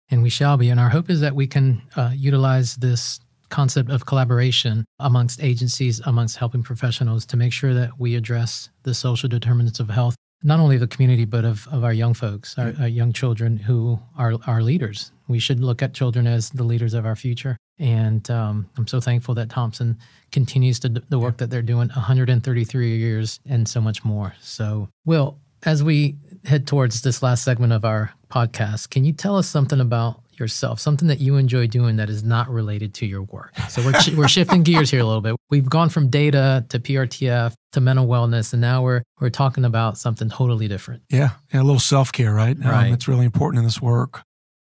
And 0.09 0.23
we 0.23 0.29
shall 0.29 0.57
be. 0.57 0.69
And 0.69 0.79
our 0.79 0.89
hope 0.89 1.09
is 1.09 1.21
that 1.21 1.35
we 1.35 1.47
can 1.47 1.81
uh, 1.95 2.11
utilize 2.13 2.75
this 2.75 3.19
concept 3.49 3.89
of 3.89 4.05
collaboration 4.05 4.85
amongst 4.99 5.41
agencies, 5.41 5.99
amongst 6.05 6.37
helping 6.37 6.63
professionals 6.63 7.25
to 7.27 7.37
make 7.37 7.53
sure 7.53 7.73
that 7.73 7.99
we 7.99 8.15
address 8.15 8.69
the 8.83 8.93
social 8.93 9.29
determinants 9.29 9.79
of 9.79 9.89
health 9.89 10.15
not 10.43 10.59
only 10.59 10.77
the 10.77 10.87
community, 10.87 11.25
but 11.25 11.45
of, 11.45 11.67
of 11.71 11.83
our 11.83 11.93
young 11.93 12.13
folks, 12.13 12.57
our, 12.57 12.73
our, 12.79 12.87
young 12.87 13.13
children 13.13 13.57
who 13.57 13.99
are 14.17 14.33
our 14.47 14.61
leaders. 14.61 15.11
We 15.27 15.39
should 15.39 15.59
look 15.59 15.81
at 15.81 15.93
children 15.93 16.27
as 16.27 16.49
the 16.49 16.63
leaders 16.63 16.93
of 16.93 17.05
our 17.05 17.15
future. 17.15 17.57
And 17.79 18.29
um, 18.29 18.69
I'm 18.77 18.87
so 18.87 18.99
thankful 18.99 19.35
that 19.35 19.49
Thompson 19.49 19.97
continues 20.31 20.79
to 20.81 20.89
d- 20.89 21.01
the 21.09 21.19
work 21.19 21.37
that 21.37 21.49
they're 21.49 21.61
doing 21.61 21.89
133 21.89 22.97
years 22.97 23.39
and 23.47 23.67
so 23.67 23.81
much 23.81 24.03
more. 24.03 24.35
So, 24.41 24.89
Will, 25.05 25.39
as 25.63 25.83
we 25.83 26.17
head 26.43 26.67
towards 26.67 27.01
this 27.01 27.21
last 27.21 27.43
segment 27.43 27.73
of 27.73 27.85
our 27.85 28.13
podcast, 28.29 28.89
can 28.89 29.03
you 29.03 29.13
tell 29.13 29.37
us 29.37 29.47
something 29.47 29.79
about 29.79 30.21
yourself, 30.39 30.79
something 30.79 31.07
that 31.07 31.19
you 31.19 31.37
enjoy 31.37 31.67
doing 31.67 31.97
that 31.97 32.09
is 32.09 32.23
not 32.23 32.49
related 32.49 32.93
to 32.95 33.05
your 33.05 33.23
work. 33.23 33.55
So 33.69 33.81
we're, 33.83 33.93
we're 34.17 34.27
shifting 34.27 34.63
gears 34.63 34.89
here 34.89 35.01
a 35.01 35.05
little 35.05 35.21
bit. 35.21 35.35
We've 35.49 35.69
gone 35.69 35.89
from 35.89 36.09
data 36.09 36.65
to 36.69 36.79
PRTF 36.79 37.53
to 37.73 37.81
mental 37.81 38.07
wellness, 38.07 38.53
and 38.53 38.61
now 38.61 38.83
we're 38.83 39.03
we're 39.19 39.29
talking 39.29 39.65
about 39.65 39.97
something 39.97 40.29
totally 40.29 40.67
different. 40.67 41.03
Yeah, 41.09 41.31
yeah 41.53 41.61
a 41.61 41.63
little 41.63 41.79
self 41.79 42.11
care, 42.11 42.33
right? 42.33 42.57
Right. 42.57 42.87
Um, 42.87 42.93
it's 42.93 43.07
really 43.07 43.25
important 43.25 43.59
in 43.59 43.65
this 43.65 43.81
work. 43.81 44.21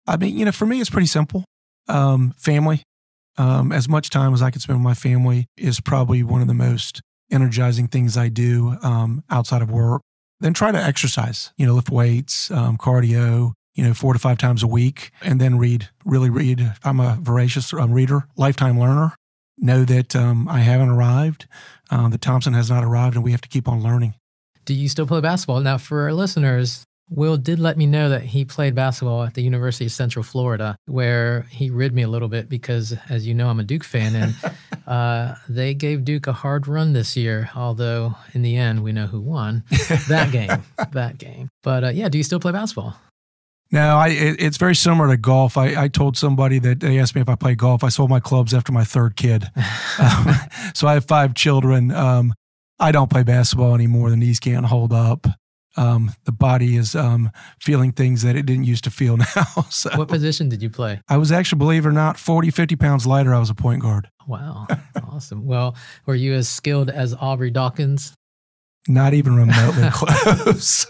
I 0.08 0.18
mean, 0.18 0.38
you 0.38 0.46
know, 0.46 0.52
for 0.52 0.66
me, 0.66 0.82
it's 0.82 0.90
pretty 0.90 1.08
simple. 1.08 1.46
Um, 1.88 2.34
family, 2.38 2.84
um, 3.38 3.72
as 3.72 3.88
much 3.88 4.10
time 4.10 4.34
as 4.34 4.42
I 4.42 4.52
can 4.52 4.60
spend 4.60 4.80
with 4.80 4.84
my 4.84 4.94
family 4.94 5.48
is 5.58 5.80
probably 5.80 6.24
one 6.24 6.42
of 6.42 6.48
the 6.48 6.54
most 6.54 7.02
energizing 7.32 7.88
things 7.88 8.18
I 8.18 8.28
do 8.28 8.78
um, 8.82 9.24
outside 9.30 9.62
of 9.62 9.72
work. 9.72 10.02
Then 10.42 10.54
try 10.54 10.72
to 10.72 10.78
exercise, 10.78 11.52
you 11.58 11.66
know, 11.66 11.74
lift 11.74 11.90
weights, 11.90 12.50
um, 12.52 12.78
cardio, 12.78 13.54
you 13.76 13.84
know, 13.84 13.94
four 13.94 14.14
to 14.14 14.20
five 14.20 14.38
times 14.38 14.64
a 14.64 14.68
week 14.68 15.12
and 15.22 15.40
then 15.40 15.58
read, 15.58 15.90
really 16.06 16.30
read. 16.30 16.74
I'm 16.84 17.00
a 17.00 17.18
voracious 17.22 17.74
um, 17.74 17.92
reader, 17.92 18.28
lifetime 18.36 18.80
learner. 18.80 19.16
Know 19.58 19.84
that 19.86 20.16
um, 20.16 20.48
I 20.48 20.60
haven't 20.60 20.90
arrived, 20.90 21.48
uh, 21.92 22.08
that 22.10 22.22
Thompson 22.22 22.54
has 22.54 22.70
not 22.70 22.84
arrived, 22.84 23.16
and 23.16 23.24
we 23.26 23.32
have 23.32 23.42
to 23.42 23.50
keep 23.50 23.68
on 23.68 23.84
learning. 23.84 24.14
Do 24.64 24.74
you 24.74 24.88
still 24.88 25.06
play 25.06 25.20
basketball? 25.20 25.60
Now, 25.60 25.78
for 25.78 26.04
our 26.04 26.14
listeners, 26.14 26.86
Will 27.10 27.38
did 27.38 27.60
let 27.60 27.76
me 27.76 27.88
know 27.88 28.10
that 28.10 28.22
he 28.22 28.46
played 28.46 28.76
basketball 28.76 29.24
at 29.24 29.34
the 29.34 29.42
University 29.42 29.86
of 29.86 29.92
Central 29.92 30.22
Florida, 30.22 30.76
where 30.86 31.42
he 31.50 31.72
rid 31.72 31.94
me 31.94 32.04
a 32.04 32.08
little 32.08 32.28
bit 32.28 32.48
because, 32.48 32.96
as 33.10 33.26
you 33.26 33.34
know, 33.34 33.50
I'm 33.50 33.60
a 33.60 33.64
Duke 33.64 33.84
fan, 33.84 34.16
and 34.16 34.36
uh, 34.88 35.36
they 35.48 35.74
gave 35.74 36.06
Duke 36.06 36.28
a 36.28 36.34
hard 36.34 36.68
run 36.68 36.94
this 36.94 37.18
year. 37.18 37.50
Although 37.56 38.16
in 38.34 38.44
the 38.44 38.58
end, 38.58 38.84
we 38.84 38.92
know 38.92 39.08
who 39.08 39.22
won 39.22 39.64
that 40.08 40.30
game. 40.32 40.64
that 40.92 41.18
game. 41.18 41.50
But 41.64 41.84
uh, 41.84 41.90
yeah, 41.90 42.10
do 42.10 42.20
you 42.20 42.24
still 42.24 42.40
play 42.40 42.52
basketball? 42.52 42.96
No, 43.72 43.98
I, 43.98 44.08
it, 44.10 44.42
it's 44.42 44.58
very 44.58 44.76
similar 44.76 45.10
to 45.10 45.18
golf. 45.18 45.56
I, 45.56 45.84
I, 45.84 45.88
told 45.90 46.18
somebody 46.18 46.58
that 46.60 46.80
they 46.80 46.98
asked 46.98 47.14
me 47.14 47.22
if 47.22 47.30
I 47.30 47.36
play 47.36 47.54
golf. 47.54 47.84
I 47.84 47.90
sold 47.90 48.10
my 48.10 48.20
clubs 48.20 48.54
after 48.54 48.72
my 48.72 48.84
third 48.84 49.16
kid. 49.16 49.52
um, 50.00 50.34
so 50.74 50.88
I 50.88 50.94
have 50.96 51.06
five 51.06 51.36
children. 51.36 51.92
Um, 51.92 52.34
I 52.80 52.92
don't 52.92 53.12
play 53.12 53.24
basketball 53.24 53.76
anymore. 53.76 54.10
The 54.10 54.18
knees 54.18 54.40
can't 54.40 54.66
hold 54.66 54.92
up. 54.92 55.28
Um, 55.78 56.12
the 56.26 56.32
body 56.32 56.78
is 56.78 56.96
um, 56.96 57.30
feeling 57.62 57.92
things 57.92 58.24
that 58.24 58.36
it 58.36 58.46
didn't 58.46 58.64
used 58.64 58.86
to 58.86 58.92
feel 58.92 59.18
now. 59.36 59.46
so 59.70 59.92
what 59.96 60.08
position 60.08 60.50
did 60.50 60.64
you 60.64 60.70
play? 60.70 61.02
I 61.08 61.18
was 61.18 61.32
actually, 61.32 61.60
believe 61.60 61.86
it 61.86 61.90
or 61.90 61.94
not, 61.94 62.18
40, 62.18 62.50
50 62.50 62.76
pounds 62.76 63.06
lighter. 63.06 63.36
I 63.36 63.40
was 63.40 63.52
a 63.52 63.56
point 63.56 63.84
guard. 63.84 64.10
Wow. 64.28 64.68
awesome. 65.12 65.46
Well, 65.46 65.76
were 66.08 66.16
you 66.16 66.34
as 66.34 66.50
skilled 66.50 66.90
as 66.90 67.14
Aubrey 67.14 67.52
Dawkins? 67.52 68.16
Not 68.88 69.14
even 69.14 69.36
remotely 69.36 69.90
close. 69.92 70.88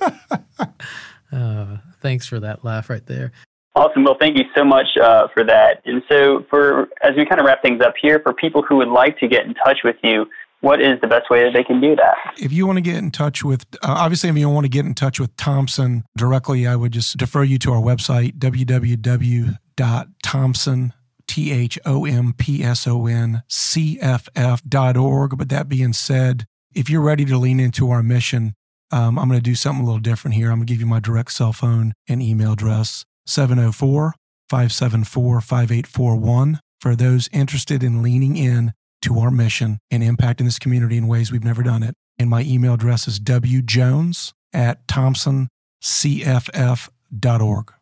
Uh, 1.31 1.77
thanks 2.01 2.27
for 2.27 2.39
that 2.39 2.63
laugh 2.63 2.89
right 2.89 3.05
there. 3.05 3.31
Awesome. 3.75 4.03
Well, 4.03 4.17
thank 4.19 4.37
you 4.37 4.45
so 4.57 4.63
much 4.65 4.87
uh, 5.01 5.27
for 5.33 5.43
that. 5.45 5.81
And 5.85 6.01
so, 6.09 6.45
for 6.49 6.89
as 7.01 7.15
we 7.15 7.25
kind 7.25 7.39
of 7.39 7.45
wrap 7.45 7.61
things 7.61 7.81
up 7.81 7.93
here, 8.01 8.19
for 8.19 8.33
people 8.33 8.63
who 8.63 8.77
would 8.77 8.87
like 8.87 9.17
to 9.19 9.27
get 9.27 9.45
in 9.45 9.53
touch 9.53 9.79
with 9.83 9.95
you, 10.03 10.25
what 10.61 10.81
is 10.81 10.99
the 11.01 11.07
best 11.07 11.29
way 11.29 11.43
that 11.43 11.53
they 11.53 11.63
can 11.63 11.79
do 11.79 11.95
that? 11.95 12.15
If 12.37 12.51
you 12.51 12.65
want 12.67 12.77
to 12.77 12.81
get 12.81 12.97
in 12.97 13.11
touch 13.11 13.43
with, 13.43 13.65
uh, 13.75 13.93
obviously, 13.97 14.29
if 14.29 14.35
you 14.35 14.43
don't 14.43 14.53
want 14.53 14.65
to 14.65 14.69
get 14.69 14.85
in 14.85 14.95
touch 14.95 15.19
with 15.19 15.35
Thompson 15.37 16.03
directly, 16.17 16.67
I 16.67 16.75
would 16.75 16.91
just 16.91 17.15
defer 17.17 17.43
you 17.43 17.57
to 17.59 17.71
our 17.71 17.81
website, 17.81 18.37
www.thompson, 18.39 19.53
T 21.27 21.51
H 21.51 21.79
O 21.85 22.05
M 22.05 22.33
P 22.33 22.63
S 22.63 22.87
O 22.87 23.05
N 23.05 23.43
C 23.47 23.99
F 24.01 24.27
F 24.35 24.63
dot 24.67 24.97
org. 24.97 25.37
But 25.37 25.49
that 25.49 25.69
being 25.69 25.93
said, 25.93 26.47
if 26.73 26.89
you're 26.89 27.01
ready 27.01 27.23
to 27.25 27.37
lean 27.37 27.59
into 27.59 27.91
our 27.91 28.01
mission, 28.01 28.55
um, 28.91 29.19
I'm 29.19 29.27
going 29.27 29.39
to 29.39 29.43
do 29.43 29.55
something 29.55 29.83
a 29.83 29.85
little 29.85 29.99
different 29.99 30.35
here. 30.35 30.51
I'm 30.51 30.57
going 30.57 30.67
to 30.67 30.73
give 30.73 30.79
you 30.79 30.85
my 30.85 30.99
direct 30.99 31.31
cell 31.31 31.53
phone 31.53 31.93
and 32.07 32.21
email 32.21 32.53
address 32.53 33.05
704 33.25 34.13
574 34.49 35.41
5841 35.41 36.59
for 36.81 36.95
those 36.95 37.29
interested 37.31 37.83
in 37.83 38.01
leaning 38.01 38.37
in 38.37 38.73
to 39.01 39.19
our 39.19 39.31
mission 39.31 39.79
and 39.91 40.03
impacting 40.03 40.45
this 40.45 40.59
community 40.59 40.97
in 40.97 41.07
ways 41.07 41.31
we've 41.31 41.43
never 41.43 41.63
done 41.63 41.83
it. 41.83 41.93
And 42.17 42.29
my 42.29 42.43
email 42.43 42.73
address 42.73 43.07
is 43.07 43.19
wjones 43.19 44.33
at 44.53 44.87
thompsoncff.org. 44.87 47.73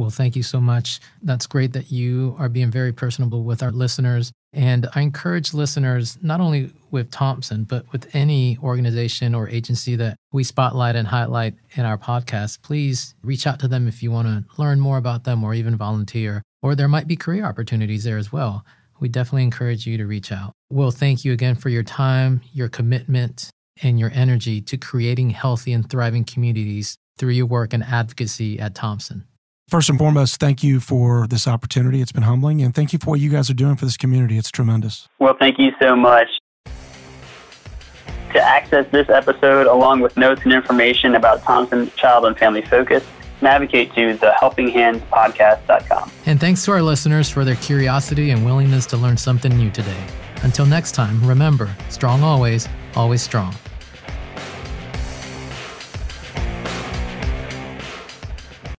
Well, 0.00 0.08
thank 0.08 0.34
you 0.34 0.42
so 0.42 0.62
much. 0.62 0.98
That's 1.22 1.46
great 1.46 1.74
that 1.74 1.92
you 1.92 2.34
are 2.38 2.48
being 2.48 2.70
very 2.70 2.90
personable 2.90 3.44
with 3.44 3.62
our 3.62 3.70
listeners. 3.70 4.32
And 4.54 4.88
I 4.94 5.02
encourage 5.02 5.52
listeners, 5.52 6.16
not 6.22 6.40
only 6.40 6.70
with 6.90 7.10
Thompson, 7.10 7.64
but 7.64 7.84
with 7.92 8.08
any 8.14 8.56
organization 8.62 9.34
or 9.34 9.46
agency 9.50 9.96
that 9.96 10.16
we 10.32 10.42
spotlight 10.42 10.96
and 10.96 11.06
highlight 11.06 11.52
in 11.74 11.84
our 11.84 11.98
podcast, 11.98 12.62
please 12.62 13.14
reach 13.22 13.46
out 13.46 13.60
to 13.60 13.68
them 13.68 13.88
if 13.88 14.02
you 14.02 14.10
want 14.10 14.28
to 14.28 14.46
learn 14.56 14.80
more 14.80 14.96
about 14.96 15.24
them 15.24 15.44
or 15.44 15.52
even 15.52 15.76
volunteer. 15.76 16.40
Or 16.62 16.74
there 16.74 16.88
might 16.88 17.06
be 17.06 17.14
career 17.14 17.44
opportunities 17.44 18.04
there 18.04 18.16
as 18.16 18.32
well. 18.32 18.64
We 19.00 19.10
definitely 19.10 19.42
encourage 19.42 19.86
you 19.86 19.98
to 19.98 20.06
reach 20.06 20.32
out. 20.32 20.52
Well, 20.70 20.92
thank 20.92 21.26
you 21.26 21.34
again 21.34 21.56
for 21.56 21.68
your 21.68 21.82
time, 21.82 22.40
your 22.54 22.70
commitment, 22.70 23.50
and 23.82 24.00
your 24.00 24.12
energy 24.14 24.62
to 24.62 24.78
creating 24.78 25.28
healthy 25.28 25.74
and 25.74 25.86
thriving 25.90 26.24
communities 26.24 26.96
through 27.18 27.32
your 27.32 27.44
work 27.44 27.74
and 27.74 27.84
advocacy 27.84 28.58
at 28.58 28.74
Thompson. 28.74 29.26
First 29.70 29.88
and 29.88 30.00
foremost, 30.00 30.40
thank 30.40 30.64
you 30.64 30.80
for 30.80 31.28
this 31.28 31.46
opportunity. 31.46 32.00
It's 32.00 32.10
been 32.10 32.24
humbling, 32.24 32.60
and 32.60 32.74
thank 32.74 32.92
you 32.92 32.98
for 32.98 33.10
what 33.10 33.20
you 33.20 33.30
guys 33.30 33.48
are 33.50 33.54
doing 33.54 33.76
for 33.76 33.84
this 33.84 33.96
community. 33.96 34.36
It's 34.36 34.50
tremendous. 34.50 35.08
Well, 35.20 35.36
thank 35.38 35.60
you 35.60 35.70
so 35.80 35.94
much. 35.94 36.26
To 36.64 38.40
access 38.42 38.90
this 38.90 39.08
episode, 39.08 39.68
along 39.68 40.00
with 40.00 40.16
notes 40.16 40.40
and 40.42 40.52
information 40.52 41.14
about 41.14 41.44
Thompson 41.44 41.88
Child 41.92 42.24
and 42.24 42.36
Family 42.36 42.62
Focus, 42.62 43.04
navigate 43.42 43.94
to 43.94 44.14
the 44.14 44.34
helpinghandspodcast.com. 44.40 46.10
And 46.26 46.40
thanks 46.40 46.64
to 46.64 46.72
our 46.72 46.82
listeners 46.82 47.30
for 47.30 47.44
their 47.44 47.54
curiosity 47.54 48.30
and 48.30 48.44
willingness 48.44 48.86
to 48.86 48.96
learn 48.96 49.16
something 49.16 49.56
new 49.56 49.70
today. 49.70 50.04
Until 50.42 50.66
next 50.66 50.96
time, 50.96 51.24
remember 51.24 51.72
strong 51.90 52.24
always, 52.24 52.68
always 52.96 53.22
strong. 53.22 53.54